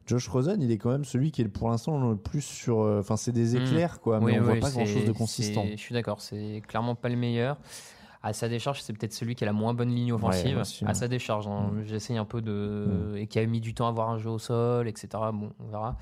Josh 0.07 0.27
Rosen, 0.29 0.61
il 0.61 0.71
est 0.71 0.77
quand 0.77 0.89
même 0.89 1.05
celui 1.05 1.31
qui 1.31 1.41
est 1.41 1.47
pour 1.47 1.69
l'instant 1.69 1.99
le 2.09 2.15
plus 2.15 2.41
sur. 2.41 2.81
euh, 2.81 2.99
Enfin, 3.01 3.17
c'est 3.17 3.31
des 3.33 3.53
Mm. 3.55 3.61
éclairs, 3.65 3.99
quoi, 4.01 4.19
mais 4.19 4.25
Oui, 4.25 4.37
on 4.39 4.43
voit 4.43 4.53
oui, 4.53 4.59
pas 4.59 4.67
c'est- 4.69 4.75
grand 4.83 4.85
chose 4.85 5.05
de 5.05 5.11
consistant. 5.11 5.65
Je 5.69 5.75
suis 5.75 5.93
d'accord, 5.93 6.21
c'est 6.21 6.61
clairement 6.67 6.95
pas 6.95 7.09
le 7.09 7.17
meilleur. 7.17 7.57
À 8.23 8.33
sa 8.33 8.49
décharge, 8.49 8.81
c'est 8.81 8.93
peut-être 8.93 9.13
celui 9.13 9.35
qui 9.35 9.43
a 9.43 9.47
la 9.47 9.53
moins 9.53 9.73
bonne 9.73 9.93
ligne 9.93 10.11
offensive. 10.11 10.57
à 10.85 10.93
sa 10.93 11.07
décharge, 11.07 11.47
hein. 11.47 11.69
Mm. 11.73 11.83
j'essaye 11.85 12.17
un 12.17 12.25
peu 12.25 12.41
de. 12.41 13.13
Et 13.17 13.27
qui 13.27 13.37
a 13.39 13.45
mis 13.45 13.61
du 13.61 13.73
temps 13.73 13.85
à 13.85 13.89
avoir 13.89 14.09
un 14.09 14.17
jeu 14.17 14.29
au 14.31 14.39
sol, 14.39 14.87
etc. 14.87 15.07
Bon, 15.33 15.51
on 15.59 15.69
verra. 15.69 15.97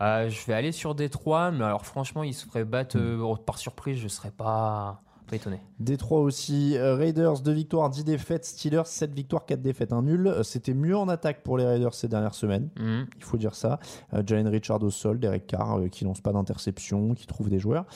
Euh, 0.00 0.30
je 0.30 0.46
vais 0.46 0.54
aller 0.54 0.72
sur 0.72 0.94
Détroit, 0.94 1.50
mais 1.50 1.64
alors 1.64 1.84
franchement, 1.84 2.22
ils 2.22 2.32
se 2.32 2.46
feraient 2.46 2.64
battre 2.64 2.96
euh, 2.98 3.34
par 3.44 3.58
surprise, 3.58 3.98
je 3.98 4.08
serais 4.08 4.30
pas, 4.30 5.02
pas 5.30 5.36
étonné. 5.36 5.60
Détroit 5.78 6.20
aussi. 6.20 6.76
Euh, 6.76 6.94
Raiders, 6.96 7.40
2 7.40 7.52
victoires, 7.52 7.88
10 7.88 8.04
défaites. 8.04 8.44
Steelers, 8.44 8.82
7 8.84 9.12
victoires, 9.14 9.46
4 9.46 9.62
défaites, 9.62 9.92
un 9.92 10.02
nul. 10.02 10.26
Euh, 10.26 10.42
C'était 10.42 10.74
mieux 10.74 10.96
en 10.96 11.08
attaque 11.08 11.42
pour 11.42 11.56
les 11.56 11.64
Raiders 11.64 11.94
ces 11.94 12.08
dernières 12.08 12.34
semaines. 12.34 12.68
Mhm. 12.78 13.06
Il 13.16 13.22
faut 13.24 13.36
dire 13.38 13.54
ça. 13.54 13.78
Euh, 14.12 14.22
Jalen 14.26 14.48
Richard 14.48 14.82
au 14.82 14.90
sol, 14.90 15.18
Derek 15.20 15.46
Carr 15.46 15.78
qui 15.90 16.04
lance 16.04 16.20
pas 16.20 16.32
d'interception, 16.32 17.14
qui 17.14 17.26
trouve 17.26 17.48
des 17.48 17.58
joueurs. 17.58 17.86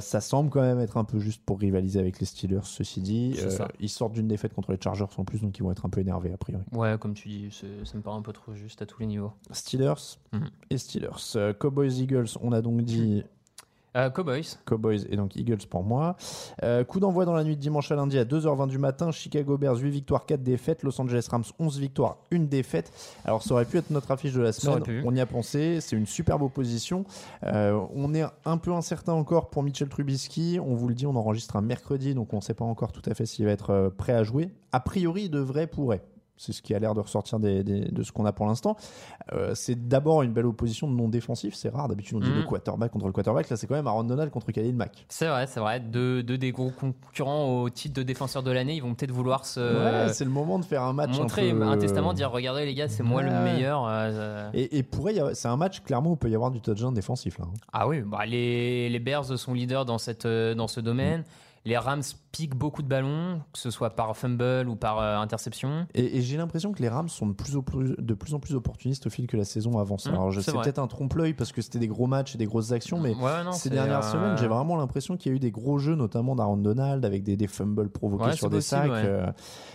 Ça 0.00 0.20
semble 0.20 0.50
quand 0.50 0.60
même 0.62 0.80
être 0.80 0.96
un 0.96 1.04
peu 1.04 1.18
juste 1.20 1.42
pour 1.44 1.58
rivaliser 1.60 2.00
avec 2.00 2.18
les 2.20 2.26
Steelers, 2.26 2.60
ceci 2.64 3.00
dit. 3.00 3.36
Ça. 3.48 3.68
ils 3.80 3.88
sortent 3.88 4.12
d'une 4.12 4.28
défaite 4.28 4.52
contre 4.54 4.72
les 4.72 4.78
Chargers 4.82 5.04
en 5.16 5.24
plus, 5.24 5.40
donc 5.40 5.56
ils 5.58 5.62
vont 5.62 5.70
être 5.70 5.86
un 5.86 5.88
peu 5.88 6.00
énervés 6.00 6.32
a 6.32 6.36
priori. 6.36 6.64
Ouais, 6.72 6.96
comme 6.98 7.14
tu 7.14 7.28
dis, 7.28 7.48
ça 7.84 7.96
me 7.96 8.02
paraît 8.02 8.16
un 8.18 8.22
peu 8.22 8.32
trop 8.32 8.54
juste 8.54 8.82
à 8.82 8.86
tous 8.86 9.00
les 9.00 9.06
niveaux. 9.06 9.32
Steelers 9.52 10.18
Mhm. 10.32 10.48
et 10.70 10.78
Steelers. 10.78 11.54
Cowboys, 11.58 12.00
Eagles, 12.00 12.26
on 12.40 12.52
a 12.52 12.60
donc 12.62 12.82
dit 12.82 13.22
Euh, 13.96 14.08
Cowboys, 14.10 14.56
Cowboys 14.66 15.04
et 15.10 15.16
donc 15.16 15.34
Eagles 15.34 15.66
pour 15.68 15.82
moi. 15.82 16.16
Euh, 16.62 16.84
coup 16.84 17.00
d'envoi 17.00 17.24
dans 17.24 17.34
la 17.34 17.42
nuit 17.42 17.56
de 17.56 17.60
dimanche 17.60 17.90
à 17.90 17.96
lundi 17.96 18.18
à 18.18 18.24
2h20 18.24 18.68
du 18.68 18.78
matin. 18.78 19.10
Chicago 19.10 19.58
Bears 19.58 19.78
8 19.78 19.90
victoires, 19.90 20.26
4 20.26 20.42
défaites. 20.42 20.82
Los 20.82 21.00
Angeles 21.00 21.26
Rams 21.30 21.44
11 21.58 21.78
victoires, 21.78 22.18
1 22.32 22.40
défaite. 22.40 22.92
Alors 23.24 23.42
ça 23.42 23.52
aurait 23.54 23.64
pu 23.64 23.78
être 23.78 23.90
notre 23.90 24.10
affiche 24.12 24.32
de 24.32 24.42
la 24.42 24.52
semaine. 24.52 25.02
On 25.04 25.14
y 25.14 25.20
a 25.20 25.26
pensé. 25.26 25.80
C'est 25.80 25.96
une 25.96 26.06
superbe 26.06 26.42
opposition. 26.42 27.04
Euh, 27.44 27.80
on 27.94 28.14
est 28.14 28.24
un 28.44 28.58
peu 28.58 28.72
incertain 28.72 29.12
encore 29.12 29.50
pour 29.50 29.62
Mitchell 29.62 29.88
Trubisky. 29.88 30.58
On 30.64 30.74
vous 30.74 30.88
le 30.88 30.94
dit, 30.94 31.06
on 31.06 31.16
enregistre 31.16 31.56
un 31.56 31.62
mercredi, 31.62 32.14
donc 32.14 32.32
on 32.32 32.36
ne 32.36 32.42
sait 32.42 32.54
pas 32.54 32.64
encore 32.64 32.92
tout 32.92 33.02
à 33.10 33.14
fait 33.14 33.26
s'il 33.26 33.44
va 33.44 33.50
être 33.50 33.92
prêt 33.96 34.12
à 34.12 34.22
jouer. 34.22 34.50
A 34.72 34.78
priori, 34.78 35.22
il 35.24 35.30
devrait, 35.30 35.66
pourrait. 35.66 36.02
C'est 36.42 36.52
ce 36.52 36.62
qui 36.62 36.74
a 36.74 36.78
l'air 36.78 36.94
de 36.94 37.00
ressortir 37.00 37.38
des- 37.38 37.62
des- 37.62 37.84
de 37.84 38.02
ce 38.02 38.12
qu'on 38.12 38.24
a 38.24 38.32
pour 38.32 38.46
l'instant. 38.46 38.74
Euh, 39.34 39.52
c'est 39.54 39.88
d'abord 39.88 40.22
une 40.22 40.32
belle 40.32 40.46
opposition 40.46 40.90
de 40.90 40.94
non 40.96 41.06
défensif. 41.08 41.54
C'est 41.54 41.68
rare. 41.68 41.86
D'habitude, 41.86 42.16
on 42.16 42.20
dit 42.20 42.30
Mhm. 42.30 42.36
le 42.38 42.42
quarterback 42.44 42.90
contre 42.92 43.04
le 43.06 43.12
quarterback. 43.12 43.50
Là, 43.50 43.56
c'est 43.58 43.66
quand 43.66 43.74
même 43.74 43.86
Aaron 43.86 44.04
Donald 44.04 44.30
contre 44.30 44.50
Khalil 44.50 44.74
Mack. 44.74 45.04
c'est 45.10 45.28
vrai, 45.28 45.46
c'est 45.46 45.60
vrai. 45.60 45.80
Deux, 45.80 46.22
deux 46.22 46.38
des 46.38 46.50
gros 46.50 46.70
concurrents 46.70 47.60
au 47.60 47.68
titre 47.68 47.94
de 47.94 48.02
défenseur 48.02 48.42
de 48.42 48.50
l'année, 48.50 48.74
ils 48.76 48.82
vont 48.82 48.94
peut-être 48.94 49.10
vouloir 49.10 49.44
se 49.44 49.60
Ouais, 49.60 50.12
c'est 50.14 50.24
le 50.24 50.30
moment 50.30 50.58
de 50.58 50.64
faire 50.64 50.82
un 50.82 50.94
match. 50.94 51.18
montrer 51.18 51.50
un, 51.50 51.54
peu, 51.56 51.62
un 51.62 51.76
testament, 51.76 52.14
dire 52.14 52.30
regardez 52.30 52.64
les 52.64 52.74
gars, 52.74 52.88
c'est 52.88 53.02
moi 53.02 53.22
le 53.22 53.30
meilleur. 53.30 53.86
euh, 53.86 54.48
Et, 54.54 54.78
et 54.78 54.82
pourrait 54.82 55.12
y 55.14 55.20
avoir- 55.20 55.36
c'est 55.36 55.48
un 55.48 55.56
match 55.58 55.80
clairement 55.82 56.10
où 56.10 56.14
il 56.14 56.18
peut 56.18 56.30
y 56.30 56.34
avoir 56.34 56.50
du 56.50 56.62
touchdown 56.62 56.94
défensif 56.94 57.38
là. 57.38 57.44
hein. 57.48 57.54
Ah 57.74 57.86
oui, 57.86 58.00
bah 58.00 58.24
les, 58.24 58.88
les 58.88 58.98
Bears 58.98 59.26
sont 59.38 59.52
leaders 59.52 59.84
dans, 59.84 59.98
cette, 59.98 60.24
euh, 60.24 60.54
dans 60.54 60.68
ce 60.68 60.80
domaine. 60.80 61.22
Les 61.66 61.76
Rams 61.76 62.02
piquent 62.32 62.54
beaucoup 62.54 62.80
de 62.80 62.88
ballons, 62.88 63.42
que 63.52 63.58
ce 63.58 63.70
soit 63.70 63.90
par 63.90 64.16
fumble 64.16 64.66
ou 64.66 64.76
par 64.76 64.98
euh, 64.98 65.18
interception. 65.18 65.86
Et, 65.92 66.16
et 66.16 66.22
j'ai 66.22 66.38
l'impression 66.38 66.72
que 66.72 66.80
les 66.80 66.88
Rams 66.88 67.10
sont 67.10 67.26
de 67.26 67.34
plus, 67.34 67.54
au 67.54 67.60
plus- 67.60 67.94
de 67.98 68.14
plus 68.14 68.32
en 68.32 68.40
plus 68.40 68.54
opportunistes 68.54 69.06
au 69.06 69.10
fil 69.10 69.26
que 69.26 69.36
la 69.36 69.44
saison 69.44 69.78
avance. 69.78 70.06
Mmh, 70.06 70.14
Alors 70.14 70.30
je 70.30 70.40
c'est 70.40 70.52
sais 70.52 70.56
peut-être 70.56 70.78
un 70.78 70.86
trompe-l'œil 70.86 71.34
parce 71.34 71.52
que 71.52 71.60
c'était 71.60 71.78
des 71.78 71.86
gros 71.88 72.06
matchs 72.06 72.34
et 72.34 72.38
des 72.38 72.46
grosses 72.46 72.72
actions, 72.72 72.98
mais 72.98 73.14
Ouais, 73.14 73.44
non, 73.44 73.52
ces 73.52 73.68
dernières 73.68 73.98
euh, 74.06 74.10
semaines, 74.12 74.38
j'ai 74.38 74.48
vraiment 74.48 74.76
l'impression 74.76 75.18
qu'il 75.18 75.32
y 75.32 75.34
a 75.34 75.36
eu 75.36 75.38
des 75.38 75.50
gros 75.50 75.78
jeux, 75.78 75.96
notamment 75.96 76.34
d'Aaron 76.34 76.56
Donald, 76.56 77.04
avec 77.04 77.24
des, 77.24 77.36
des 77.36 77.46
fumbles 77.46 77.90
provoqués 77.90 78.24
Ouais, 78.24 78.36
sur 78.36 78.48
des 78.48 78.56
possible, 78.56 78.80
sacs. 78.80 78.90
ouais. 78.90 79.02
euh, 79.04 79.26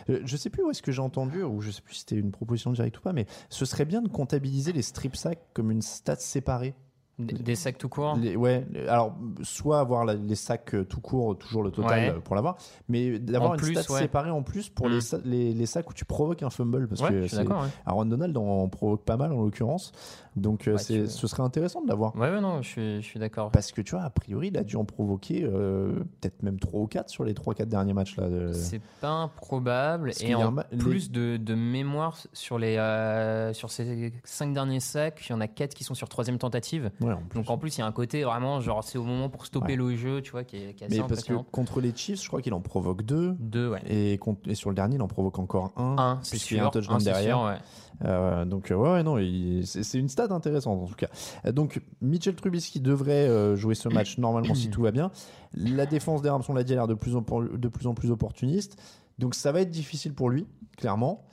euh, 0.10 0.20
je 0.26 0.38
sais 0.38 0.50
plus 0.50 0.64
où 0.64 0.72
est-ce 0.72 0.82
que 0.82 0.92
j'ai 0.92 1.02
entendu, 1.04 1.44
ou 1.44 1.62
je 1.62 1.70
sais 1.70 1.84
plus 1.84 1.94
si 1.94 2.00
c'était 2.00 2.16
une 2.16 2.32
proposition 2.32 2.72
directe 2.72 2.98
ou 2.98 3.02
pas, 3.02 3.14
mais 3.14 3.28
ce 3.50 3.64
serait 3.66 3.86
bien 3.86 4.02
de 4.02 4.08
comptabiliser 4.10 4.72
les 4.74 4.82
strip 4.82 5.16
sacks 5.16 5.46
comme 5.54 5.70
une 5.70 5.84
stat 5.84 6.16
séparée. 6.16 6.74
Des, 7.18 7.34
des 7.36 7.56
sacs 7.56 7.78
tout 7.78 7.88
court. 7.88 8.18
Les- 8.22 8.36
ouais, 8.36 8.68
alors 8.90 9.16
soit 9.42 9.80
avoir 9.80 10.04
la- 10.04 10.16
les 10.16 10.36
sacs 10.36 10.76
euh, 10.76 10.84
tout 10.84 11.00
court, 11.00 11.38
toujours 11.38 11.64
le 11.64 11.72
total 11.72 11.92
Ouais. 11.92 12.10
euh, 12.10 12.20
pour 12.20 12.36
l'avoir, 12.36 12.58
mais 12.90 13.20
d'avoir 13.20 13.54
une 13.54 13.60
plus, 13.62 13.74
stat 13.74 13.94
ouais. 13.94 14.02
séparée 14.02 14.32
en 14.32 14.44
plus 14.44 14.68
pour 14.68 14.90
Mm. 14.90 14.92
les, 14.92 15.00
les, 15.24 15.54
les 15.54 15.66
sacs 15.66 15.90
où 15.90 15.94
tu 15.94 16.04
provoques 16.04 16.44
un 16.44 16.50
fumble 16.50 16.90
parce 16.90 17.00
Ouais, 17.02 17.10
que 17.12 17.22
je 17.22 17.28
suis. 17.38 17.48
Aaron 17.86 18.06
Donald 18.06 18.36
en 18.36 18.68
provoque 18.68 19.06
pas 19.06 19.16
mal 19.16 19.32
en 19.32 19.42
l'occurrence, 19.44 19.94
donc 20.36 20.68
euh, 20.68 20.76
tu- 20.78 21.08
ce 21.08 21.28
serait 21.28 21.44
intéressant 21.44 21.82
de 21.82 21.88
l'avoir. 21.88 22.14
Ouais, 22.18 22.30
ouais, 22.30 22.42
non, 22.42 22.62
je 22.62 22.68
suis, 22.68 22.96
je 23.02 23.06
suis 23.08 23.20
d'accord. 23.20 23.50
Parce 23.50 23.72
que 23.72 23.80
tu 23.82 23.92
vois, 23.96 24.04
a 24.04 24.10
priori, 24.10 24.50
il 24.50 24.58
a 24.58 24.64
dû 24.66 24.76
en 24.76 24.84
provoquer 24.84 25.46
euh, 25.46 25.94
peut-être 26.20 26.44
même 26.44 26.60
3 26.60 26.82
ou 26.82 26.88
4 26.88 27.10
sur 27.10 27.24
les 27.24 27.34
3-4 27.34 27.68
derniers 27.70 27.94
matchs. 27.94 28.18
là. 28.18 28.28
de- 28.28 28.52
C'est 28.52 28.82
pas 29.00 29.08
improbable. 29.10 30.10
Parce 30.10 30.22
Et 30.22 30.36
en 30.36 30.52
ma- 30.52 30.64
plus 30.66 31.12
de, 31.12 31.38
de 31.38 31.56
mémoire 31.56 32.18
sur, 32.34 32.60
les, 32.60 32.76
euh, 32.78 33.54
sur 33.54 33.72
ces 33.72 34.12
cinq 34.26 34.54
derniers 34.54 34.80
sacs, 34.82 35.24
il 35.28 35.32
y 35.32 35.34
en 35.36 35.40
a 35.42 35.48
quatre 35.48 35.74
qui 35.74 35.84
sont 35.86 35.94
sur 35.94 36.10
troisième 36.10 36.38
tentative. 36.38 36.92
Ouais, 37.06 37.14
en 37.14 37.22
plus. 37.22 37.40
Donc 37.40 37.50
en 37.50 37.58
plus, 37.58 37.78
il 37.78 37.80
y 37.80 37.84
a 37.84 37.86
un 37.88 37.92
côté 37.92 38.24
vraiment, 38.24 38.60
genre, 38.62 38.84
c'est 38.84 38.98
au 38.98 39.04
moment 39.04 39.30
pour 39.30 39.46
stopper 39.46 39.74
Ouais. 39.74 39.76
le 39.76 39.96
jeu, 39.96 40.22
tu 40.22 40.32
vois, 40.32 40.44
qui 40.44 40.58
est, 40.58 40.74
qui 40.74 40.84
est 40.84 40.88
assez 40.88 41.02
Mais 41.02 41.08
parce 41.08 41.24
que 41.24 41.34
contre 41.34 41.82
les 41.82 41.94
Chiefs, 41.96 42.22
je 42.24 42.28
crois 42.28 42.42
qu'il 42.42 42.54
en 42.54 42.62
provoque 42.62 43.04
2. 43.04 43.36
Deux, 43.40 43.70
ouais. 43.70 43.82
Et, 43.88 44.18
contre- 44.18 44.50
et 44.50 44.56
sur 44.56 44.70
le 44.70 44.76
dernier, 44.76 44.96
il 44.96 45.02
en 45.02 45.08
provoque 45.08 45.38
encore 45.40 45.72
un. 45.78 45.96
Un, 45.98 46.20
c'est 46.24 46.32
puisqu'il 46.32 46.56
y 46.56 46.60
a 46.60 46.64
sûr. 46.64 46.68
un 46.68 46.72
touchdown 46.72 46.98
derrière. 47.04 47.38
sûr, 47.38 47.46
ouais. 47.46 47.58
Euh, 48.04 48.44
donc 48.44 48.72
euh, 48.72 48.76
ouais, 48.76 48.90
ouais, 48.92 49.04
non, 49.04 49.16
c'est 49.64 49.98
une 49.98 50.10
stat 50.10 50.28
intéressante 50.32 50.82
en 50.82 50.86
tout 50.86 50.96
cas. 50.96 51.08
Euh, 51.46 51.54
Donc 51.54 51.82
Mitchell 52.02 52.36
Trubisky 52.36 52.82
devrait 52.82 53.30
euh, 53.30 53.56
jouer 53.56 53.74
ce 53.74 53.88
match 53.88 54.18
normalement 54.18 54.54
si 54.54 54.70
tout 54.70 54.82
va 54.82 54.92
bien. 54.92 55.12
La 55.54 55.86
défense 55.86 56.22
des 56.22 56.30
Rams, 56.30 56.44
on 56.50 56.54
l'a 56.54 56.64
dit, 56.66 56.74
a 56.74 56.76
l'air 56.76 56.88
de 56.88 56.94
plus 56.94 57.16
en 57.16 57.22
de 57.22 57.68
plus 57.70 57.88
en 57.88 57.94
plus 57.94 58.12
opportuniste. 58.12 58.76
Donc 59.18 59.34
ça 59.34 59.54
va 59.54 59.62
être 59.62 59.70
difficile 59.72 60.14
pour 60.14 60.30
lui, 60.30 60.46
clairement. 60.76 61.24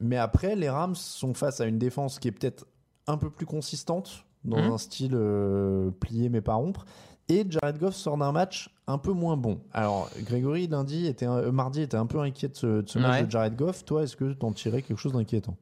Mais 0.00 0.16
après, 0.16 0.56
les 0.56 0.68
Rams 0.68 0.96
sont 0.96 1.34
face 1.34 1.60
à 1.60 1.66
une 1.66 1.78
défense 1.78 2.18
qui 2.18 2.26
est 2.26 2.32
peut-être 2.32 2.66
un 3.06 3.16
peu 3.16 3.30
plus 3.30 3.46
consistante 3.46 4.24
dans 4.44 4.62
Mhm. 4.62 4.72
un 4.72 4.78
style 4.78 5.12
euh, 5.14 5.90
plié 6.00 6.28
mais 6.28 6.40
pas 6.40 6.54
rompre. 6.54 6.84
Et 7.30 7.44
Jared 7.50 7.78
Goff 7.78 7.94
sort 7.94 8.16
d'un 8.16 8.32
match 8.32 8.70
un 8.86 8.96
peu 8.96 9.12
moins 9.12 9.36
bon. 9.36 9.60
Alors, 9.74 10.08
Grégory, 10.20 10.66
lundi, 10.66 11.06
était 11.06 11.26
un- 11.26 11.36
euh, 11.36 11.52
mardi, 11.52 11.82
était 11.82 11.98
un 11.98 12.06
peu 12.06 12.18
inquiet 12.20 12.48
de 12.48 12.56
ce, 12.56 12.66
de 12.80 12.88
ce 12.88 12.98
match 12.98 13.20
Ouais. 13.20 13.26
de 13.26 13.30
Jared 13.30 13.54
Goff. 13.54 13.84
Toi, 13.84 14.04
est-ce 14.04 14.16
que 14.16 14.32
tu 14.32 14.46
en 14.46 14.52
tirais 14.52 14.80
quelque 14.80 14.96
chose 14.98 15.12
d'inquiétant? 15.12 15.54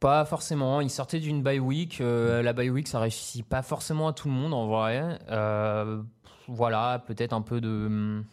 Pas 0.00 0.24
forcément. 0.24 0.80
Il 0.80 0.88
sortait 0.88 1.20
d'une 1.20 1.42
bye 1.42 1.58
week. 1.60 2.00
Euh, 2.00 2.40
la 2.42 2.54
bye 2.54 2.70
week, 2.70 2.88
ça 2.88 3.00
réussit 3.00 3.44
pas 3.46 3.60
forcément 3.60 4.08
à 4.08 4.12
tout 4.14 4.28
le 4.28 4.34
monde 4.34 4.54
en 4.54 4.66
vrai. 4.66 5.18
Euh, 5.30 6.00
voilà, 6.48 7.04
peut-être 7.06 7.34
un 7.34 7.42
peu 7.42 7.60
de. 7.60 7.68
hum, 7.68 8.24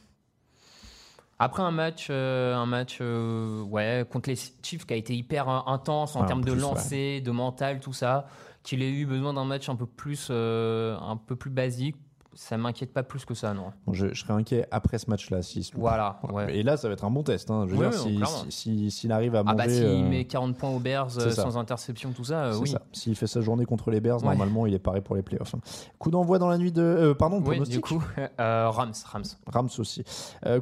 Après 1.39 1.61
un 1.61 1.69
match, 1.71 2.09
un 2.09 2.65
match, 2.65 2.99
ouais, 2.99 4.05
contre 4.11 4.29
les 4.29 4.35
Chiefs 4.63 4.87
qui 4.87 4.93
a 4.93 4.97
été 4.97 5.13
hyper 5.15 5.47
intense 5.49 6.15
en 6.15 6.21
en 6.21 6.25
termes 6.25 6.43
de 6.43 6.51
lancer, 6.53 7.21
de 7.21 7.29
mental, 7.31 7.79
tout 7.79 7.93
ça, 7.93 8.27
qu'il 8.67 8.83
ait 8.83 8.91
eu 8.91 9.05
besoin 9.05 9.33
d'un 9.33 9.45
match 9.45 9.69
un 9.69 9.77
peu 9.77 9.85
plus, 9.85 10.27
euh, 10.29 10.97
un 10.99 11.15
peu 11.15 11.37
plus 11.37 11.49
basique. 11.49 11.95
Ça 12.39 12.55
m'inquiète 12.55 12.93
pas 12.93 13.01
plus 13.01 13.25
que 13.25 13.33
ça, 13.33 13.53
non. 13.55 13.71
Bon, 13.87 13.93
je, 13.93 14.13
je 14.13 14.21
serais 14.21 14.33
inquiet 14.33 14.67
après 14.69 14.99
ce 14.99 15.09
match-là. 15.09 15.37
loupe. 15.39 15.65
Voilà. 15.75 16.19
ouais. 16.31 16.55
Et 16.55 16.61
là, 16.63 16.77
ça 16.77 16.87
va 16.87 16.93
être 16.93 17.03
un 17.03 17.09
bon 17.09 17.23
test. 17.23 17.49
hein. 17.49 17.65
Je 17.67 17.73
veux 17.75 17.87
Oui, 17.87 17.89
dire, 17.91 18.03
oui, 18.05 18.21
si- 18.25 18.51
si- 18.51 18.51
si- 18.51 18.91
s'il 18.91 19.11
arrive 19.11 19.35
à 19.35 19.39
Ah 19.39 19.43
manger. 19.43 19.57
bah 19.57 19.69
s'il 19.69 19.83
euh, 19.83 20.07
met 20.07 20.25
40 20.25 20.55
points 20.55 20.69
aux 20.69 20.79
Bears 20.79 21.17
euh, 21.17 21.31
sans 21.31 21.57
interception, 21.57 22.11
tout 22.11 22.25
ça, 22.25 22.45
euh, 22.45 22.57
oui. 22.61 22.73
S'il 22.93 23.15
fait 23.15 23.25
sa 23.27 23.41
journée 23.41 23.65
contre 23.65 23.89
les 23.89 23.99
Bears, 23.99 24.21
Ouais. 24.23 24.29
normalement, 24.29 24.65
il 24.67 24.73
est 24.75 24.79
paré 24.79 25.01
pour 25.01 25.15
les 25.15 25.23
playoffs. 25.23 25.55
hein. 25.55 25.59
Coup 25.97 26.11
d'envoi 26.11 26.37
dans 26.37 26.47
la 26.47 26.57
nuit 26.59 26.71
de. 26.71 26.81
euh, 26.81 27.13
pardon, 27.15 27.41
Oui, 27.43 27.59
du 27.61 27.81
coup, 27.81 28.03
euh, 28.39 28.69
Rams, 28.69 28.93
Rams. 29.05 29.23
Rams 29.47 29.69
aussi. 29.79 30.03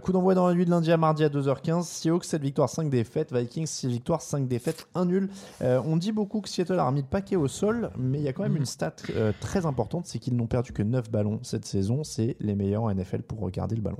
Coup 0.01 0.11
d'envoi 0.13 0.33
dans 0.33 0.47
la 0.47 0.53
nuit 0.53 0.65
de 0.65 0.69
lundi 0.71 0.91
à 0.91 0.97
mardi 0.97 1.23
à 1.25 1.29
2h15. 1.29 1.83
Seahawks 1.83 2.23
7 2.25 2.41
victoires, 2.41 2.69
5 2.69 2.89
défaites. 2.89 3.33
Vikings 3.33 3.65
6 3.67 3.87
victoires, 3.87 4.21
5 4.21 4.47
défaites, 4.47 4.87
1 4.95 5.05
nul. 5.05 5.29
On 5.61 5.97
dit 5.97 6.11
beaucoup 6.13 6.39
que 6.41 6.47
Seattle 6.49 6.79
a 6.79 6.85
remis 6.87 7.01
le 7.01 7.07
paquet 7.07 7.35
au 7.35 7.47
sol, 7.47 7.91
mais 7.97 8.19
il 8.19 8.23
y 8.23 8.27
a 8.29 8.33
quand 8.33 8.43
même 8.43 8.53
Mhm. 8.53 8.59
une 8.59 8.65
stat 8.65 8.93
très 9.41 9.65
importante 9.65 10.05
c'est 10.05 10.19
qu'ils 10.19 10.35
n'ont 10.35 10.47
perdu 10.47 10.71
que 10.71 10.83
9 10.83 11.09
ballons 11.11 11.39
cette 11.43 11.64
saison. 11.67 12.03
C'est 12.03 12.35
les 12.39 12.55
meilleurs 12.55 12.83
en 12.83 12.93
NFL 12.93 13.21
pour 13.23 13.39
regarder 13.39 13.75
le 13.75 13.81
ballon. 13.81 13.99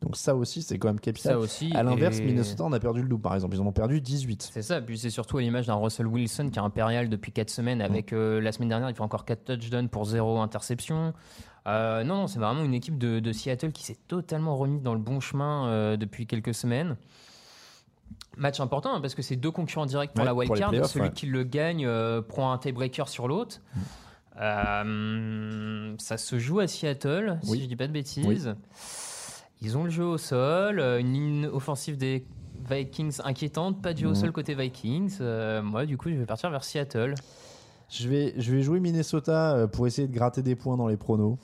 Donc 0.00 0.16
ça 0.16 0.36
aussi, 0.36 0.62
c'est 0.62 0.78
quand 0.78 0.86
même 0.88 1.00
capital. 1.00 1.32
Ça 1.32 1.38
aussi. 1.40 1.72
À 1.74 1.82
l'inverse, 1.82 2.18
et- 2.20 2.24
Minnesota, 2.24 2.62
on 2.64 2.72
a 2.72 2.78
perdu 2.78 3.02
le 3.02 3.08
double 3.08 3.22
par 3.22 3.34
exemple. 3.34 3.56
Ils 3.56 3.60
en 3.60 3.66
ont 3.66 3.72
perdu 3.72 4.00
18. 4.00 4.48
C'est 4.52 4.62
ça, 4.62 4.80
puis 4.80 4.96
c'est 4.96 5.10
surtout 5.10 5.38
à 5.38 5.40
l'image 5.42 5.66
d'un 5.66 5.74
Russell 5.74 6.06
Wilson 6.06 6.50
qui 6.52 6.58
est 6.60 6.62
impérial 6.62 7.08
depuis 7.08 7.32
4 7.32 7.50
semaines. 7.50 7.82
Avec 7.82 8.12
euh, 8.12 8.40
la 8.40 8.52
semaine 8.52 8.68
dernière, 8.68 8.88
il 8.90 8.94
fait 8.94 9.02
encore 9.02 9.24
4 9.24 9.44
touchdowns 9.44 9.88
pour 9.88 10.04
0 10.04 10.38
interception. 10.40 11.14
Euh, 11.66 12.04
non, 12.04 12.14
non, 12.14 12.26
c'est 12.28 12.38
vraiment 12.38 12.62
une 12.62 12.74
équipe 12.74 12.96
de, 12.96 13.18
de 13.18 13.32
Seattle 13.32 13.72
qui 13.72 13.82
s'est 13.82 13.98
totalement 14.06 14.56
remise 14.56 14.82
dans 14.82 14.94
le 14.94 15.00
bon 15.00 15.18
chemin 15.18 15.66
euh, 15.66 15.96
depuis 15.96 16.26
quelques 16.28 16.54
semaines. 16.54 16.96
Match 18.36 18.60
important 18.60 18.94
hein, 18.94 19.00
parce 19.00 19.16
que 19.16 19.22
c'est 19.22 19.34
deux 19.36 19.50
concurrents 19.50 19.84
directs 19.84 20.12
pour 20.12 20.20
Ouais, 20.20 20.26
la 20.26 20.34
wildcard. 20.34 20.86
Celui 20.86 21.06
ouais. 21.06 21.12
qui 21.12 21.26
le 21.26 21.42
gagne 21.42 21.88
prend 22.28 22.52
un 22.52 22.58
tiebreaker 22.58 23.08
sur 23.08 23.26
l'autre. 23.26 23.60
Euh, 24.40 25.94
ça 25.98 26.16
se 26.16 26.38
joue 26.38 26.60
à 26.60 26.66
Seattle, 26.66 27.38
Oui. 27.48 27.58
si 27.58 27.62
je 27.64 27.68
dis 27.68 27.76
pas 27.76 27.86
de 27.86 27.92
bêtises. 27.92 28.54
Ils 29.60 29.76
ont 29.76 29.84
le 29.84 29.90
jeu 29.90 30.04
au 30.04 30.18
sol, 30.18 30.78
euh, 30.78 31.00
une 31.00 31.12
ligne 31.12 31.46
offensive 31.46 31.96
des 31.96 32.24
Vikings 32.70 33.18
inquiétante, 33.24 33.82
pas 33.82 33.92
de 33.92 33.98
jeu 33.98 34.06
au 34.06 34.10
Mhm. 34.10 34.14
sol 34.16 34.32
côté 34.32 34.54
Vikings. 34.54 35.16
Euh, 35.20 35.62
moi, 35.62 35.86
du 35.86 35.96
coup, 35.96 36.10
je 36.10 36.14
vais 36.14 36.26
partir 36.26 36.50
vers 36.50 36.62
Seattle. 36.64 37.14
Je 37.90 38.08
vais, 38.08 38.34
je 38.36 38.54
vais 38.54 38.62
jouer 38.62 38.80
Minnesota 38.80 39.66
pour 39.72 39.86
essayer 39.86 40.06
de 40.06 40.12
gratter 40.14 40.42
des 40.42 40.54
points 40.54 40.76
dans 40.76 40.88
les 40.88 40.96
pronos. 40.98 41.38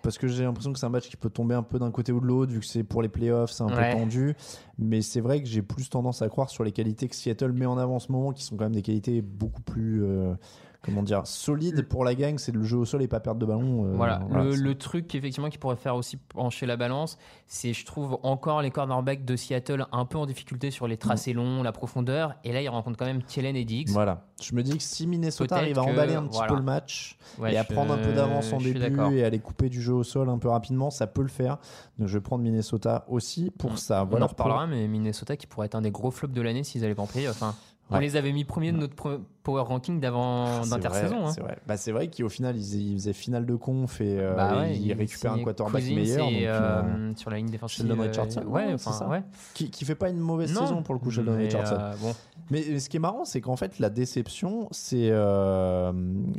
Parce 0.00 0.16
que 0.16 0.28
j'ai 0.28 0.44
l'impression 0.44 0.72
que 0.72 0.78
c'est 0.78 0.86
un 0.86 0.90
match 0.90 1.08
qui 1.08 1.16
peut 1.16 1.28
tomber 1.28 1.56
un 1.56 1.64
peu 1.64 1.80
d'un 1.80 1.90
côté 1.90 2.12
ou 2.12 2.20
de 2.20 2.24
l'autre, 2.26 2.52
vu 2.52 2.60
que 2.60 2.66
c'est 2.66 2.84
pour 2.84 3.02
les 3.02 3.08
playoffs, 3.08 3.50
c'est 3.50 3.64
un 3.64 3.66
Ouais. 3.76 3.90
peu 3.90 3.96
tendu. 3.98 4.36
Mais 4.78 5.02
c'est 5.02 5.20
vrai 5.20 5.42
que 5.42 5.48
j'ai 5.48 5.60
plus 5.60 5.90
tendance 5.90 6.22
à 6.22 6.28
croire 6.28 6.48
sur 6.50 6.62
les 6.62 6.70
qualités 6.70 7.08
que 7.08 7.16
Seattle 7.16 7.50
met 7.52 7.66
en 7.66 7.76
avant 7.76 7.96
en 7.96 7.98
ce 7.98 8.12
moment, 8.12 8.32
qui 8.32 8.44
sont 8.44 8.56
quand 8.56 8.64
même 8.64 8.74
des 8.76 8.82
qualités 8.82 9.20
beaucoup 9.20 9.60
plus, 9.60 10.04
euh, 10.04 10.34
comment 10.82 11.02
dire, 11.02 11.26
solides 11.26 11.86
pour 11.88 12.04
la 12.04 12.14
gang. 12.14 12.38
C'est 12.38 12.52
le 12.52 12.62
jeu 12.62 12.76
au 12.76 12.84
sol 12.84 13.02
et 13.02 13.08
pas 13.08 13.20
perdre 13.20 13.40
de 13.40 13.46
ballon. 13.46 13.84
euh, 13.86 13.92
voilà, 13.96 14.22
le, 14.30 14.74
truc 14.74 15.14
effectivement 15.14 15.48
qui 15.50 15.58
pourrait 15.58 15.76
faire 15.76 15.96
aussi 15.96 16.16
pencher 16.16 16.66
la 16.66 16.76
balance, 16.76 17.18
c'est 17.46 17.72
je 17.72 17.84
trouve 17.84 18.18
encore 18.22 18.62
les 18.62 18.70
cornerbacks 18.70 19.24
de 19.24 19.36
Seattle 19.36 19.86
un 19.92 20.04
peu 20.04 20.18
en 20.18 20.26
difficulté 20.26 20.70
sur 20.70 20.86
les 20.86 20.96
tracés 20.96 21.32
longs, 21.32 21.62
la 21.62 21.72
profondeur. 21.72 22.34
Et 22.44 22.52
là, 22.52 22.62
ils 22.62 22.68
rencontrent 22.68 22.96
quand 22.98 23.06
même 23.06 23.22
Thielen 23.22 23.56
et 23.56 23.64
Diggs. 23.64 23.88
Voilà. 23.90 24.24
Je 24.40 24.54
me 24.54 24.62
dis 24.62 24.76
que 24.76 24.82
si 24.82 25.06
Minnesota 25.06 25.56
arrive 25.56 25.78
à 25.78 25.82
emballer 25.82 26.14
un 26.14 26.22
petit 26.24 26.36
voilà. 26.36 26.52
peu 26.52 26.56
le 26.58 26.62
match 26.64 27.18
Ouais, 27.38 27.52
et 27.52 27.58
à 27.58 27.64
je- 27.68 27.72
prendre 27.74 27.92
un 27.92 27.98
peu 27.98 28.12
d'avance 28.12 28.52
en 28.52 28.58
début 28.58 28.80
et 29.14 29.22
à 29.24 29.26
aller 29.26 29.38
couper 29.40 29.68
du 29.68 29.82
jeu 29.82 29.92
au 29.94 30.04
sol 30.04 30.28
un 30.28 30.38
peu 30.38 30.48
rapidement, 30.48 30.90
ça 30.90 31.06
peut 31.06 31.22
le 31.22 31.28
faire. 31.28 31.58
Donc 31.98 32.08
je 32.08 32.14
vais 32.18 32.20
prendre 32.22 32.42
Minnesota 32.44 33.04
aussi 33.08 33.50
pour 33.50 33.78
ça. 33.78 34.02
On 34.10 34.14
en 34.16 34.18
pour- 34.20 34.28
reparlera, 34.30 34.66
mais 34.66 34.86
Minnesota 34.86 35.36
qui 35.36 35.46
pourrait 35.46 35.66
être 35.66 35.74
un 35.74 35.82
des 35.82 35.90
gros 35.90 36.10
flops 36.10 36.32
de 36.34 36.40
l'année 36.42 36.62
s'ils 36.64 36.84
allaient 36.84 36.94
pas 36.94 37.02
en 37.02 37.06
playoff. 37.06 37.36
Enfin, 37.42 37.54
On 37.90 37.94
Ouais. 37.94 38.00
les 38.02 38.16
avait 38.16 38.32
mis 38.32 38.44
premiers 38.44 38.70
de 38.70 38.76
notre 38.76 39.20
power 39.42 39.62
ranking 39.62 39.98
d'avant 39.98 40.62
C'est 40.62 40.70
d'intersaison. 40.70 41.26
hein. 41.26 41.32
C'est 41.32 41.40
vrai. 41.40 41.56
Bah, 41.66 41.78
c'est 41.78 41.90
vrai 41.90 42.08
qu'au 42.10 42.28
final, 42.28 42.54
ils, 42.56 42.94
faisaient 42.98 43.14
finale 43.14 43.46
de 43.46 43.54
conf 43.54 44.00
et 44.02 44.18
euh, 44.20 44.34
Bah 44.34 44.58
ouais, 44.58 44.76
ils 44.76 44.88
il 44.88 44.92
récupèrent 44.92 45.32
un 45.32 45.42
quarterback 45.42 45.82
meilleur. 45.84 46.26
donc, 46.26 46.34
euh, 46.42 46.82
euh, 46.82 47.12
sur 47.16 47.30
la 47.30 47.38
ligne 47.38 47.48
défensive. 47.48 47.86
Sheldon 47.86 48.02
Richardson, 48.02 48.42
ouais, 48.46 48.66
ouais, 48.66 48.72
enfin, 48.74 49.08
ouais. 49.08 49.22
qui, 49.54 49.70
qui 49.70 49.84
fait 49.86 49.94
pas 49.94 50.10
une 50.10 50.18
mauvaise 50.18 50.52
Non, 50.52 50.60
saison 50.66 50.82
pour 50.82 50.94
le 50.94 51.00
coup, 51.00 51.10
Sheldon 51.10 51.36
Richardson. 51.38 51.76
euh, 51.80 51.94
bon. 52.02 52.14
Mais, 52.50 52.62
mais 52.68 52.78
ce 52.78 52.90
qui 52.90 52.98
est 52.98 53.00
marrant, 53.00 53.24
c'est 53.24 53.40
qu'en 53.40 53.56
fait, 53.56 53.78
la 53.78 53.88
déception, 53.90 54.68
c'est 54.70 55.10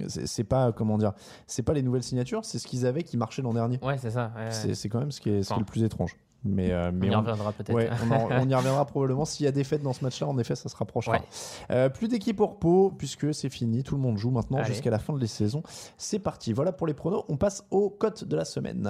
c'est 0.07 0.43
pas 0.43 0.71
comment 0.71 0.97
dire, 0.97 1.13
c'est 1.47 1.63
pas 1.63 1.73
les 1.73 1.81
nouvelles 1.81 2.03
signatures, 2.03 2.45
c'est 2.45 2.59
ce 2.59 2.67
qu'ils 2.67 2.85
avaient 2.85 3.03
qui 3.03 3.17
marchait 3.17 3.41
l'an 3.41 3.53
dernier. 3.53 3.79
Ouais, 3.83 3.97
c'est 3.97 4.11
ça. 4.11 4.31
C'est 4.51 4.89
quand 4.89 4.99
même 4.99 5.11
ce 5.11 5.19
qui 5.21 5.29
est, 5.29 5.41
ce 5.43 5.47
qui 5.47 5.53
est 5.53 5.55
Enfin. 5.55 5.59
le 5.61 5.65
plus 5.65 5.83
étrange. 5.83 6.15
Mais, 6.45 6.71
euh, 6.71 6.89
On 6.93 7.01
y 7.03 7.13
on- 7.13 7.19
reviendra 7.19 7.51
peut-être. 7.51 7.73
Ouais, 7.75 7.89
on, 8.09 8.11
en- 8.13 8.27
on 8.43 8.47
y 8.49 8.55
reviendra 8.55 8.85
probablement. 8.85 9.25
S'il 9.25 9.43
y 9.45 9.47
a 9.49 9.51
des 9.51 9.65
fêtes 9.65 9.83
dans 9.83 9.91
ce 9.91 10.03
match-là, 10.05 10.27
en 10.27 10.37
effet, 10.37 10.55
ça 10.55 10.69
se 10.69 10.75
rapprochera. 10.77 11.17
Ouais. 11.17 11.23
Euh, 11.71 11.89
plus 11.89 12.07
d'équipe 12.07 12.39
au 12.39 12.47
repos, 12.47 12.93
puisque 12.97 13.33
c'est 13.33 13.49
fini. 13.49 13.83
Tout 13.83 13.95
le 13.95 14.01
monde 14.01 14.17
joue 14.17 14.31
maintenant 14.31 14.63
jusqu'à 14.63 14.89
la 14.89 14.99
fin 14.99 15.11
de 15.13 15.19
la 15.19 15.27
saison. 15.27 15.63
C'est 15.97 16.19
parti. 16.19 16.53
Voilà 16.53 16.71
pour 16.71 16.87
les 16.87 16.93
pronos. 16.93 17.25
On 17.27 17.35
passe 17.35 17.65
aux 17.71 17.89
cotes 17.89 18.23
de 18.23 18.35
la 18.37 18.45
semaine. 18.45 18.89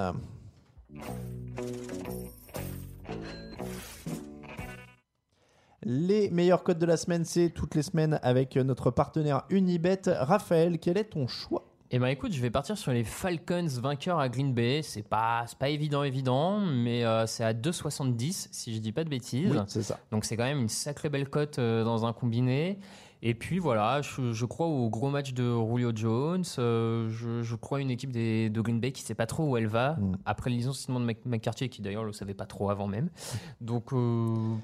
Les 5.83 6.29
meilleures 6.29 6.63
cotes 6.63 6.77
de 6.79 6.85
la 6.85 6.97
semaine, 6.97 7.23
c'est 7.23 7.49
toutes 7.51 7.73
les 7.75 7.83
semaines 7.83 8.19
avec 8.21 8.55
notre 8.57 8.91
partenaire 8.91 9.43
Unibet. 9.49 10.01
Raphaël, 10.07 10.77
quel 10.79 10.97
est 10.97 11.05
ton 11.11 11.27
choix? 11.27 11.68
Eh 11.91 11.97
ben 11.97 12.05
écoute, 12.07 12.33
je 12.33 12.41
vais 12.41 12.51
partir 12.51 12.77
sur 12.77 12.91
les 12.91 13.03
Falcons 13.03 13.65
vainqueurs 13.81 14.19
à 14.19 14.29
Green 14.29 14.53
Bay. 14.53 14.81
C'est 14.83 15.01
pas, 15.01 15.45
pas 15.57 15.69
évident, 15.69 16.03
évident, 16.03 16.59
mais 16.59 17.03
euh, 17.03 17.25
c'est 17.25 17.43
à 17.43 17.53
2,70 17.53 18.49
si 18.51 18.75
je 18.75 18.79
dis 18.79 18.91
pas 18.91 19.03
de 19.03 19.09
bêtises. 19.09 19.51
Oui, 19.51 19.57
c'est 19.67 19.81
ça. 19.81 19.97
Donc 20.11 20.23
c'est 20.23 20.37
quand 20.37 20.43
même 20.43 20.59
une 20.59 20.69
sacrée 20.69 21.09
belle 21.09 21.27
cote 21.29 21.57
euh, 21.57 21.83
dans 21.83 22.05
un 22.05 22.13
combiné. 22.13 22.77
Et 23.23 23.33
puis 23.33 23.57
voilà, 23.57 24.01
je, 24.03 24.31
je 24.31 24.45
crois 24.45 24.67
au 24.67 24.87
gros 24.89 25.09
match 25.09 25.33
de 25.33 25.43
Julio 25.43 25.91
Jones. 25.93 26.43
euh, 26.59 27.09
je, 27.09 27.41
je 27.41 27.55
crois 27.55 27.79
à 27.79 27.81
une 27.81 27.89
équipe 27.89 28.11
des, 28.11 28.51
de 28.51 28.61
Green 28.61 28.79
Bay 28.79 28.91
qui 28.91 29.01
sait 29.01 29.15
pas 29.15 29.25
trop 29.25 29.49
où 29.49 29.57
elle 29.57 29.67
va. 29.67 29.93
Mm. 29.93 30.11
Après 30.25 30.51
le 30.51 30.55
licenciement 30.57 30.99
de 30.99 31.05
Mc- 31.05 31.25
McCarthy, 31.25 31.69
qui 31.69 31.81
d'ailleurs 31.81 32.03
le 32.05 32.13
savait 32.13 32.35
pas 32.35 32.45
trop 32.45 32.69
avant 32.69 32.85
même. 32.87 33.09
Donc 33.61 33.89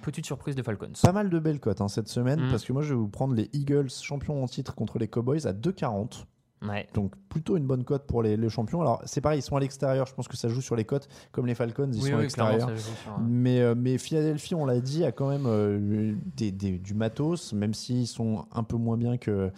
petite 0.03 0.27
surprise 0.27 0.55
des 0.55 0.63
Falcons. 0.63 0.91
Pas 1.01 1.11
mal 1.11 1.31
de 1.31 1.39
belles 1.39 1.59
cotes 1.59 1.81
hein, 1.81 1.87
cette 1.87 2.07
semaine, 2.07 2.45
Mm. 2.45 2.49
parce 2.51 2.63
que 2.63 2.71
moi 2.71 2.83
je 2.83 2.89
vais 2.93 2.99
vous 2.99 3.09
prendre 3.09 3.33
les 3.33 3.49
Eagles 3.51 3.89
champions 3.89 4.43
en 4.43 4.47
titre 4.47 4.75
contre 4.75 4.99
les 4.99 5.07
Cowboys 5.07 5.47
à 5.47 5.51
2,40. 5.53 6.25
Ouais. 6.61 6.87
Donc 6.93 7.13
plutôt 7.29 7.57
une 7.57 7.67
bonne 7.67 7.83
cote 7.83 8.07
pour 8.07 8.23
les, 8.23 8.37
les 8.37 8.49
champions. 8.49 8.81
Alors 8.81 9.01
c'est 9.05 9.21
pareil, 9.21 9.39
ils 9.39 9.43
sont 9.43 9.55
à 9.55 9.59
l'extérieur. 9.59 10.07
Je 10.07 10.13
pense 10.15 10.27
que 10.27 10.37
ça 10.37 10.47
joue 10.47 10.61
sur 10.61 10.75
les 10.75 10.85
cotes, 10.85 11.07
comme 11.31 11.45
les 11.45 11.53
Falcons, 11.53 11.89
ils 11.93 12.01
oui, 12.01 12.07
sont 12.09 12.13
à 12.13 12.15
oui, 12.17 12.21
l'extérieur. 12.23 12.69
un- 12.69 13.21
Mais, 13.21 13.59
euh, 13.61 13.75
mais 13.77 13.97
Philadelphie, 13.97 14.55
on 14.55 14.65
l'a 14.65 14.79
dit, 14.79 15.03
a 15.03 15.11
quand 15.11 15.29
même 15.29 15.45
euh, 15.45 16.15
des, 16.37 16.51
des- 16.51 16.77
du 16.79 16.93
matos, 16.93 17.53
même 17.53 17.73
s'ils 17.73 18.07
sont 18.07 18.45
un 18.53 18.63
peu 18.63 18.77
moins 18.77 18.97
bien 18.97 19.17
que, 19.17 19.51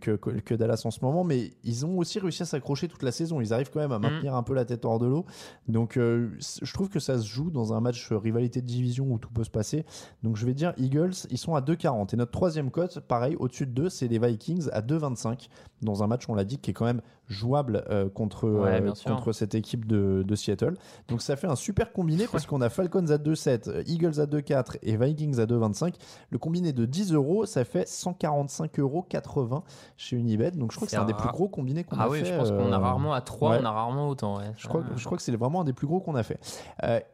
que, 0.00 0.16
que- 0.16 0.30
que 0.40 0.54
Dallas 0.54 0.82
en 0.84 0.90
ce 0.90 0.98
moment. 1.02 1.24
Mais 1.24 1.52
ils 1.64 1.86
ont 1.86 1.96
aussi 1.98 2.18
réussi 2.18 2.42
à 2.42 2.46
s'accrocher 2.46 2.88
toute 2.88 3.02
la 3.04 3.12
saison. 3.12 3.40
Ils 3.40 3.54
arrivent 3.54 3.70
quand 3.72 3.80
même 3.80 3.92
à 3.92 3.98
maintenir 3.98 4.34
un 4.34 4.42
peu 4.42 4.52
la 4.54 4.64
tête 4.64 4.84
hors 4.84 4.98
de 4.98 5.06
l'eau. 5.06 5.24
Donc 5.68 5.96
euh, 5.96 6.30
je 6.62 6.72
trouve 6.74 6.88
que 6.90 6.98
ça 7.00 7.18
se 7.18 7.26
joue 7.26 7.50
dans 7.50 7.72
un 7.72 7.80
match 7.80 8.10
rivalité 8.12 8.60
de 8.60 8.66
division 8.66 9.06
où 9.10 9.18
tout 9.18 9.30
peut 9.30 9.44
se 9.44 9.50
passer. 9.50 9.86
Donc 10.22 10.36
je 10.36 10.44
vais 10.44 10.54
dire 10.54 10.74
Eagles, 10.76 11.12
ils 11.30 11.38
sont 11.38 11.54
à 11.54 11.60
2,40. 11.60 12.12
Et 12.12 12.16
notre 12.16 12.32
troisième 12.32 12.70
cote, 12.70 13.00
pareil, 13.00 13.36
au-dessus 13.38 13.66
de 13.66 13.72
2, 13.72 13.88
c'est 13.88 14.08
les 14.08 14.18
Vikings 14.18 14.68
à 14.72 14.82
2,25. 14.82 15.48
Dans 15.82 16.02
un 16.02 16.06
match, 16.08 16.24
on 16.28 16.34
dit, 16.44 16.58
qui 16.58 16.70
est 16.70 16.74
quand 16.74 16.84
même 16.84 17.02
jouable 17.30 17.84
euh, 17.90 18.08
contre, 18.08 18.48
Ouais, 18.48 18.82
euh, 18.82 18.92
contre 19.06 19.32
cette 19.32 19.54
équipe 19.54 19.86
de, 19.86 20.24
de 20.26 20.34
Seattle. 20.34 20.74
Donc 21.08 21.22
ça 21.22 21.36
fait 21.36 21.46
un 21.46 21.54
super 21.54 21.92
combiné 21.92 22.26
parce 22.32 22.44
qu'on 22.44 22.60
a 22.60 22.68
Falcons 22.68 23.08
à 23.10 23.16
2,7, 23.18 23.68
euh, 23.70 23.82
Eagles 23.86 24.20
à 24.20 24.26
2,4 24.26 24.78
et 24.82 24.96
Vikings 24.96 25.38
à 25.38 25.44
2,25. 25.46 25.94
Le 26.30 26.38
combiné 26.38 26.72
de 26.72 26.84
10 26.84 27.12
euros, 27.12 27.46
ça 27.46 27.64
fait 27.64 27.88
145,80 27.88 28.80
euros 28.80 29.06
chez 29.96 30.16
Unibet. 30.16 30.50
Donc 30.52 30.72
je 30.72 30.76
crois 30.76 30.86
que 30.86 30.90
C'est 30.90 30.96
un 30.98 31.04
des 31.04 31.14
plus 31.14 31.28
gros 31.30 31.48
combinés 31.48 31.84
qu'on 31.84 31.98
a 31.98 32.04
Ah 32.04 32.08
oui, 32.10 32.20
fait. 32.20 32.26
je 32.26 32.34
pense 32.36 32.50
qu'on 32.50 32.72
a 32.72 32.76
euh, 32.76 32.78
rarement 32.78 33.14
à 33.14 33.20
3, 33.20 33.50
ouais. 33.50 33.58
on 33.62 33.64
a 33.64 33.70
rarement 33.70 34.08
autant. 34.08 34.40
je 34.56 34.66
crois, 34.68 34.82
je 34.96 35.04
crois 35.04 35.16
que 35.16 35.22
c'est 35.22 35.34
vraiment 35.36 35.60
un 35.60 35.64
des 35.64 35.72
plus 35.72 35.86
gros 35.86 36.00
qu'on 36.00 36.16
a 36.16 36.22
fait. 36.22 36.40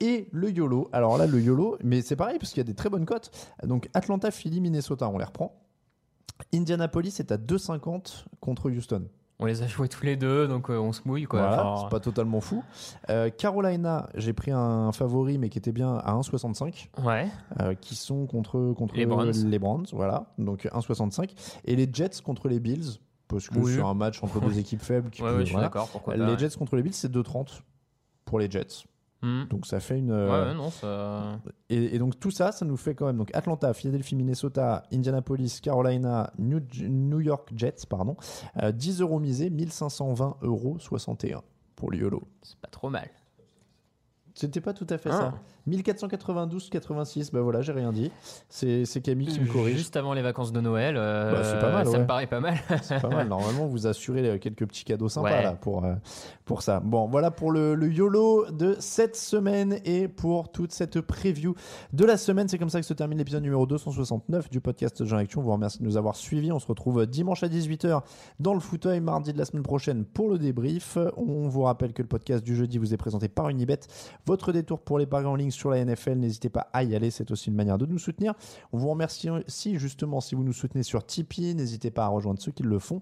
Et 0.01 0.29
le 0.33 0.51
YOLO. 0.51 0.89
Alors 0.93 1.19
là, 1.19 1.27
le 1.27 1.41
YOLO, 1.41 1.77
mais 1.85 2.01
c'est 2.01 2.17
pareil 2.17 2.39
parce 2.39 2.53
qu'il 2.53 2.61
y 2.61 2.67
a 2.67 2.67
des 2.67 2.75
très 2.75 2.89
bonnes 2.89 3.05
cotes. 3.07 3.31
Donc 3.65 3.89
Atlanta, 3.95 4.31
Philly, 4.31 4.61
Minnesota, 4.61 5.09
on 5.09 5.19
les 5.19 5.25
reprend. 5.25 5.55
Indianapolis 6.55 7.19
est 7.21 7.33
à 7.33 7.37
2,50 7.37 8.25
contre 8.41 8.71
Houston. 8.71 9.05
On 9.39 9.45
les 9.45 9.63
a 9.63 9.67
joués 9.67 9.89
tous 9.89 10.05
les 10.07 10.17
deux, 10.17 10.49
donc 10.49 10.71
euh, 10.71 10.79
on 10.79 10.93
se 10.93 11.03
mouille. 11.05 11.25
Quoi. 11.25 11.41
Voilà, 11.41 11.67
Enfin, 11.67 11.83
c'est 11.83 11.91
pas 11.91 12.01
totalement 12.01 12.41
fou. 12.41 12.65
Euh, 13.11 13.29
Carolina, 13.29 14.09
j'ai 14.15 14.33
pris 14.33 14.51
un 14.51 14.93
favori 14.93 15.37
mais 15.37 15.51
qui 15.51 15.59
était 15.59 15.73
bien 15.73 15.95
à 15.97 16.15
1,65. 16.15 16.89
Ouais. 17.05 17.29
euh, 17.61 17.75
qui 17.75 17.97
sont 17.97 18.27
contre, 18.27 18.73
contre 18.73 18.97
Les 18.97 19.05
Browns. 19.05 19.33
les 19.51 19.59
Browns, 19.59 19.85
voilà, 19.93 20.33
donc 20.39 20.65
1,65. 20.73 21.33
Et 21.67 21.77
les 21.77 21.87
Jets 21.93 22.23
contre 22.25 22.49
les 22.49 22.61
Bills, 22.61 22.99
parce 23.29 23.49
que 23.51 23.59
Oui. 23.59 23.75
c'est 23.75 23.83
un 23.83 23.93
match 23.93 24.23
entre 24.23 24.41
deux 24.41 24.59
équipes 24.59 24.81
faibles. 24.81 25.11
Qui 25.11 25.21
Ouais, 25.23 25.29
peut- 25.29 25.35
ouais, 25.35 25.41
je 25.41 25.47
suis 25.47 25.53
voilà. 25.53 25.67
d'accord. 25.69 25.89
Pourquoi 25.91 26.17
Les 26.17 26.25
pas, 26.25 26.39
Jets 26.39 26.57
contre 26.59 26.77
les 26.77 26.83
Bills, 26.83 26.95
c'est 26.95 27.11
2,30 27.13 27.61
pour 28.25 28.39
les 28.39 28.51
Jets. 28.51 28.85
Hmm. 29.23 29.45
Donc 29.49 29.67
ça 29.67 29.81
fait 29.81 29.99
une. 29.99 30.11
Ouais, 30.13 30.19
euh, 30.19 30.49
ouais, 30.51 30.55
non, 30.55 30.71
ça. 30.71 31.39
et, 31.71 31.95
et 31.95 31.99
donc 31.99 32.19
tout 32.21 32.31
ça, 32.31 32.53
ça 32.53 32.65
nous 32.65 32.77
fait 32.77 32.95
quand 32.95 33.07
même 33.07 33.17
donc 33.17 33.35
Atlanta, 33.35 33.73
Philadelphie, 33.73 34.15
Minnesota, 34.15 34.83
Indianapolis, 34.93 35.61
Carolina, 35.63 36.33
New, 36.39 36.61
New 36.83 37.21
York 37.21 37.51
Jets, 37.57 37.87
pardon, 37.89 38.17
euh, 38.63 38.73
10 38.73 39.01
euros 39.01 39.19
misés, 39.19 39.49
1520 39.51 40.37
euros 40.43 40.77
61 40.79 41.43
pour 41.77 41.91
le 41.91 41.99
YOLO. 41.99 42.23
C'est 42.43 42.59
pas 42.59 42.69
trop 42.69 42.91
mal. 42.91 43.09
C'était 44.39 44.61
pas 44.61 44.75
tout 44.75 44.87
à 44.91 44.99
fait 44.99 45.09
Ah. 45.11 45.17
ça. 45.19 45.35
1492,86. 45.69 47.31
Bah 47.33 47.41
voilà, 47.41 47.61
j'ai 47.63 47.73
rien 47.73 47.91
dit. 47.91 48.13
C'est 48.49 48.85
c'est 48.85 49.01
Camille 49.01 49.27
qui 49.27 49.41
me 49.41 49.47
corrige. 49.53 49.77
Juste 49.79 49.97
avant 49.97 50.13
les 50.13 50.23
vacances 50.23 50.53
de 50.53 50.61
Noël. 50.61 50.95
euh, 50.97 51.33
Bah, 51.33 51.43
c'est 51.43 51.59
pas 51.59 51.73
mal, 51.73 51.87
Ça 51.87 51.93
ouais. 51.93 51.99
me 52.01 52.07
paraît 52.07 52.27
pas 52.27 52.39
mal. 52.41 52.55
C'est 52.83 53.01
pas 53.01 53.09
mal. 53.09 53.27
Normalement, 53.29 53.67
vous 53.67 53.87
assurez 53.87 54.39
quelques 54.39 54.67
petits 54.67 54.85
cadeaux 54.85 55.09
sympas 55.09 55.31
Ouais. 55.31 55.43
là 55.43 55.53
pour, 55.55 55.85
euh, 55.85 55.95
pour 56.45 56.63
ça. 56.63 56.81
Bon, 56.81 57.09
voilà 57.09 57.31
pour 57.33 57.51
le, 57.51 57.75
le 57.75 57.91
YOLO 57.91 58.51
de 58.53 58.77
cette 58.79 59.17
semaine 59.17 59.79
et 59.85 60.07
pour 60.07 60.53
toute 60.53 60.71
cette 60.73 61.01
preview 61.01 61.55
de 61.93 62.05
la 62.05 62.17
semaine. 62.17 62.47
C'est 62.47 62.59
comme 62.59 62.71
ça 62.71 62.81
que 62.81 62.87
se 62.87 62.95
termine 62.95 63.19
l'épisode 63.19 63.43
numéro 63.43 63.67
269 63.67 64.51
du 64.51 64.61
podcast 64.61 65.05
Jean 65.05 65.17
Action. 65.17 65.41
On 65.41 65.45
vous 65.45 65.53
remercie 65.53 65.79
de 65.79 65.85
nous 65.85 65.97
avoir 65.97 66.15
suivis. 66.15 66.53
On 66.53 66.59
se 66.61 66.67
retrouve 66.67 67.07
dimanche 67.07 67.43
à 67.43 67.49
18h 67.49 68.03
dans 68.39 68.55
le 68.55 68.61
fauteuil, 68.61 69.01
mardi 69.01 69.33
de 69.33 69.39
la 69.39 69.45
semaine 69.47 69.63
prochaine 69.65 70.05
pour 70.05 70.29
le 70.29 70.39
débrief. 70.39 70.99
On 71.17 71.49
vous 71.49 71.63
rappelle 71.63 71.93
que 71.93 72.03
le 72.03 72.09
podcast 72.09 72.45
du 72.45 72.55
jeudi 72.55 72.79
vous 72.79 72.95
est 72.95 72.99
présenté 72.99 73.29
par 73.29 73.49
Unibet. 73.49 73.81
Votre 74.27 74.53
détour 74.53 74.81
pour 74.81 74.99
les 74.99 75.07
paris 75.07 75.27
en 75.27 75.37
ligne 75.37 75.53
sur 75.53 75.71
la 75.71 75.85
NFL, 75.85 76.15
n'hésitez 76.15 76.49
pas 76.49 76.69
à 76.73 76.83
y 76.83 76.97
aller. 76.97 77.11
C'est 77.11 77.31
aussi 77.31 77.49
une 77.49 77.55
manière 77.55 77.79
de 77.79 77.87
nous 77.87 77.99
soutenir. 77.99 78.35
On 78.73 78.79
vous 78.79 78.89
remercie 78.89 79.31
aussi 79.31 79.79
justement 79.79 80.21
si 80.21 80.35
vous 80.35 80.43
nous 80.43 80.53
soutenez 80.53 80.83
sur 80.83 81.07
Tipeee. 81.07 81.55
N'hésitez 81.55 81.91
pas 81.91 82.05
à 82.05 82.09
rejoindre 82.09 82.41
ceux 82.41 82.53
qui 82.53 82.65
le 82.65 82.79
font. 82.79 83.01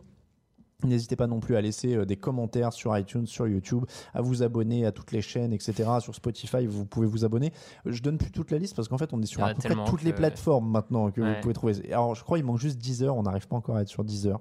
N'hésitez 0.83 1.17
pas 1.17 1.27
non 1.27 1.41
plus 1.41 1.57
à 1.57 1.61
laisser 1.61 1.95
euh, 1.95 2.05
des 2.05 2.17
commentaires 2.17 2.73
sur 2.73 2.97
iTunes, 2.99 3.27
sur 3.27 3.47
YouTube, 3.47 3.85
à 4.13 4.21
vous 4.21 4.43
abonner 4.43 4.85
à 4.85 4.93
toutes 4.93 5.13
les 5.13 5.23
chaînes, 5.23 5.53
etc. 5.53 5.89
Sur 6.01 6.15
Spotify, 6.15 6.67
vous 6.67 6.85
pouvez 6.85 7.07
vous 7.07 7.25
abonner. 7.25 7.53
Je 7.87 8.03
donne 8.03 8.19
plus 8.19 8.31
toute 8.31 8.51
la 8.51 8.59
liste 8.59 8.77
parce 8.77 8.89
qu'en 8.89 8.99
fait, 8.99 9.13
on 9.13 9.23
est 9.23 9.27
sur 9.27 9.41
Il 9.41 9.45
à 9.45 9.55
peu 9.55 9.63
près 9.63 9.85
toutes 9.87 10.03
les 10.03 10.13
plateformes 10.13 10.71
maintenant 10.71 11.11
que 11.11 11.21
vous 11.21 11.41
pouvez 11.41 11.55
trouver. 11.55 11.93
Alors, 11.93 12.15
je 12.15 12.23
crois 12.23 12.39
qu'il 12.39 12.45
manque 12.45 12.59
juste 12.59 12.79
10 12.79 13.03
heures. 13.03 13.17
On 13.17 13.23
n'arrive 13.23 13.49
pas 13.49 13.57
encore 13.57 13.77
à 13.77 13.83
être 13.83 13.89
sur 13.89 14.05
10 14.05 14.27
heures. 14.27 14.41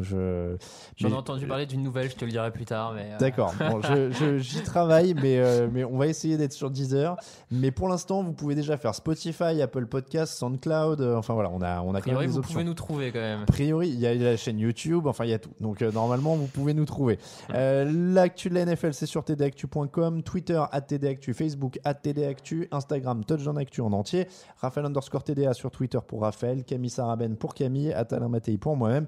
Je... 0.00 0.56
J'en 0.96 1.08
ai 1.10 1.14
entendu 1.14 1.46
parler 1.46 1.66
d'une 1.66 1.82
nouvelle, 1.82 2.10
je 2.10 2.16
te 2.16 2.24
le 2.24 2.30
dirai 2.30 2.50
plus 2.50 2.64
tard. 2.64 2.92
mais, 2.92 3.12
euh, 3.12 3.18
D'accord, 3.18 3.54
bon, 3.58 3.80
j'y 4.38 4.62
travaille, 4.62 5.14
mais, 5.14 5.38
euh, 5.38 5.68
mais 5.72 5.84
on 5.84 5.96
va 5.96 6.06
essayer 6.06 6.36
d'être 6.36 6.52
sur 6.52 6.70
10 6.70 6.94
heures. 6.94 7.16
Mais 7.50 7.70
pour 7.70 7.88
l'instant, 7.88 8.22
vous 8.22 8.32
pouvez 8.32 8.54
déjà 8.54 8.76
faire 8.76 8.94
Spotify, 8.94 9.62
Apple 9.62 9.86
Podcast, 9.86 10.34
SoundCloud. 10.38 11.00
euh, 11.00 11.16
enfin 11.16 11.34
voilà, 11.34 11.50
on 11.50 11.62
a, 11.62 11.80
on 11.82 11.94
a 11.94 11.98
A 11.98 12.00
quand 12.00 12.06
même 12.08 12.16
priori, 12.16 12.26
des 12.26 12.32
vous 12.32 12.38
options. 12.38 12.52
pouvez 12.54 12.64
nous 12.64 12.74
trouver 12.74 13.12
quand 13.12 13.20
même. 13.20 13.42
A 13.42 13.46
priori, 13.46 13.88
il 13.88 13.98
y 14.00 14.06
a 14.06 14.14
la 14.14 14.36
chaîne 14.36 14.58
YouTube, 14.58 15.06
enfin 15.06 15.24
il 15.24 15.30
y 15.30 15.34
a 15.34 15.38
tout. 15.38 15.50
Donc 15.60 15.80
normalement, 15.80 16.34
vous 16.36 16.46
pouvez 16.46 16.74
nous 16.74 16.84
trouver. 16.84 17.18
L'actu 17.48 18.48
de 18.50 18.54
la 18.54 18.64
NFL, 18.66 18.92
c'est 18.94 19.06
sur 19.06 19.24
tdactu.com, 19.24 20.22
Twitter 20.22 20.62
at 20.72 20.80
tdactu, 20.82 21.34
Facebook 21.34 21.78
at 21.84 21.94
tdactu, 21.94 22.68
Instagram 22.70 23.24
touchdown 23.24 23.58
actu 23.58 23.80
en 23.80 23.92
entier, 23.92 24.26
Raphaël 24.58 24.86
underscore 24.86 25.22
tda 25.24 25.54
sur 25.54 25.70
Twitter 25.70 25.98
pour 26.06 26.22
Raphaël, 26.22 26.64
Camille 26.64 26.90
Saraben 26.90 27.36
pour 27.36 27.54
Camille, 27.54 27.92
Atalin 27.92 28.28
Mattei 28.28 28.58
pour 28.58 28.76
moi-même. 28.76 29.06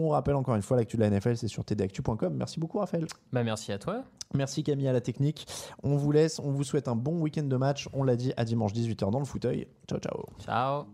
On 0.00 0.10
rappelle 0.10 0.36
encore 0.36 0.54
une 0.54 0.62
fois, 0.62 0.76
l'actu 0.76 0.96
de 0.96 1.02
la 1.02 1.10
NFL, 1.10 1.36
c'est 1.36 1.48
sur 1.48 1.64
tdactu.com. 1.64 2.32
Merci 2.34 2.60
beaucoup 2.60 2.78
Raphaël. 2.78 3.06
Bah, 3.32 3.42
merci 3.42 3.72
à 3.72 3.78
toi. 3.78 4.04
Merci 4.34 4.62
Camille 4.62 4.86
à 4.86 4.92
la 4.92 5.00
technique. 5.00 5.46
On 5.82 5.96
vous 5.96 6.12
laisse, 6.12 6.38
on 6.38 6.50
vous 6.50 6.62
souhaite 6.62 6.86
un 6.86 6.94
bon 6.94 7.20
week-end 7.20 7.42
de 7.42 7.56
match. 7.56 7.88
On 7.92 8.04
l'a 8.04 8.14
dit 8.14 8.32
à 8.36 8.44
dimanche 8.44 8.72
18h 8.72 9.10
dans 9.10 9.18
le 9.18 9.24
fauteuil. 9.24 9.66
Ciao 9.88 9.98
ciao. 9.98 10.24
Ciao. 10.44 10.84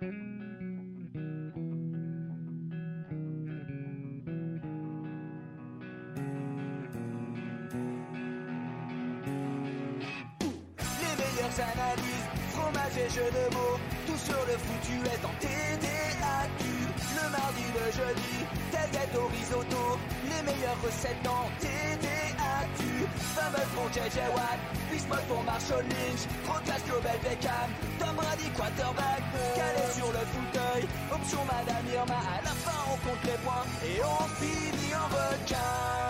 Les 0.00 0.06
meilleures 11.16 11.60
analyses, 11.60 12.28
fromage 12.52 12.96
et 12.96 13.10
jeux 13.10 13.30
de 13.30 13.54
mots, 13.54 13.78
tout 14.06 14.16
sur 14.16 14.46
le 14.46 14.56
foutu 14.56 14.94
est 15.04 15.24
en 15.24 15.34
TDAQ. 15.40 16.79
Le 17.22 17.28
mardi, 17.30 17.64
le 17.74 17.86
jeudi, 17.92 18.36
tailgate 18.72 19.14
au 19.16 19.26
risotto, 19.28 19.98
les 20.24 20.42
meilleures 20.42 20.80
recettes 20.82 21.26
en 21.26 21.44
TDAQ. 21.60 22.80
Fameux 23.36 23.66
pour 23.74 23.88
JJ 23.92 24.18
Watt, 24.34 24.58
Bismuth 24.90 25.26
pour 25.28 25.42
Marshall 25.44 25.84
Lynch, 25.84 26.24
Procast 26.44 26.86
Global 26.86 27.18
Beckham, 27.22 27.68
Tom 27.98 28.16
Brady 28.16 28.48
quarterback, 28.56 29.22
calé 29.54 29.84
sur 29.92 30.08
le 30.08 30.22
fauteuil, 30.32 30.88
option 31.12 31.44
Madame 31.44 31.86
Irma, 31.92 32.14
à 32.14 32.42
la 32.42 32.54
fin 32.64 32.80
on 32.88 32.96
compte 33.08 33.24
les 33.24 33.38
points 33.44 33.66
et 33.84 34.00
on 34.02 34.26
finit 34.40 34.94
en 34.94 35.08
requin. 35.08 36.09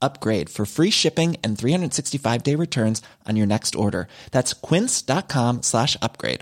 upgrade 0.00 0.50
for 0.50 0.66
free 0.66 0.90
shipping 0.90 1.36
and 1.44 1.58
365 1.58 2.42
day 2.42 2.54
returns 2.54 3.02
on 3.26 3.36
your 3.36 3.46
next 3.46 3.76
order. 3.76 4.08
That's 4.32 4.52
quince.com 4.52 5.62
slash 5.62 5.96
upgrade. 6.02 6.40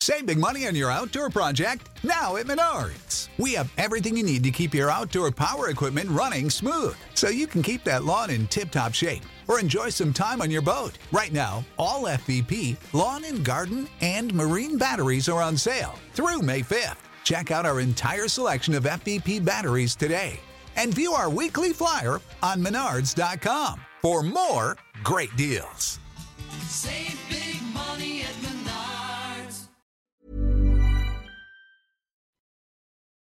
Save 0.00 0.26
big 0.26 0.38
money 0.38 0.66
on 0.66 0.74
your 0.76 0.90
outdoor 0.90 1.28
project 1.28 1.88
now 2.04 2.36
at 2.36 2.46
Menards. 2.46 3.28
We 3.36 3.54
have 3.54 3.72
everything 3.76 4.16
you 4.16 4.22
need 4.22 4.44
to 4.44 4.50
keep 4.50 4.72
your 4.72 4.90
outdoor 4.90 5.32
power 5.32 5.68
equipment 5.68 6.08
running 6.10 6.50
smooth 6.50 6.96
so 7.14 7.28
you 7.28 7.46
can 7.46 7.62
keep 7.62 7.84
that 7.84 8.04
lawn 8.04 8.30
in 8.30 8.46
tip 8.46 8.70
top 8.70 8.94
shape 8.94 9.22
or 9.48 9.58
enjoy 9.58 9.88
some 9.88 10.12
time 10.12 10.40
on 10.40 10.50
your 10.50 10.62
boat. 10.62 10.96
Right 11.10 11.32
now, 11.32 11.64
all 11.78 12.04
FVP, 12.04 12.76
lawn 12.94 13.24
and 13.24 13.44
garden, 13.44 13.88
and 14.00 14.32
marine 14.32 14.78
batteries 14.78 15.28
are 15.28 15.42
on 15.42 15.56
sale 15.56 15.94
through 16.14 16.42
May 16.42 16.62
5th. 16.62 16.98
Check 17.24 17.50
out 17.50 17.66
our 17.66 17.80
entire 17.80 18.28
selection 18.28 18.74
of 18.74 18.84
FVP 18.84 19.44
batteries 19.44 19.96
today 19.96 20.40
and 20.78 20.94
view 20.94 21.12
our 21.12 21.28
weekly 21.28 21.74
flyer 21.74 22.20
on 22.42 22.62
menards.com 22.62 23.80
for 24.00 24.22
more 24.22 24.78
great 25.04 25.34
deals. 25.36 25.98
Save 26.62 27.18
big 27.28 27.60
money 27.74 28.22
at 28.22 28.28
Menards. 28.28 28.57